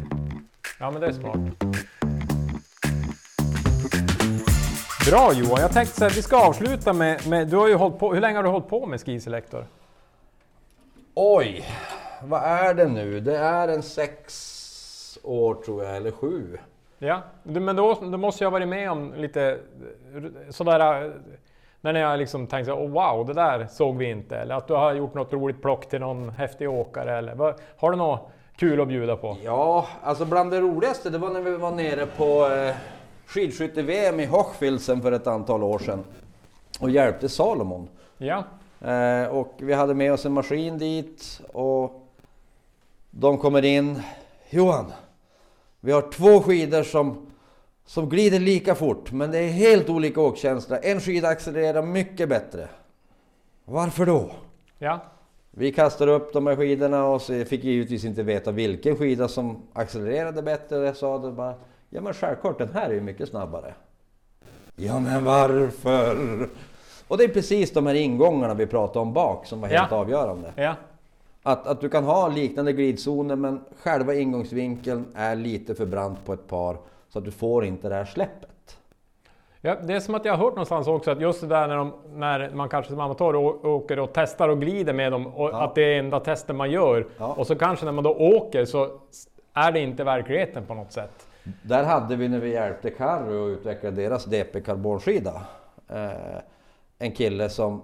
Ja 0.79 0.91
men 0.91 1.01
det 1.01 1.07
är 1.07 1.11
smart. 1.11 1.37
Bra 5.09 5.33
Johan, 5.33 5.61
jag 5.61 5.71
tänkte 5.71 5.95
så 5.95 6.03
här, 6.03 6.11
vi 6.11 6.21
ska 6.21 6.47
avsluta 6.47 6.93
med, 6.93 7.27
med 7.27 7.47
du 7.47 7.57
har 7.57 7.67
ju 7.67 7.75
hållit 7.75 7.99
på, 7.99 8.13
hur 8.13 8.21
länge 8.21 8.35
har 8.37 8.43
du 8.43 8.49
hållit 8.49 8.67
på 8.67 8.85
med 8.85 9.01
Ski 9.05 9.19
Selector? 9.19 9.65
Oj! 11.13 11.65
Vad 12.23 12.43
är 12.43 12.73
det 12.73 12.87
nu? 12.87 13.19
Det 13.19 13.37
är 13.37 13.67
en 13.67 13.83
sex 13.83 15.19
år 15.23 15.55
tror 15.55 15.83
jag, 15.83 15.97
eller 15.97 16.11
sju. 16.11 16.57
Ja, 16.99 17.21
men 17.43 17.75
då, 17.75 17.93
då 18.01 18.17
måste 18.17 18.43
jag 18.43 18.51
ha 18.51 18.59
varit 18.59 18.67
med 18.67 18.91
om 18.91 19.13
lite 19.13 19.57
sådär, 20.49 21.11
när 21.81 21.99
jag 21.99 22.19
liksom 22.19 22.47
tänkte 22.47 22.71
oh, 22.71 22.89
wow, 22.89 23.25
det 23.25 23.33
där 23.33 23.67
såg 23.67 23.97
vi 23.97 24.09
inte. 24.09 24.37
Eller 24.37 24.55
att 24.55 24.67
du 24.67 24.73
har 24.73 24.93
gjort 24.93 25.13
något 25.13 25.33
roligt 25.33 25.61
plock 25.61 25.89
till 25.89 25.99
någon 25.99 26.29
häftig 26.29 26.69
åkare. 26.69 27.17
Eller, 27.17 27.35
vad- 27.35 27.55
har 27.77 27.91
du 27.91 27.97
något 27.97 28.29
kul 28.55 28.81
att 28.81 28.87
bjuda 28.87 29.15
på? 29.15 29.37
Ja, 29.43 29.87
alltså 30.03 30.25
bland 30.25 30.51
det 30.51 30.61
roligaste 30.61 31.09
det 31.09 31.17
var 31.17 31.29
när 31.29 31.41
vi 31.41 31.57
var 31.57 31.71
nere 31.71 32.05
på 32.17 32.47
eh, 32.53 32.75
skidskytte-VM 33.31 34.19
i 34.19 34.25
Hochfilzen 34.25 35.01
för 35.01 35.11
ett 35.11 35.27
antal 35.27 35.63
år 35.63 35.79
sedan. 35.79 36.03
Och 36.79 36.89
hjälpte 36.89 37.29
Salomon. 37.29 37.87
Ja, 38.17 38.43
Eh, 38.81 39.27
och 39.27 39.53
vi 39.57 39.73
hade 39.73 39.93
med 39.93 40.13
oss 40.13 40.25
en 40.25 40.31
maskin 40.31 40.77
dit 40.77 41.41
och 41.53 42.07
de 43.11 43.37
kommer 43.37 43.65
in. 43.65 44.01
Johan, 44.49 44.91
vi 45.79 45.91
har 45.91 46.01
två 46.01 46.41
skidor 46.41 46.83
som, 46.83 47.27
som 47.85 48.09
glider 48.09 48.39
lika 48.39 48.75
fort 48.75 49.11
men 49.11 49.31
det 49.31 49.37
är 49.37 49.49
helt 49.49 49.89
olika 49.89 50.21
åkkänsla. 50.21 50.77
En 50.77 50.99
skida 51.01 51.27
accelererar 51.27 51.81
mycket 51.81 52.29
bättre. 52.29 52.67
Varför 53.65 54.05
då? 54.05 54.31
ja, 54.79 54.99
Vi 55.51 55.71
kastade 55.71 56.11
upp 56.11 56.33
de 56.33 56.47
här 56.47 56.55
skidorna 56.55 57.05
och 57.05 57.21
så 57.21 57.45
fick 57.45 57.63
givetvis 57.63 58.05
inte 58.05 58.23
veta 58.23 58.51
vilken 58.51 58.95
skida 58.95 59.27
som 59.27 59.61
accelererade 59.73 60.41
bättre. 60.41 60.85
Jag 60.85 60.97
sa 60.97 61.17
det 61.17 61.31
bara, 61.31 61.53
ja 61.93 62.01
men 62.01 62.13
självklart 62.13 62.57
den 62.57 62.69
här 62.73 62.89
är 62.89 62.93
ju 62.93 63.01
mycket 63.01 63.29
snabbare. 63.29 63.73
Ja 64.75 64.99
men 64.99 65.23
varför? 65.23 66.17
Och 67.07 67.17
det 67.17 67.23
är 67.23 67.27
precis 67.27 67.73
de 67.73 67.87
här 67.87 67.93
ingångarna 67.95 68.53
vi 68.53 68.67
pratade 68.67 68.99
om 68.99 69.13
bak 69.13 69.45
som 69.45 69.61
var 69.61 69.67
helt 69.67 69.91
Ja. 69.91 69.97
avgörande. 69.97 70.51
ja, 70.55 70.75
Att, 71.43 71.67
att 71.67 71.81
du 71.81 71.89
kan 71.89 72.03
ha 72.03 72.27
liknande 72.27 72.73
glidzoner 72.73 73.35
men 73.35 73.61
själva 73.83 74.13
ingångsvinkeln 74.13 75.05
är 75.15 75.35
lite 75.35 75.75
för 75.75 75.85
brant 75.85 76.25
på 76.25 76.33
ett 76.33 76.47
par 76.47 76.77
så 77.09 77.19
att 77.19 77.25
du 77.25 77.31
får 77.31 77.65
inte 77.65 77.89
det 77.89 77.95
här 77.95 78.05
släppet. 78.05 78.77
ja. 79.61 79.75
Det 79.83 79.93
är 79.93 79.99
som 79.99 80.15
att 80.15 80.25
jag 80.25 80.33
har 80.33 80.43
hört 80.45 80.53
någonstans 80.55 80.87
också 80.87 81.11
att 81.11 81.21
just 81.21 81.41
det 81.41 81.47
där 81.47 81.67
när, 81.67 81.75
de, 81.77 81.93
när 82.13 82.49
man 82.53 82.69
kanske 82.69 82.91
som 82.91 82.99
amatör 82.99 83.35
åker 83.65 83.99
och 83.99 84.09
testar 84.13 84.49
och 84.49 84.59
glider 84.61 84.93
med 84.93 85.11
dem 85.11 85.27
och 85.27 85.49
Ja. 85.49 85.61
att 85.63 85.75
det 85.75 85.81
är 85.95 85.99
enda 85.99 86.19
testen 86.19 86.55
man 86.55 86.71
gör. 86.71 87.07
Ja. 87.17 87.33
Och 87.33 87.47
så 87.47 87.55
kanske 87.55 87.85
när 87.85 87.91
man 87.91 88.03
då 88.03 88.15
åker 88.15 88.65
så 88.65 88.89
är 89.53 89.71
det 89.71 89.79
inte 89.79 90.03
verkligheten 90.03 90.65
på 90.65 90.73
något 90.73 90.91
sätt. 90.91 91.27
Där 91.63 91.83
hade 91.83 92.15
vi 92.15 92.27
när 92.27 92.39
vi 92.39 92.53
hjälpte 92.53 92.89
Carro 92.89 93.45
att 93.45 93.57
utveckla 93.57 93.91
deras 93.91 94.25
DP 94.25 94.61
karbonskida. 94.61 95.41
Eh, 95.87 96.41
en 96.99 97.11
kille 97.11 97.49
som 97.49 97.81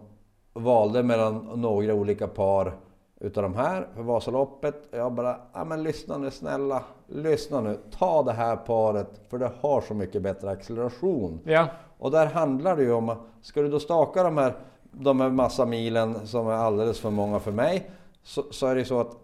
valde 0.53 1.03
mellan 1.03 1.37
några 1.55 1.93
olika 1.93 2.27
par 2.27 2.73
utav 3.19 3.43
de 3.43 3.55
här 3.55 3.87
för 3.95 4.03
Vasaloppet. 4.03 4.87
Jag 4.91 5.13
bara, 5.13 5.37
ja 5.53 5.63
men 5.65 5.83
lyssna 5.83 6.17
nu 6.17 6.31
snälla, 6.31 6.83
lyssna 7.07 7.61
nu, 7.61 7.77
ta 7.97 8.23
det 8.23 8.31
här 8.31 8.55
paret 8.55 9.21
för 9.29 9.37
det 9.37 9.51
har 9.61 9.81
så 9.81 9.93
mycket 9.93 10.21
bättre 10.21 10.49
acceleration. 10.49 11.39
Ja, 11.43 11.67
Och 11.97 12.11
där 12.11 12.25
handlar 12.25 12.75
det 12.75 12.83
ju 12.83 12.91
om, 12.91 13.15
ska 13.41 13.61
du 13.61 13.69
då 13.69 13.79
staka 13.79 14.23
de 14.23 14.37
här, 14.37 14.55
de 14.91 15.21
här 15.21 15.29
massa 15.29 15.65
milen 15.65 16.27
som 16.27 16.47
är 16.47 16.53
alldeles 16.53 16.99
för 16.99 17.09
många 17.09 17.39
för 17.39 17.51
mig, 17.51 17.91
så, 18.23 18.43
så 18.51 18.67
är 18.67 18.75
det 18.75 18.85
så 18.85 18.99
att 18.99 19.17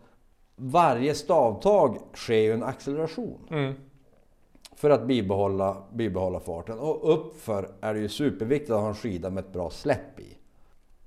varje 0.55 1.15
stavtag 1.15 1.97
sker 2.13 2.37
ju 2.37 2.53
en 2.53 2.63
acceleration. 2.63 3.47
mm, 3.49 3.73
för 4.75 4.89
att 4.89 5.07
bibehålla, 5.07 5.77
bibehålla 5.93 6.39
farten. 6.39 6.79
Och 6.79 7.13
uppför 7.13 7.69
är 7.81 7.93
det 7.93 7.99
ju 7.99 8.09
superviktigt 8.09 8.71
att 8.71 8.81
ha 8.81 8.87
en 8.87 8.95
skida 8.95 9.29
med 9.29 9.43
ett 9.45 9.53
bra 9.53 9.69
släpp 9.69 10.19
i. 10.19 10.37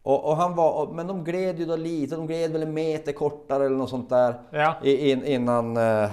Och, 0.03 0.25
och 0.25 0.37
han 0.37 0.55
var, 0.55 0.93
men 0.93 1.07
de 1.07 1.25
gled 1.25 1.59
ju 1.59 1.65
då 1.65 1.77
lite, 1.77 2.17
de 2.17 2.27
gled 2.27 2.53
väl 2.53 2.63
en 2.63 2.75
meter 2.75 3.13
kortare 3.13 3.67
eller 3.67 3.77
något 3.77 3.91
sånt 3.91 4.09
där. 4.09 4.35
Ja. 4.51 4.75
In, 4.83 5.25
innan... 5.25 5.77
Eh, 5.77 6.11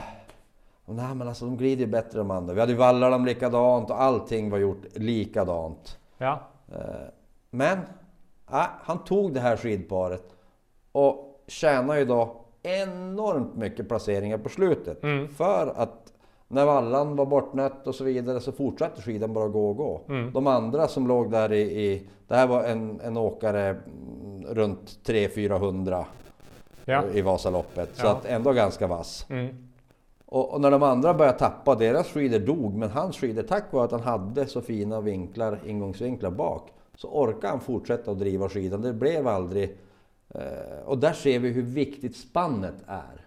och 0.85 0.95
nej 0.95 1.15
men 1.15 1.27
alltså 1.27 1.45
de 1.45 1.57
glider 1.57 1.85
ju 1.85 1.91
bättre 1.91 2.17
de 2.17 2.31
andra. 2.31 2.53
Vi 2.53 2.59
hade 2.59 2.71
ju 2.71 2.77
vallat 2.77 3.11
dem 3.11 3.25
likadant 3.25 3.89
och 3.89 4.01
allting 4.01 4.49
var 4.49 4.57
gjort 4.57 4.85
likadant. 4.93 5.97
Ja. 6.17 6.39
Eh, 6.71 7.07
men 7.49 7.79
ja, 8.51 8.67
han 8.83 9.03
tog 9.03 9.33
det 9.33 9.39
här 9.39 9.57
skidparet 9.57 10.23
och 10.91 11.43
tjänade 11.47 11.99
ju 11.99 12.05
då 12.05 12.41
enormt 12.63 13.55
mycket 13.55 13.87
placeringar 13.87 14.37
på 14.37 14.49
slutet. 14.49 15.03
Mm. 15.03 15.27
För 15.27 15.73
att 15.75 16.12
när 16.53 16.65
vallan 16.65 17.15
var 17.15 17.25
bortnött 17.25 17.87
och 17.87 17.95
så 17.95 18.03
vidare 18.03 18.39
så 18.39 18.51
fortsatte 18.51 19.01
skidan 19.01 19.33
bara 19.33 19.47
gå 19.47 19.69
och 19.69 19.77
gå. 19.77 20.01
Mm. 20.09 20.33
De 20.33 20.47
andra 20.47 20.87
som 20.87 21.07
låg 21.07 21.31
där 21.31 21.53
i... 21.53 21.61
i 21.61 22.07
det 22.27 22.35
här 22.35 22.47
var 22.47 22.63
en, 22.63 23.01
en 23.01 23.17
åkare 23.17 23.77
runt 24.47 24.99
300-400 25.05 26.03
Ja. 26.85 27.03
i 27.13 27.21
Vasaloppet. 27.21 27.89
Så 27.93 28.05
Ja. 28.05 28.11
att 28.11 28.25
ändå 28.25 28.51
ganska 28.53 28.87
vass. 28.87 29.25
Mm. 29.29 29.55
Och, 30.25 30.53
och 30.53 30.61
när 30.61 30.71
de 30.71 30.83
andra 30.83 31.13
började 31.13 31.37
tappa, 31.37 31.75
deras 31.75 32.07
skidor 32.07 32.39
dog. 32.39 32.73
Men 32.73 32.89
hans 32.89 33.17
skidor, 33.17 33.43
tack 33.43 33.73
vare 33.73 33.85
att 33.85 33.91
han 33.91 34.01
hade 34.01 34.45
så 34.45 34.61
fina 34.61 35.01
vinklar, 35.01 35.59
ingångsvinklar 35.65 36.31
bak, 36.31 36.69
så 36.95 37.07
orkade 37.07 37.47
han 37.47 37.59
fortsätta 37.59 38.11
att 38.11 38.19
driva 38.19 38.49
skidan. 38.49 38.81
Det 38.81 38.93
blev 38.93 39.27
aldrig... 39.27 39.77
Eh, 40.29 40.85
och 40.85 40.97
där 40.97 41.13
ser 41.13 41.39
vi 41.39 41.49
hur 41.49 41.61
viktigt 41.61 42.15
spannet 42.15 42.75
är. 42.87 43.25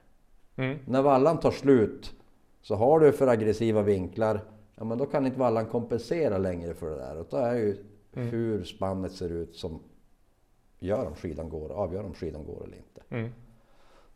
Mm. 0.56 0.78
När 0.84 1.02
vallan 1.02 1.40
tar 1.40 1.50
slut, 1.50 2.12
så 2.66 2.74
har 2.74 3.00
du 3.00 3.12
för 3.12 3.26
aggressiva 3.26 3.82
vinklar, 3.82 4.40
ja 4.76 4.84
men 4.84 4.98
då 4.98 5.06
kan 5.06 5.26
inte 5.26 5.38
vallan 5.38 5.66
kompensera 5.66 6.38
längre 6.38 6.74
för 6.74 6.90
det 6.90 6.96
där. 6.96 7.16
Och 7.18 7.26
då 7.30 7.36
är 7.36 7.54
ju 7.54 7.76
Mm. 8.16 8.28
hur 8.28 8.64
spannet 8.64 9.12
ser 9.12 9.28
ut 9.28 9.56
som 9.56 9.82
gör 10.78 11.06
om 11.06 11.14
skidan 11.14 11.48
går, 11.48 11.72
avgör 11.72 12.04
om 12.04 12.14
skidan 12.14 12.44
går 12.44 12.64
eller 12.64 12.76
inte. 12.76 13.02
Mm. 13.10 13.32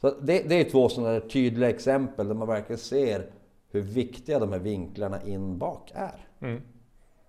Så 0.00 0.10
det, 0.20 0.48
det 0.48 0.54
är 0.54 0.70
två 0.70 0.88
sådana 0.88 1.12
där 1.12 1.20
tydliga 1.20 1.70
exempel 1.70 2.28
där 2.28 2.34
man 2.34 2.48
verkligen 2.48 2.78
ser 2.78 3.26
hur 3.70 3.80
viktiga 3.80 4.38
de 4.38 4.52
här 4.52 4.58
vinklarna 4.58 5.22
in 5.22 5.58
bak 5.58 5.92
är. 5.94 6.26
Mm. 6.40 6.62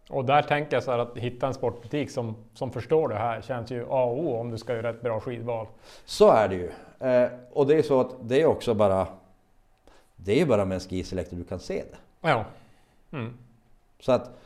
Och 0.10 0.26
där 0.26 0.42
tänker 0.42 0.76
jag 0.76 0.84
så 0.84 0.92
här 0.92 1.00
att 1.00 1.18
hitta 1.18 1.48
en 1.48 1.54
sportbutik 1.54 2.10
som, 2.12 2.36
som 2.54 2.72
förstår 2.72 3.08
det 3.08 3.16
här 3.16 3.42
känns 3.42 3.72
ju 3.72 3.86
A 3.90 4.04
och 4.04 4.24
O 4.24 4.36
om 4.36 4.52
du 4.52 4.58
ska 4.58 4.76
göra 4.76 4.90
ett 4.90 5.02
bra 5.02 5.20
skidval. 5.20 5.68
Så 6.06 6.32
är 6.32 6.48
det 6.48 6.56
ju. 6.56 6.70
Eh, 7.08 7.30
och 7.52 7.68
det 7.68 7.76
är 7.76 7.82
så 7.82 8.00
att 8.00 8.16
det 8.22 8.42
är 8.42 8.46
också 8.46 8.74
bara... 8.74 9.08
Det 10.24 10.42
är 10.42 10.46
bara 10.46 10.66
med 10.66 10.76
en 10.76 10.82
skiselektor 10.82 11.38
du 11.38 11.44
kan 11.44 11.60
se 11.60 11.84
det. 11.92 12.30
Ja. 12.30 12.46
Mm. 13.12 13.34
Så 14.00 14.12
att 14.12 14.42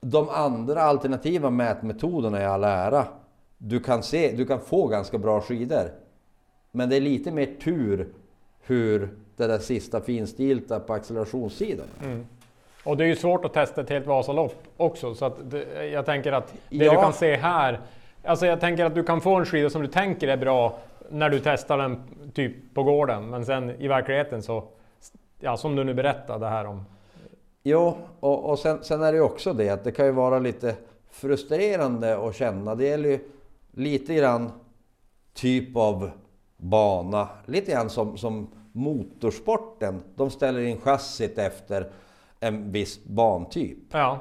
de 0.00 0.28
andra 0.28 0.82
alternativa 0.82 1.50
mätmetoderna 1.50 2.38
är 2.38 2.46
all 2.46 2.64
ära. 2.64 3.06
Du 3.58 3.80
kan, 3.80 4.02
se, 4.02 4.32
du 4.36 4.46
kan 4.46 4.60
få 4.60 4.86
ganska 4.86 5.18
bra 5.18 5.40
skidor. 5.40 5.90
Men 6.72 6.88
det 6.88 6.96
är 6.96 7.00
lite 7.00 7.30
mer 7.30 7.48
tur 7.64 8.08
hur 8.60 9.08
det 9.36 9.46
där 9.46 9.58
sista 9.58 10.00
finstilta 10.00 10.80
på 10.80 10.92
accelerationssidan. 10.92 11.86
Mm. 12.04 12.26
Och 12.84 12.96
det 12.96 13.04
är 13.04 13.08
ju 13.08 13.16
svårt 13.16 13.44
att 13.44 13.52
testa 13.52 13.80
ett 13.80 13.90
helt 13.90 14.06
Vasalopp 14.06 14.54
också 14.76 15.14
så 15.14 15.24
att 15.24 15.50
det, 15.50 15.86
jag 15.86 16.06
tänker 16.06 16.32
att 16.32 16.54
det 16.68 16.76
Ja. 16.84 16.92
du 16.92 16.96
kan 16.96 17.12
se 17.12 17.36
här. 17.36 17.80
Alltså 18.24 18.46
jag 18.46 18.60
tänker 18.60 18.84
att 18.84 18.94
du 18.94 19.02
kan 19.02 19.20
få 19.20 19.34
en 19.34 19.46
skida 19.46 19.70
som 19.70 19.82
du 19.82 19.88
tänker 19.88 20.28
är 20.28 20.36
bra 20.36 20.78
när 21.10 21.30
du 21.30 21.40
testar 21.40 21.78
den 21.78 22.00
typ 22.34 22.74
på 22.74 22.82
gården. 22.82 23.30
Men 23.30 23.46
sen 23.46 23.70
i 23.70 23.88
verkligheten 23.88 24.42
så, 24.42 24.64
ja 25.38 25.56
som 25.56 25.76
du 25.76 25.84
nu 25.84 25.94
berättade 25.94 26.46
här 26.46 26.64
om. 26.64 26.84
Jo, 27.62 27.96
och, 28.20 28.50
och 28.50 28.58
sen, 28.58 28.84
sen 28.84 29.02
är 29.02 29.12
det 29.12 29.18
ju 29.18 29.24
också 29.24 29.52
det 29.52 29.70
att 29.70 29.84
det 29.84 29.92
kan 29.92 30.06
ju 30.06 30.12
vara 30.12 30.38
lite 30.38 30.76
frustrerande 31.10 32.28
att 32.28 32.34
känna. 32.34 32.74
Det 32.74 32.84
gäller 32.86 33.08
ju 33.08 33.18
lite 33.70 34.14
grann 34.14 34.52
typ 35.34 35.76
av 35.76 36.10
bana. 36.56 37.28
Lite 37.46 37.72
grann 37.72 37.90
som, 37.90 38.18
som 38.18 38.50
motorsporten. 38.72 40.02
De 40.14 40.30
ställer 40.30 40.60
in 40.60 40.80
chassit 40.80 41.38
efter 41.38 41.90
en 42.40 42.72
viss 42.72 43.04
bantyp. 43.04 43.78
Ja, 43.90 44.18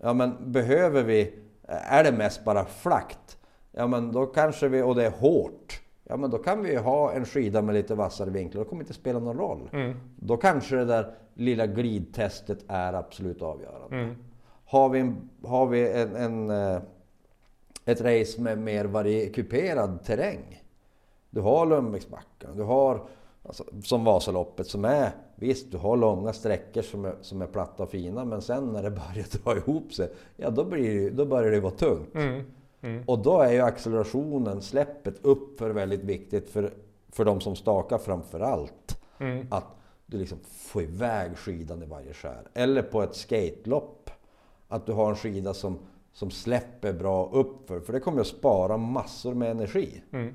Ja 0.00 0.12
men 0.12 0.52
behöver 0.52 1.02
vi, 1.02 1.34
är 1.66 2.04
det 2.04 2.12
mest 2.12 2.44
bara 2.44 2.64
flakt? 2.64 3.38
Ja 3.72 3.86
men 3.86 4.12
då 4.12 4.26
kanske 4.26 4.68
vi, 4.68 4.82
och 4.82 4.94
det 4.94 5.06
är 5.06 5.10
hårt. 5.10 5.80
Ja 6.08 6.16
men 6.16 6.30
då 6.30 6.38
kan 6.38 6.62
vi 6.62 6.70
ju 6.72 6.78
ha 6.78 7.12
en 7.12 7.24
skida 7.24 7.62
med 7.62 7.74
lite 7.74 7.94
vassare 7.94 8.30
vinklar, 8.30 8.64
då 8.64 8.68
kommer 8.68 8.82
det 8.82 8.84
inte 8.84 9.00
spela 9.00 9.18
någon 9.18 9.38
roll. 9.38 9.68
mm. 9.72 9.94
Då 10.16 10.36
kanske 10.36 10.76
det 10.76 10.84
där 10.84 11.14
lilla 11.34 11.66
glidtestet 11.66 12.64
är 12.68 12.92
absolut 12.92 13.42
avgörande. 13.42 13.96
Mm. 13.96 14.14
Har 14.66 14.88
vi, 14.88 14.98
en, 15.00 15.28
har 15.44 15.66
vi 15.66 15.92
en, 15.92 16.16
en, 16.16 16.50
eh, 16.50 16.80
ett 17.84 18.00
race 18.00 18.40
med 18.40 18.58
mer 18.58 18.84
varie, 18.84 19.28
kuperad 19.28 20.04
terräng. 20.04 20.62
Du 21.30 21.40
har 21.40 21.66
Lundbäcksbackarna, 21.66 22.54
du 22.54 22.62
har 22.62 23.06
alltså, 23.42 23.64
som 23.82 24.04
Vasaloppet 24.04 24.66
som 24.66 24.84
är, 24.84 25.10
visst 25.34 25.72
du 25.72 25.78
har 25.78 25.96
långa 25.96 26.32
sträckor 26.32 26.82
som 26.82 27.04
är, 27.04 27.14
som 27.20 27.42
är 27.42 27.46
platta 27.46 27.82
och 27.82 27.90
fina 27.90 28.24
men 28.24 28.42
sen 28.42 28.72
när 28.72 28.82
det 28.82 28.90
börjar 28.90 29.42
dra 29.44 29.56
ihop 29.56 29.92
sig, 29.92 30.08
ja 30.36 30.50
då, 30.50 30.64
blir, 30.64 31.00
det- 31.00 31.10
då 31.10 31.24
börjar 31.24 31.50
det 31.50 31.60
vara 31.60 31.72
tungt. 31.72 32.14
Mm. 32.14 32.42
Mm. 32.80 33.02
Och 33.06 33.18
då 33.18 33.40
är 33.40 33.52
ju 33.52 33.60
accelerationen, 33.60 34.62
släppet 34.62 35.14
uppför 35.22 35.70
väldigt 35.70 36.04
viktigt 36.04 36.50
för, 36.50 36.74
för 37.08 37.24
de 37.24 37.40
som 37.40 37.56
stakar 37.56 37.98
framför 37.98 38.40
allt. 38.40 39.02
Mm. 39.18 39.46
Att 39.50 39.76
du 40.06 40.18
liksom 40.18 40.38
får 40.44 40.82
iväg 40.82 41.36
skidan 41.36 41.82
i 41.82 41.86
varje 41.86 42.12
skär. 42.12 42.48
Eller 42.54 42.82
på 42.82 43.02
ett 43.02 43.14
skatelopp. 43.14 44.10
Att 44.68 44.86
du 44.86 44.92
har 44.92 45.10
en 45.10 45.16
skida 45.16 45.54
som, 45.54 45.78
som 46.12 46.30
släpper 46.30 46.92
bra 46.92 47.30
uppför. 47.32 47.80
För 47.80 47.92
det 47.92 48.00
kommer 48.00 48.20
att 48.20 48.26
spara 48.26 48.76
massor 48.76 49.34
med 49.34 49.50
energi. 49.50 50.02
Mm. 50.10 50.34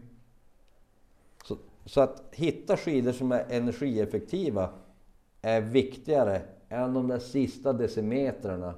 Så, 1.43 1.57
så 1.85 2.01
att 2.01 2.23
hitta 2.31 2.77
skidor 2.77 3.11
som 3.11 3.31
är 3.31 3.45
energieffektiva 3.49 4.69
är 5.41 5.61
viktigare 5.61 6.41
än 6.69 6.93
de 6.93 7.07
där 7.07 7.19
sista 7.19 7.73
decimetrarna 7.73 8.73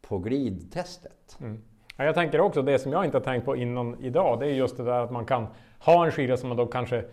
på 0.00 0.18
glidtestet. 0.18 1.36
Mm. 1.40 1.62
Ja, 1.96 2.04
jag 2.04 2.14
tänker 2.14 2.40
också 2.40 2.62
det 2.62 2.78
som 2.78 2.92
jag 2.92 3.04
inte 3.04 3.16
har 3.16 3.24
tänkt 3.24 3.44
på 3.44 3.56
innan 3.56 3.96
idag. 4.00 4.40
Det 4.40 4.46
är 4.46 4.50
just 4.50 4.76
det 4.76 4.84
där 4.84 5.00
att 5.00 5.10
man 5.10 5.26
kan 5.26 5.46
ha 5.78 6.04
en 6.04 6.12
skida 6.12 6.36
som 6.36 6.48
man 6.48 6.58
då 6.58 6.66
kanske 6.66 7.04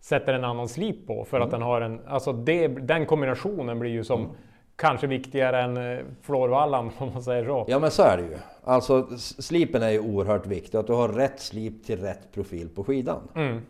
sätter 0.00 0.34
en 0.34 0.44
annan 0.44 0.68
slip 0.68 1.06
på 1.06 1.24
för 1.24 1.40
att 1.40 1.50
den 1.50 1.62
har 1.62 1.80
en, 1.80 2.00
alltså 2.06 2.32
det, 2.32 2.68
den 2.68 3.06
kombinationen 3.06 3.78
blir 3.78 3.90
ju 3.90 4.04
som 4.04 4.28
kanske 4.76 5.06
viktigare 5.06 5.62
än 5.62 5.76
eh, 5.76 5.98
florvallan 6.22 6.90
om 6.98 7.12
man 7.12 7.22
säger 7.22 7.44
så. 7.44 7.64
Ja 7.68 7.78
men 7.78 7.90
så 7.90 8.02
är 8.02 8.16
det 8.16 8.22
ju. 8.22 8.38
Alltså 8.64 9.06
slipen 9.16 9.82
är 9.82 9.90
ju 9.90 10.00
oerhört 10.00 10.46
viktig. 10.46 10.78
Att 10.78 10.86
du 10.86 10.92
har 10.92 11.08
rätt 11.08 11.40
slip 11.40 11.84
till 11.84 12.00
rätt 12.00 12.32
profil 12.32 12.68
på 12.68 12.84
skidan. 12.84 13.28
Mm. 13.34 13.62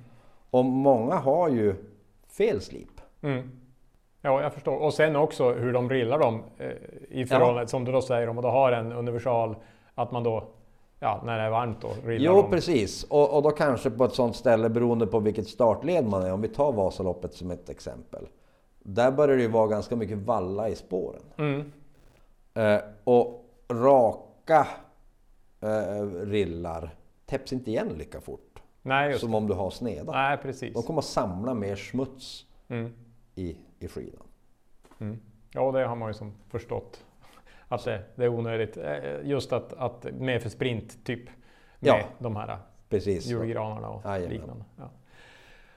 Och 0.50 0.64
många 0.64 1.14
har 1.14 1.48
ju 1.48 1.74
fel 2.36 2.60
slip. 2.60 3.00
Mm. 3.22 3.50
Ja, 4.22 4.42
jag 4.42 4.54
förstår. 4.54 4.76
Och 4.76 4.94
sen 4.94 5.16
också 5.16 5.52
hur 5.52 5.72
de 5.72 5.90
rillar 5.90 6.18
dem 6.18 6.42
eh, 6.58 6.70
i 7.08 7.26
förhållande, 7.26 7.66
som 7.66 7.84
du 7.84 7.92
då 7.92 8.02
säger, 8.02 8.28
om 8.28 8.34
man 8.34 8.44
då 8.44 8.50
har 8.50 8.72
en 8.72 8.92
universal, 8.92 9.56
att 9.94 10.12
man 10.12 10.22
då, 10.22 10.48
ja, 11.00 11.22
när 11.24 11.38
det 11.38 11.44
är 11.44 11.50
varmt 11.50 11.80
då, 11.80 11.90
rillar 12.04 12.24
Jo 12.34 12.42
dem. 12.42 12.50
precis. 12.50 13.04
Och, 13.04 13.36
och 13.36 13.42
då 13.42 13.50
kanske 13.50 13.90
på 13.90 14.04
ett 14.04 14.14
sånt 14.14 14.36
ställe 14.36 14.68
beroende 14.68 15.06
på 15.06 15.20
vilket 15.20 15.48
startled 15.48 16.06
man 16.06 16.22
är. 16.22 16.32
Om 16.32 16.40
vi 16.40 16.48
tar 16.48 16.72
Vasaloppet 16.72 17.34
som 17.34 17.50
ett 17.50 17.68
exempel. 17.70 18.26
Där 18.82 19.10
börjar 19.12 19.36
det 19.36 19.42
ju 19.42 19.48
vara 19.48 19.66
ganska 19.66 19.96
mycket 19.96 20.18
valla 20.18 20.68
i 20.68 20.74
spåren. 20.74 21.22
Mm. 21.38 21.72
Eh, 22.54 22.80
och 23.04 23.44
raka 23.72 24.66
eh, 25.60 26.02
rillar 26.22 26.90
täpps 27.26 27.52
inte 27.52 27.70
igen 27.70 27.88
lika 27.88 28.20
fort. 28.20 28.62
Nej, 28.82 29.18
Som 29.18 29.34
om 29.34 29.46
du 29.46 29.54
har 29.54 29.70
sneda. 29.70 30.12
Nej, 30.12 30.36
precis. 30.36 30.74
De 30.74 30.82
kommer 30.82 30.98
att 30.98 31.04
samla 31.04 31.54
mer 31.54 31.76
smuts 31.76 32.46
Mm. 32.68 32.92
i, 33.34 33.56
i 33.78 33.88
skidan. 33.88 34.22
Mm. 34.98 35.20
Ja, 35.52 35.72
det 35.72 35.86
har 35.86 35.96
man 35.96 36.08
ju 36.08 36.14
som 36.14 36.32
förstått. 36.48 37.04
Att 37.72 37.84
det, 37.84 38.00
det 38.14 38.24
är 38.24 38.28
onödigt. 38.28 38.76
Eh, 38.76 38.94
Just 39.22 39.52
att, 39.52 39.72
att 39.78 40.06
med 40.18 40.42
för 40.42 40.48
sprint, 40.48 41.04
typ. 41.04 41.24
Med 41.26 41.32
Ja. 41.88 41.98
de 42.18 42.36
här 42.36 42.56
Precis. 42.88 43.26
julgranarna 43.26 43.88
och 43.88 44.02
Jajamän. 44.04 44.30
liknande. 44.30 44.64
Ja. 44.76 44.84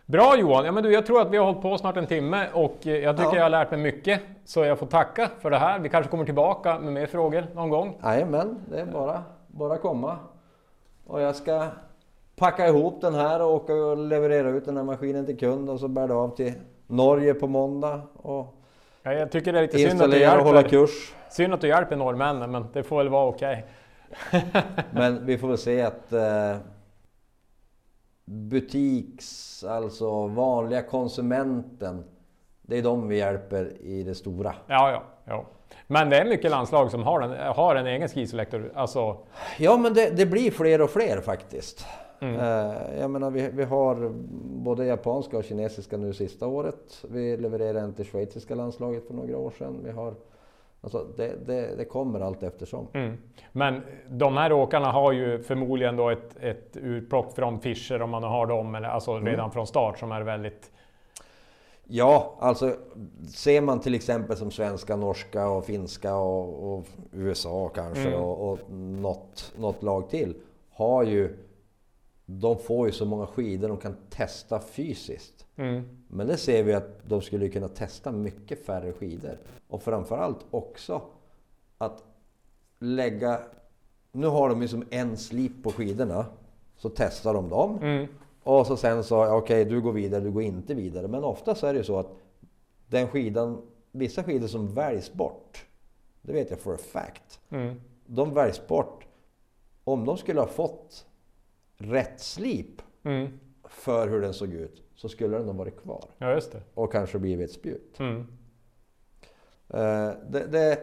Bra 0.06 0.38
Johan! 0.38 0.66
Ja, 0.66 0.72
men 0.72 0.84
du, 0.84 0.94
jag 0.94 1.06
tror 1.06 1.22
att 1.22 1.30
vi 1.32 1.38
har 1.38 1.46
hållit 1.46 1.62
på 1.62 1.78
snart 1.78 1.98
en 1.98 2.08
timme 2.08 2.48
och 2.54 2.88
eh, 2.88 2.98
jag 2.98 3.18
tycker 3.18 3.30
Ja. 3.30 3.36
jag 3.36 3.44
har 3.44 3.50
lärt 3.50 3.72
mig 3.72 3.80
mycket. 3.80 4.22
Så 4.46 4.64
jag 4.66 4.80
får 4.80 4.86
tacka 4.88 5.30
för 5.40 5.50
det 5.50 5.58
här. 5.58 5.80
Vi 5.80 5.90
kanske 5.90 6.10
kommer 6.12 6.26
tillbaka 6.26 6.80
med 6.80 6.94
mer 6.94 7.06
frågor 7.06 7.46
någon 7.56 7.70
gång. 7.70 7.98
Jajamän, 8.04 8.60
det 8.70 8.80
är 8.82 8.86
bara, 8.86 9.24
bara 9.48 9.78
komma. 9.78 10.18
Och 11.08 11.22
jag 11.22 11.36
ska 11.36 11.68
packa 12.36 12.68
ihop 12.68 13.02
den 13.02 13.16
här 13.16 13.42
och 13.42 13.54
åka 13.54 13.74
och 13.74 13.98
leverera 13.98 14.50
ut 14.50 14.66
den 14.66 14.78
här 14.78 14.84
maskinen 14.84 15.26
till 15.26 15.38
kund 15.40 15.70
och 15.70 15.80
så 15.80 15.88
bär 15.88 16.08
det 16.08 16.14
av 16.14 16.36
till 16.36 16.54
Norge 16.88 17.34
på 17.34 17.48
måndag 17.48 18.02
och 18.14 18.56
Ja, 19.04 19.14
jag 19.14 19.32
tycker 19.32 19.54
det 19.54 19.60
är 19.60 19.64
lite 19.64 19.78
synd 19.78 20.02
att, 20.02 20.12
du 20.12 20.28
och 20.28 20.44
hålla 20.44 20.62
hjälper, 20.62 20.70
kurs. 20.70 21.14
synd 21.30 21.54
att 21.54 21.62
du 21.62 21.68
hjälper 21.68 21.96
norrmännen, 21.96 22.52
men 22.52 22.66
det 22.74 22.84
får 22.84 22.98
väl 22.98 23.10
vara 23.10 23.28
okej. 23.28 23.66
Men 24.92 25.26
vi 25.26 25.38
får 25.38 25.48
väl 25.48 25.58
se 25.58 25.82
att 25.82 26.14
eh, 26.14 26.58
butiks, 28.26 29.64
alltså 29.64 30.28
vanliga 30.28 30.82
konsumenten 30.82 32.04
Det 32.62 32.78
är 32.78 32.82
de 32.82 33.08
vi 33.08 33.18
hjälper 33.18 33.82
i 33.82 34.04
det 34.04 34.16
stora. 34.16 34.56
Ja, 34.68 34.92
ja, 34.92 35.04
ja. 35.26 35.46
Men 35.88 36.10
det 36.10 36.18
är 36.18 36.26
mycket 36.26 36.52
landslag 36.52 36.92
som 36.92 37.04
har 37.04 37.22
en, 37.22 37.56
har 37.56 37.76
en 37.76 37.88
egen 37.88 38.10
skiselektor. 38.10 38.72
Alltså, 38.76 39.18
Ja, 39.58 39.78
men 39.78 39.94
det, 39.94 40.10
det 40.10 40.26
blir 40.26 40.52
fler 40.52 40.82
och 40.82 40.90
fler 40.90 41.22
faktiskt. 41.22 41.86
Eh, 42.24 43.00
jag 43.00 43.12
menar, 43.12 43.32
vi, 43.32 43.50
vi 43.54 43.64
har 43.64 44.12
både 44.44 44.86
japanska 44.86 45.38
och 45.38 45.44
kinesiska 45.44 45.98
nu 45.98 46.14
sista 46.14 46.48
året. 46.48 47.06
Vi 47.10 47.38
levererade 47.38 47.80
en 47.80 47.94
till 47.94 48.06
schweiziska 48.06 48.56
landslaget 48.56 49.08
för 49.08 49.14
några 49.14 49.38
år 49.38 49.52
sedan. 49.58 49.80
Vi 49.84 49.92
har, 49.92 50.14
alltså, 50.82 51.08
det, 51.18 51.34
det, 51.46 51.76
det 51.78 51.86
kommer 51.86 52.20
allt 52.20 52.44
eftersom. 52.44 52.88
mm. 52.94 53.18
Men 53.52 53.82
de 54.10 54.38
här 54.38 54.54
åkarna 54.54 54.92
har 54.92 55.12
ju 55.12 55.44
förmodligen 55.44 55.96
då 55.96 56.10
ett, 56.10 56.36
ett 56.42 56.78
urplock 56.82 57.36
från 57.36 57.60
Fischer 57.60 58.02
om 58.02 58.10
man 58.10 58.24
har 58.24 58.48
dem, 58.48 58.76
eller, 58.76 58.88
alltså 58.88 59.20
redan 59.20 59.52
från 59.52 59.68
start 59.68 60.00
som 60.00 60.12
är 60.12 60.22
väldigt... 60.22 60.72
Ja, 61.88 62.36
alltså 62.40 62.76
ser 63.36 63.62
man 63.62 63.80
till 63.80 63.96
exempel 63.96 64.38
som 64.38 64.52
svenska, 64.52 64.96
norska 64.96 65.48
och 65.50 65.66
finska 65.66 66.16
och, 66.16 66.74
och 66.74 66.86
USA 67.12 67.72
kanske 67.76 68.08
Mm. 68.08 68.22
och, 68.22 68.52
och 68.52 68.60
något, 68.72 69.54
något 69.58 69.84
lag 69.84 70.10
till 70.10 70.36
har 70.74 71.04
ju 71.04 71.38
de 72.26 72.58
får 72.58 72.88
ju 72.88 72.94
så 72.94 73.06
många 73.06 73.28
skidor 73.28 73.68
de 73.68 73.78
kan 73.78 73.96
testa 74.10 74.60
fysiskt. 74.60 75.46
Mm. 75.56 75.84
Men 76.08 76.28
det 76.28 76.38
ser 76.38 76.64
vi 76.64 76.74
att 76.74 77.10
de 77.10 77.22
skulle 77.22 77.50
kunna 77.50 77.68
testa 77.68 78.12
mycket 78.12 78.66
färre 78.66 78.94
skidor. 78.94 79.38
Och 79.68 79.84
framförallt 79.84 80.46
också 80.52 81.02
att 81.78 82.04
lägga... 82.80 83.40
Nu 84.12 84.28
har 84.28 84.50
de 84.50 84.62
ju 84.62 84.68
som 84.68 84.86
en 84.90 85.18
slip 85.18 85.64
på 85.64 85.72
skidorna. 85.72 86.26
Så 86.76 86.90
testar 86.90 87.34
de 87.34 87.50
dem. 87.50 87.78
Mm. 87.82 88.08
Och 88.44 88.68
så 88.68 88.78
sen 88.78 89.04
så, 89.04 89.38
okej 89.38 89.66
du 89.66 89.82
går 89.82 89.92
vidare, 89.92 90.22
du 90.22 90.32
går 90.32 90.44
inte 90.44 90.74
vidare. 90.74 91.08
Men 91.08 91.24
ofta 91.24 91.56
så 91.56 91.68
är 91.68 91.74
det 91.74 91.78
ju 91.78 91.84
så 91.84 92.00
att 92.00 92.12
den 92.88 93.08
skidan, 93.08 93.62
vissa 93.92 94.24
skidor 94.24 94.48
som 94.48 94.74
väljs 94.74 95.14
bort, 95.14 95.66
det 96.22 96.34
vet 96.34 96.50
jag 96.50 96.60
for 96.60 96.74
a 96.74 96.78
fact. 96.78 97.40
Mm. 97.50 97.82
De 98.06 98.34
väljs 98.34 98.68
bort. 98.68 99.06
Om 99.84 100.06
de 100.06 100.18
skulle 100.18 100.40
ha 100.40 100.48
fått 100.48 101.06
rätt 101.78 102.20
slip 102.20 102.82
Mm. 103.06 103.40
för 103.70 104.08
hur 104.08 104.22
den 104.22 104.34
såg 104.34 104.54
ut 104.54 104.84
så 104.96 105.10
skulle 105.10 105.38
den 105.38 105.46
ha 105.46 105.54
varit 105.54 105.82
kvar. 105.82 106.06
Ja, 106.18 106.32
just 106.32 106.52
det. 106.52 106.62
Och 106.74 106.92
kanske 106.92 107.20
blivit 107.20 107.50
ett 107.50 107.56
spjut. 107.56 108.00
Mm. 108.00 108.20
Eh, 109.70 110.12
det, 110.30 110.48
det, 110.52 110.80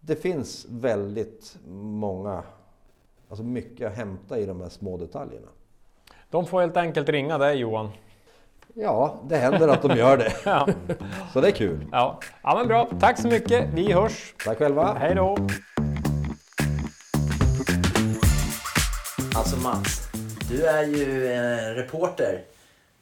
det 0.00 0.16
finns 0.16 0.66
väldigt 0.70 1.56
många, 1.68 2.42
alltså 3.28 3.44
mycket 3.44 3.86
att 3.90 3.96
hämta 3.96 4.38
i 4.38 4.46
de 4.46 4.60
här 4.60 4.68
små 4.68 4.96
detaljerna. 4.96 5.48
De 6.30 6.46
får 6.46 6.60
helt 6.60 6.76
enkelt 6.76 7.08
ringa 7.08 7.38
dig 7.38 7.56
Johan. 7.58 7.90
Ja, 8.74 9.20
det 9.28 9.36
händer 9.36 9.68
att 9.68 9.82
de 9.82 9.96
gör 9.96 10.16
det. 10.16 10.32
Ja, 10.44 10.68
Så 11.32 11.40
det 11.40 11.46
är 11.48 11.52
kul. 11.52 11.86
ja. 11.92 12.20
ja 12.42 12.54
men 12.58 12.68
bra. 12.68 12.90
Tack 13.00 13.18
så 13.18 13.28
mycket. 13.28 13.68
Vi 13.74 13.92
hörs. 13.92 14.34
Tack 14.44 14.58
själva. 14.58 14.94
Hej 14.98 15.14
då. 15.14 15.36
Alltså 19.36 19.56
Mats, 19.60 20.03
du 20.56 20.66
är 20.66 20.82
ju 20.84 21.32
en 21.32 21.74
reporter 21.74 22.40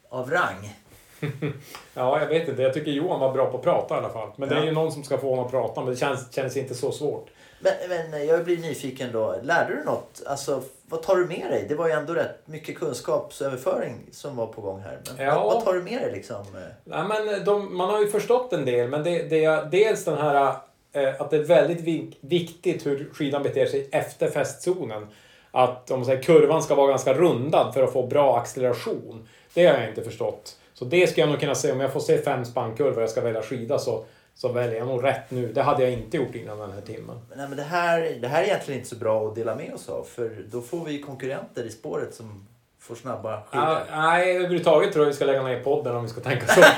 av 0.08 0.30
rang. 0.30 0.76
Ja, 1.94 2.20
jag 2.20 2.26
vet 2.26 2.48
inte. 2.48 2.62
Jag 2.62 2.74
tycker 2.74 2.90
Johan 2.90 3.20
var 3.20 3.32
bra 3.32 3.50
på 3.50 3.56
att 3.56 3.62
prata 3.62 3.94
i 3.94 3.98
alla 3.98 4.08
fall. 4.08 4.30
Men 4.36 4.48
det 4.48 4.54
är 4.54 4.58
Ja. 4.58 4.64
ju 4.64 4.72
någon 4.72 4.92
som 4.92 5.04
ska 5.04 5.18
få 5.18 5.30
honom 5.30 5.44
att 5.44 5.50
prata. 5.50 5.80
Men 5.80 5.90
det 5.90 5.96
känns, 5.96 6.34
känns 6.34 6.56
inte 6.56 6.74
så 6.74 6.92
svårt. 6.92 7.30
Men, 7.60 7.72
men 8.10 8.26
jag 8.26 8.44
blir 8.44 8.58
nyfiken 8.58 9.12
då. 9.12 9.36
Lärde 9.42 9.74
du 9.76 9.84
något? 9.84 10.22
Alltså, 10.26 10.62
vad 10.88 11.02
tar 11.02 11.16
du 11.16 11.26
med 11.26 11.46
dig? 11.50 11.66
Det 11.68 11.74
var 11.74 11.86
ju 11.86 11.92
ändå 11.92 12.14
rätt 12.14 12.38
mycket 12.44 12.78
kunskapsöverföring 12.78 14.00
som 14.12 14.36
var 14.36 14.46
på 14.46 14.60
gång 14.60 14.80
här. 14.80 14.98
Men 15.16 15.26
Ja. 15.26 15.34
vad, 15.44 15.54
vad 15.54 15.64
tar 15.64 15.72
du 15.74 15.82
med 15.82 16.02
dig 16.02 16.12
liksom? 16.12 16.44
Nej, 16.84 17.04
men 17.08 17.44
de, 17.44 17.76
man 17.76 17.90
har 17.90 18.00
ju 18.00 18.06
förstått 18.10 18.52
en 18.52 18.64
del, 18.64 18.88
men 18.88 19.02
det, 19.04 19.22
det 19.22 19.44
är 19.44 19.64
dels 19.64 20.04
den 20.04 20.18
här 20.18 20.54
eh, 20.92 21.20
att 21.20 21.30
det 21.30 21.36
är 21.36 21.44
väldigt 21.44 21.80
vik- 21.80 22.16
viktigt 22.20 22.86
hur 22.86 23.10
skidan 23.14 23.42
beter 23.42 23.66
sig 23.66 23.88
efter 23.92 24.30
fästzonen. 24.30 25.06
Att 25.52 25.90
om 25.90 25.98
man 25.98 26.06
säger, 26.06 26.22
kurvan 26.22 26.62
ska 26.62 26.74
vara 26.74 26.88
ganska 26.88 27.14
rundad 27.14 27.74
för 27.74 27.82
att 27.82 27.92
få 27.92 28.06
bra 28.06 28.38
acceleration. 28.38 29.28
Det 29.54 29.66
har 29.66 29.74
jag 29.74 29.88
inte 29.88 30.02
förstått. 30.02 30.56
Så 30.74 30.84
det 30.84 31.06
ska 31.06 31.20
jag 31.20 31.30
nog 31.30 31.40
kunna 31.40 31.54
se. 31.54 31.72
Om 31.72 31.80
jag 31.80 31.92
får 31.92 32.00
se 32.00 32.18
fem 32.18 32.44
spannkurvor 32.44 32.96
och 32.96 33.02
jag 33.02 33.10
ska 33.10 33.20
välja 33.20 33.42
skida 33.42 33.78
så, 33.78 34.04
så 34.34 34.52
väljer 34.52 34.78
jag 34.78 34.86
nog 34.88 35.04
rätt 35.04 35.30
nu. 35.30 35.52
Det 35.52 35.62
hade 35.62 35.82
jag 35.82 35.92
inte 35.92 36.16
gjort 36.16 36.34
innan 36.34 36.58
den 36.58 36.72
här 36.72 36.80
timmen. 36.80 37.20
Nej, 37.36 37.48
men 37.48 37.56
det, 37.56 37.62
här, 37.62 38.18
det 38.20 38.28
här 38.28 38.42
är 38.42 38.46
egentligen 38.46 38.80
inte 38.80 38.90
så 38.90 38.96
bra 38.96 39.28
att 39.28 39.34
dela 39.34 39.54
med 39.54 39.74
oss 39.74 39.88
av. 39.88 40.04
För 40.04 40.44
då 40.50 40.60
får 40.60 40.84
vi 40.84 41.02
konkurrenter 41.02 41.64
i 41.64 41.70
spåret 41.70 42.14
som 42.14 42.46
får 42.80 42.94
snabba 42.94 43.42
skidor. 43.50 43.66
Ah, 43.66 43.80
nej, 43.92 44.36
överhuvudtaget 44.36 44.92
tror 44.92 45.04
jag 45.04 45.10
vi 45.10 45.16
ska 45.16 45.24
lägga 45.24 45.42
ner 45.42 45.60
podden 45.60 45.96
om 45.96 46.02
vi 46.02 46.08
ska 46.08 46.20
tänka 46.20 46.46
så. 46.46 46.60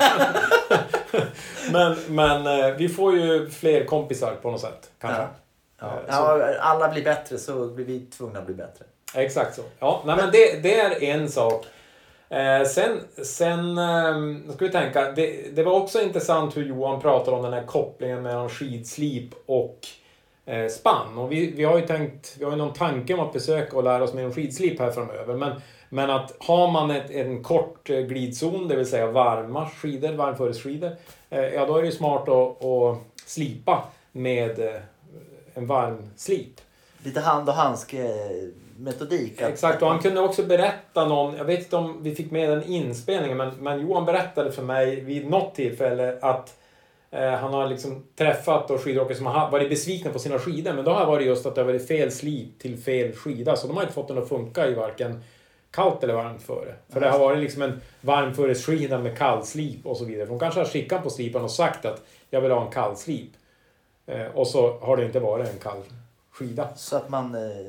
men 1.72 1.96
men 2.08 2.60
eh, 2.60 2.76
vi 2.76 2.88
får 2.88 3.16
ju 3.16 3.50
fler 3.50 3.84
kompisar 3.84 4.34
på 4.42 4.50
något 4.50 4.60
sätt. 4.60 4.90
Kanske. 5.00 5.22
Ja. 5.22 5.28
Ja. 6.08 6.38
Eh, 6.40 6.50
Ja, 6.50 6.54
alla 6.60 6.88
blir 6.88 7.04
bättre 7.04 7.38
så 7.38 7.66
blir 7.66 7.84
vi 7.84 8.00
tvungna 8.00 8.38
att 8.38 8.46
bli 8.46 8.54
bättre. 8.54 8.84
Exakt 9.14 9.54
så. 9.54 9.62
Ja, 9.78 10.02
nej, 10.06 10.16
men 10.16 10.30
det, 10.32 10.62
det 10.62 10.80
är 10.80 11.02
en 11.02 11.28
sak. 11.28 11.66
Eh, 12.28 12.64
sen, 12.64 13.00
sen 13.24 13.78
eh, 13.78 14.54
ska 14.54 14.64
vi 14.64 14.70
tänka, 14.70 15.12
det, 15.12 15.56
det 15.56 15.62
var 15.62 15.72
också 15.72 16.02
intressant 16.02 16.56
hur 16.56 16.64
Johan 16.64 17.00
pratade 17.00 17.36
om 17.36 17.42
den 17.42 17.52
här 17.52 17.66
kopplingen 17.66 18.22
mellan 18.22 18.48
skidslip 18.48 19.30
och 19.46 19.78
eh, 20.46 20.68
spann. 20.68 21.18
Och 21.18 21.32
vi, 21.32 21.50
vi 21.50 21.64
har 21.64 21.78
ju 21.78 21.86
tänkt, 21.86 22.36
vi 22.38 22.44
har 22.44 22.52
ju 22.52 22.58
någon 22.58 22.72
tanke 22.72 23.14
om 23.14 23.20
att 23.20 23.32
besöka 23.32 23.76
och 23.76 23.84
lära 23.84 24.04
oss 24.04 24.14
mer 24.14 24.24
om 24.24 24.32
skidslip 24.32 24.80
här 24.80 24.90
framöver. 24.90 25.34
Men, 25.34 25.60
men 25.88 26.10
att 26.10 26.34
har 26.38 26.70
man 26.70 26.90
ett, 26.90 27.10
en 27.10 27.42
kort 27.42 27.90
eh, 27.90 28.00
glidzon, 28.00 28.68
det 28.68 28.76
vill 28.76 28.86
säga 28.86 29.06
varma 29.06 29.68
skidor, 29.68 30.12
varmföresskidor, 30.12 30.90
eh, 31.30 31.44
ja 31.44 31.66
då 31.66 31.76
är 31.76 31.80
det 31.82 31.86
ju 31.88 31.92
smart 31.92 32.28
att, 32.28 32.64
att 32.64 32.98
slipa 33.26 33.84
med 34.12 34.58
eh, 34.58 34.74
en 35.54 35.66
varm 35.66 36.10
slip. 36.16 36.60
Lite 37.04 37.20
hand 37.20 37.48
och 37.48 37.54
handske 37.54 38.08
metodik. 38.78 39.42
att- 39.42 39.48
Exakt, 39.48 39.82
och 39.82 39.88
han 39.88 39.98
kunde 39.98 40.20
också 40.20 40.42
berätta 40.42 41.08
någon, 41.08 41.36
jag 41.36 41.44
vet 41.44 41.58
inte 41.60 41.76
om 41.76 42.02
vi 42.02 42.14
fick 42.14 42.30
med 42.30 42.50
den 42.50 42.62
inspelningen, 42.64 43.36
men, 43.36 43.50
men 43.58 43.80
Johan 43.80 44.04
berättade 44.04 44.52
för 44.52 44.62
mig 44.62 45.00
vid 45.00 45.30
något 45.30 45.54
tillfälle 45.54 46.18
att 46.22 46.56
eh, 47.10 47.30
han 47.30 47.54
har 47.54 47.66
liksom 47.66 48.04
träffat 48.16 48.68
då 48.68 48.78
skidåkare 48.78 49.16
som 49.16 49.26
har 49.26 49.50
varit 49.50 49.68
besvikna 49.70 50.10
på 50.10 50.18
sina 50.18 50.38
skidor, 50.38 50.72
men 50.72 50.84
då 50.84 50.90
har 50.90 51.00
det 51.00 51.06
varit 51.06 51.26
just 51.26 51.46
att 51.46 51.54
det 51.54 51.60
har 51.60 51.66
varit 51.66 51.88
fel 51.88 52.12
slip 52.12 52.58
till 52.58 52.78
fel 52.78 53.12
skida, 53.12 53.56
så 53.56 53.66
de 53.66 53.76
har 53.76 53.82
inte 53.82 53.94
fått 53.94 54.08
den 54.08 54.18
att 54.18 54.28
funka 54.28 54.66
i 54.68 54.74
varken 54.74 55.22
kallt 55.70 56.02
eller 56.04 56.14
varmt 56.14 56.42
före. 56.42 56.74
För 56.88 57.00
det 57.00 57.08
har 57.10 57.18
varit 57.18 57.38
liksom 57.38 57.62
en 57.62 57.80
varmföresskida 58.00 58.98
med 58.98 59.18
kallslip 59.18 59.86
och 59.86 59.96
så 59.96 60.04
vidare. 60.04 60.26
För 60.26 60.32
de 60.32 60.38
kanske 60.40 60.60
har 60.60 60.66
skickat 60.66 61.02
på 61.02 61.10
slipan 61.10 61.42
och 61.44 61.50
sagt 61.50 61.84
att 61.84 62.02
jag 62.30 62.40
vill 62.40 62.50
ha 62.50 62.64
en 62.66 62.72
kallslip. 62.72 63.30
Eh, 63.30 63.36
och 64.34 64.46
så 64.46 64.78
har 64.78 64.96
det 64.96 65.04
inte 65.04 65.20
varit 65.20 65.48
en 65.48 65.58
kall 65.58 65.82
skida. 66.30 66.68
Så 66.76 66.96
att 66.96 67.08
man 67.08 67.34
eh, 67.34 67.66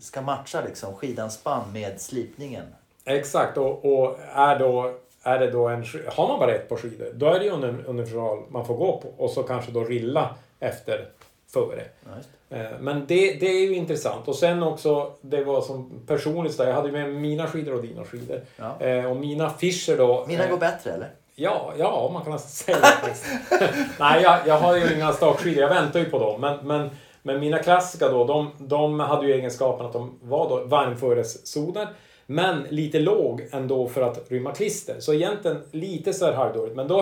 ska 0.00 0.20
matcha 0.22 0.60
liksom 0.60 0.94
skidans 0.94 1.34
spann 1.34 1.72
med 1.72 2.00
slipningen. 2.00 2.64
Exakt, 3.04 3.58
och, 3.58 3.84
och 3.84 4.18
är, 4.34 4.58
då, 4.58 4.94
är 5.22 5.38
det 5.38 5.50
då 5.50 5.68
en... 5.68 5.84
Har 6.06 6.28
man 6.28 6.38
bara 6.38 6.54
ett 6.54 6.68
par 6.68 6.76
skidor, 6.76 7.12
då 7.14 7.26
är 7.26 7.38
det 7.38 7.44
ju 7.44 7.52
en 7.54 7.84
universal 7.86 8.42
man 8.48 8.66
får 8.66 8.76
gå 8.76 9.00
på. 9.00 9.24
Och 9.24 9.30
så 9.30 9.42
kanske 9.42 9.72
då 9.72 9.84
rilla 9.84 10.34
efter 10.60 11.08
före. 11.52 11.84
Just. 12.16 12.28
Eh, 12.50 12.80
Men 12.80 13.06
det, 13.06 13.32
det 13.32 13.46
är 13.46 13.60
ju 13.60 13.74
intressant. 13.74 14.28
Och 14.28 14.36
sen 14.36 14.62
också, 14.62 15.12
det 15.20 15.44
var 15.44 15.60
som 15.60 16.02
personligt 16.06 16.58
där, 16.58 16.66
jag 16.66 16.74
hade 16.74 16.88
ju 16.88 16.92
med 16.92 17.14
mina 17.14 17.46
skidor 17.46 17.74
och 17.74 17.82
dina 17.82 18.04
skidor. 18.04 18.40
Ja. 18.56 18.80
Eh, 18.80 19.10
och 19.10 19.16
mina 19.16 19.50
Fischer 19.50 19.96
då... 19.96 20.24
Mina 20.28 20.44
eh, 20.44 20.50
går 20.50 20.58
bättre 20.58 20.90
eller? 20.90 21.10
Ja, 21.40 21.72
ja, 21.78 22.10
man 22.12 22.22
kan 22.22 22.32
nästan 22.32 22.50
säga 22.50 22.78
det. 22.80 23.74
Nej, 24.00 24.22
jag, 24.22 24.38
jag 24.46 24.58
har 24.58 24.76
ju 24.76 24.94
inga 24.94 25.12
stakskidor. 25.12 25.62
Jag 25.62 25.68
väntar 25.68 26.00
ju 26.00 26.10
på 26.10 26.18
dem. 26.18 26.40
Men, 26.40 26.66
men, 26.66 26.90
men 27.22 27.40
mina 27.40 27.58
klassiska 27.58 28.08
då, 28.08 28.24
de, 28.24 28.50
de 28.58 29.00
hade 29.00 29.26
ju 29.26 29.32
egenskapen 29.34 29.86
att 29.86 29.92
de 29.92 30.18
var 30.22 30.48
då 30.48 30.64
varmföreszoner. 30.64 31.88
Men 32.26 32.62
lite 32.68 32.98
låg 32.98 33.48
ändå 33.52 33.88
för 33.88 34.02
att 34.02 34.30
rymma 34.30 34.52
klister. 34.52 35.00
Så 35.00 35.14
egentligen 35.14 35.62
lite 35.70 36.12
så 36.12 36.24
här 36.24 36.32
halvdåligt. 36.32 36.76
Men 36.76 36.88
då 36.88 36.98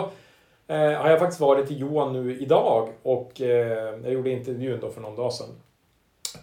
eh, 0.66 0.76
har 0.76 1.10
jag 1.10 1.18
faktiskt 1.18 1.40
varit 1.40 1.66
till 1.66 1.80
Johan 1.80 2.12
nu 2.12 2.40
idag 2.40 2.88
och 3.02 3.40
eh, 3.40 4.00
jag 4.04 4.12
gjorde 4.12 4.30
intervjun 4.30 4.78
då 4.80 4.90
för 4.90 5.00
någon 5.00 5.16
dag 5.16 5.32
sedan. 5.32 5.60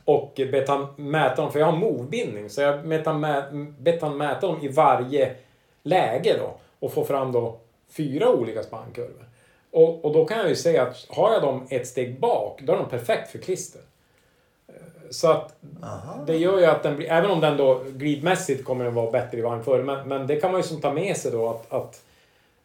Och 0.06 0.34
bett 0.36 0.68
han 0.68 0.88
mäta 0.96 1.42
dem, 1.42 1.52
för 1.52 1.60
jag 1.60 1.66
har 1.66 1.78
movbindning. 1.78 2.50
Så 2.50 2.62
jag 2.62 2.88
bett 2.88 3.06
han, 3.06 3.20
mä, 3.20 3.44
bett 3.80 4.02
han 4.02 4.18
mäta 4.18 4.48
dem 4.48 4.58
i 4.62 4.68
varje 4.68 5.36
läge 5.84 6.36
då. 6.40 6.54
Och 6.80 6.94
få 6.94 7.04
fram 7.04 7.32
då 7.32 7.60
fyra 7.98 8.30
olika 8.30 8.64
spannkurvor. 8.64 9.26
Och, 9.72 10.06
och 10.06 10.14
då 10.14 10.26
kan 10.26 10.38
jag 10.38 10.50
ju 10.50 10.56
säga 10.56 10.84
att 10.84 11.06
har 11.10 11.34
jag 11.34 11.42
dem 11.42 11.68
ett 11.70 11.88
steg 11.88 12.20
bak, 12.20 12.60
då 12.64 12.74
är 12.74 12.78
de 12.78 12.90
perfekt 12.90 13.32
för 13.32 13.40
klister. 13.40 13.82
Eh, 14.68 14.74
Så 15.10 15.32
att 15.32 15.56
det 16.28 16.38
gör 16.38 16.60
ju 16.60 16.66
att 16.66 16.84
den 16.84 16.96
blir, 16.96 17.08
även 17.12 17.32
om 17.32 17.40
den 17.40 17.58
då 17.58 17.84
glidmässigt 17.90 18.66
kommer 18.66 18.86
den 18.86 18.94
vara 18.94 19.12
bättre 19.12 19.38
i 19.38 19.42
varmföre, 19.42 19.84
men, 19.84 20.08
men 20.08 20.28
det 20.28 20.36
kan 20.36 20.52
man 20.52 20.60
ju 20.62 20.68
som 20.68 20.82
ta 20.82 20.94
med 20.94 21.18
sig 21.18 21.32
då 21.32 21.50
att, 21.50 21.74
att 21.74 22.02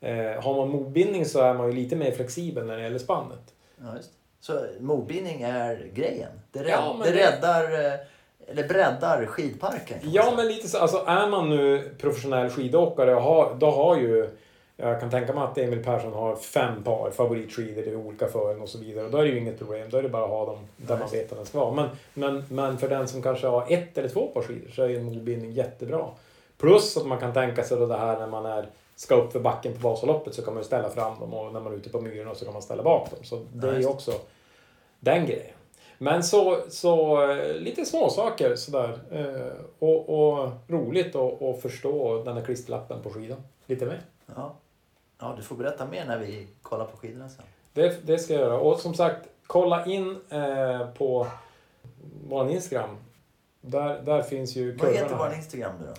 eh, 0.01 0.43
har 0.43 0.55
man 0.57 0.69
movbindning 0.69 1.25
så 1.25 1.41
är 1.41 1.55
man 1.55 1.67
ju 1.67 1.73
lite 1.73 1.97
mer 1.97 2.11
flexibel 2.13 2.67
när 2.67 2.77
det 2.77 2.83
gäller 2.83 2.99
spannet. 2.99 3.55
Ja, 3.81 3.97
just. 3.97 4.11
Så 4.41 4.61
movbindning 4.81 5.43
är 5.43 5.91
grejen? 5.95 6.31
Det, 6.53 6.59
rädd, 6.61 6.69
Ja, 6.71 6.97
det 7.05 7.13
räddar, 7.13 7.87
eh, 7.87 7.93
eller 8.47 8.69
breddar 8.69 9.27
skidparken? 9.27 9.99
Ja, 10.03 10.33
men 10.37 10.47
lite 10.49 10.69
så. 10.69 10.79
Alltså 10.79 11.05
är 11.07 11.27
man 11.27 11.51
nu 11.51 11.91
professionell 12.01 12.51
skidåkare, 12.51 13.11
har, 13.11 13.55
då 13.55 13.71
har 13.71 13.97
ju 13.99 14.31
Jag 14.81 15.01
kan 15.01 15.11
tänka 15.11 15.35
mig 15.35 15.45
att 15.45 15.59
Emil 15.59 15.85
Persson 15.85 16.13
har 16.13 16.37
fem 16.37 16.83
par 16.83 17.11
favoritskidor 17.11 17.85
i 17.85 17.97
olika 17.97 18.29
fören 18.29 18.63
och 18.63 18.69
så 18.69 18.79
vidare. 18.79 19.05
Och 19.05 19.11
då 19.11 19.19
är 19.19 19.23
det 19.23 19.31
ju 19.31 19.39
inget 19.39 19.59
problem. 19.59 19.91
Då 19.91 19.97
är 19.97 20.03
det 20.03 20.09
bara 20.09 20.25
att 20.25 20.31
ha 20.31 20.47
dem 20.47 20.59
där 20.77 20.99
man 20.99 21.09
vet 21.09 21.33
att 21.33 21.39
den 21.39 21.47
ska 21.47 21.59
vara. 21.61 21.75
Men, 21.75 21.89
men, 22.15 22.45
men 22.49 22.79
för 22.79 22.89
den 22.89 23.09
som 23.09 23.23
kanske 23.23 23.47
har 23.47 23.67
ett 23.69 23.99
eller 23.99 24.09
två 24.09 24.27
par 24.27 24.43
skidor 24.43 24.71
så 24.71 24.83
är 24.83 24.89
en 24.89 25.05
modbindning 25.05 25.53
jättebra. 25.53 26.07
Plus 26.59 26.97
att 26.97 27.07
man 27.07 27.19
kan 27.19 27.33
tänka 27.33 27.65
sig 27.65 27.79
då 27.79 27.87
det 27.87 27.97
här 27.97 28.19
när 28.19 28.27
man 28.27 28.47
är, 28.47 28.69
ska 28.97 29.15
upp 29.15 29.33
för 29.33 29.41
backen 29.41 29.73
på 29.73 29.89
Vasaloppet 29.89 30.35
så 30.35 30.43
kan 30.43 30.55
man 30.55 30.63
ju 30.63 30.67
ställa 30.67 30.91
fram 30.91 31.21
dem 31.21 31.35
och 31.35 31.53
när 31.53 31.61
man 31.61 31.73
är 31.73 31.77
ute 31.77 31.91
på 31.91 32.01
myrorna 32.01 32.35
så 32.35 32.45
kan 32.45 32.53
man 32.53 32.63
ställa 32.63 32.83
bak 32.83 33.11
dem. 33.11 33.19
Så 33.23 33.45
det 33.53 33.69
är 33.69 33.79
ju 33.79 33.87
också 33.87 34.13
den 35.01 35.27
grejen. 35.27 35.55
Men 35.99 36.23
så, 36.23 36.59
så 36.69 37.23
eh, 37.31 37.55
lite 37.55 37.85
småsaker 37.85 38.57
sådär. 38.57 38.99
Eh, 39.11 39.63
och, 39.79 40.09
och 40.09 40.51
roligt 40.69 41.17
att 41.17 41.63
förstå 41.63 42.23
den 42.25 42.37
här 42.37 42.45
klisterlappen 42.45 43.03
på 43.03 43.11
skidan 43.11 43.43
lite 43.67 43.87
mer. 43.87 44.01
Ja. 44.35 44.55
Ja, 45.19 45.35
du 45.37 45.43
får 45.43 45.57
berätta 45.57 45.87
mer 45.87 46.05
när 46.05 46.19
vi 46.19 46.49
kollar 46.63 46.85
på 46.85 46.97
skidorna 46.97 47.29
sen. 47.29 47.45
Det, 47.73 48.07
det 48.07 48.19
ska 48.19 48.33
jag 48.33 48.43
göra. 48.43 48.59
Och 48.59 48.81
som 48.81 48.95
sagt, 48.95 49.29
kolla 49.47 49.87
in 49.87 50.21
eh, 50.31 50.91
på 50.91 51.27
vår 52.29 52.51
Instagram. 52.51 52.97
Där, 53.61 54.03
där 54.03 54.23
finns 54.23 54.57
ju 54.57 54.77
Vad 54.77 54.89
heter 54.93 55.09
kurvorna. 55.09 55.29
vår 55.29 55.37
Instagram 55.37 55.73
nu 55.81 55.87
då? 55.87 55.95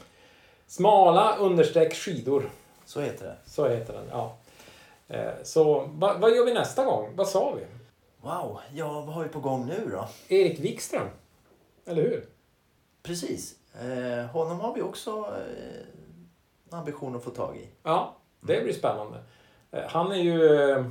Smala 0.67 1.35
understreck 1.37 1.93
skidor. 1.93 2.49
Så 2.85 3.01
heter 3.01 3.25
det. 3.25 3.35
Så 3.45 3.67
heter 3.67 3.93
den, 3.93 4.05
ja. 4.11 4.35
Eh, 5.07 5.31
så 5.43 5.79
va, 5.79 6.15
vad 6.19 6.35
gör 6.35 6.45
vi 6.45 6.53
nästa 6.53 6.85
gång? 6.85 7.15
Vad 7.15 7.27
sa 7.27 7.51
vi? 7.51 7.65
Wow, 8.21 8.59
ja 8.73 8.93
vad 8.93 9.15
har 9.15 9.23
vi 9.23 9.29
på 9.29 9.39
gång 9.39 9.65
nu 9.65 9.89
då? 9.91 10.07
Erik 10.35 10.59
Wikström. 10.59 11.07
Eller 11.85 12.01
hur? 12.01 12.25
Precis. 13.03 13.55
Eh, 13.81 14.25
honom 14.25 14.59
har 14.59 14.73
vi 14.75 14.81
också 14.81 15.11
eh, 15.19 16.77
ambition 16.77 17.15
att 17.15 17.23
få 17.23 17.29
tag 17.29 17.57
i. 17.57 17.67
Ja, 17.83 18.15
det 18.41 18.63
blir 18.63 18.73
spännande. 18.73 19.17
Eh, 19.71 19.79
Han 19.87 20.11
är 20.11 20.15
ju... 20.15 20.69
eh, 20.71 20.85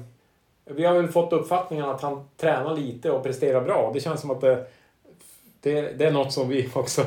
Vi 0.64 0.84
har 0.84 0.94
väl 0.94 1.08
fått 1.08 1.32
uppfattningen 1.32 1.84
att 1.88 2.00
han 2.02 2.28
tränar 2.36 2.76
lite 2.76 3.10
och 3.10 3.22
presterar 3.22 3.60
bra. 3.60 3.90
Det 3.94 4.00
känns 4.00 4.20
som 4.20 4.30
att 4.30 4.40
det, 4.40 4.66
det, 5.60 5.80
det 5.98 6.04
är 6.04 6.10
något 6.12 6.32
som 6.32 6.48
vi 6.48 6.70
också 6.74 7.04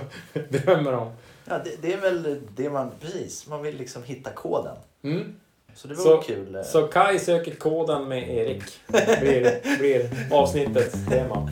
drömmer 0.49 0.93
om. 0.93 1.11
Ja, 1.45 1.55
det, 1.63 1.81
det 1.81 1.93
är 1.93 1.97
väl 2.01 2.41
det 2.55 2.69
man... 2.69 2.91
Precis, 3.01 3.47
man 3.47 3.61
vill 3.61 3.77
liksom 3.77 4.03
hitta 4.03 4.29
koden. 4.29 4.75
Mm. 5.03 5.35
Så 5.75 5.87
det 5.87 5.93
var 5.93 6.03
Så- 6.03 6.17
kul. 6.21 6.55
eh. 6.55 6.63
Så 6.63 6.87
Kai 6.87 7.19
söker 7.19 7.55
koden 7.55 8.07
med 8.07 8.29
Erik. 8.29 8.63
Blir, 9.21 9.77
blir 9.79 10.09
avsnittets 10.31 11.05
tema. 11.09 11.49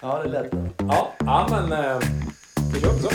Ja, 0.00 0.22
det 0.22 0.28
lät 0.28 0.50
bra. 0.50 0.60
Ja, 0.78 1.12
ja 1.18 1.46
men... 1.68 2.00
Vi 2.74 2.80
kör 2.80 2.90
så. 2.90 3.08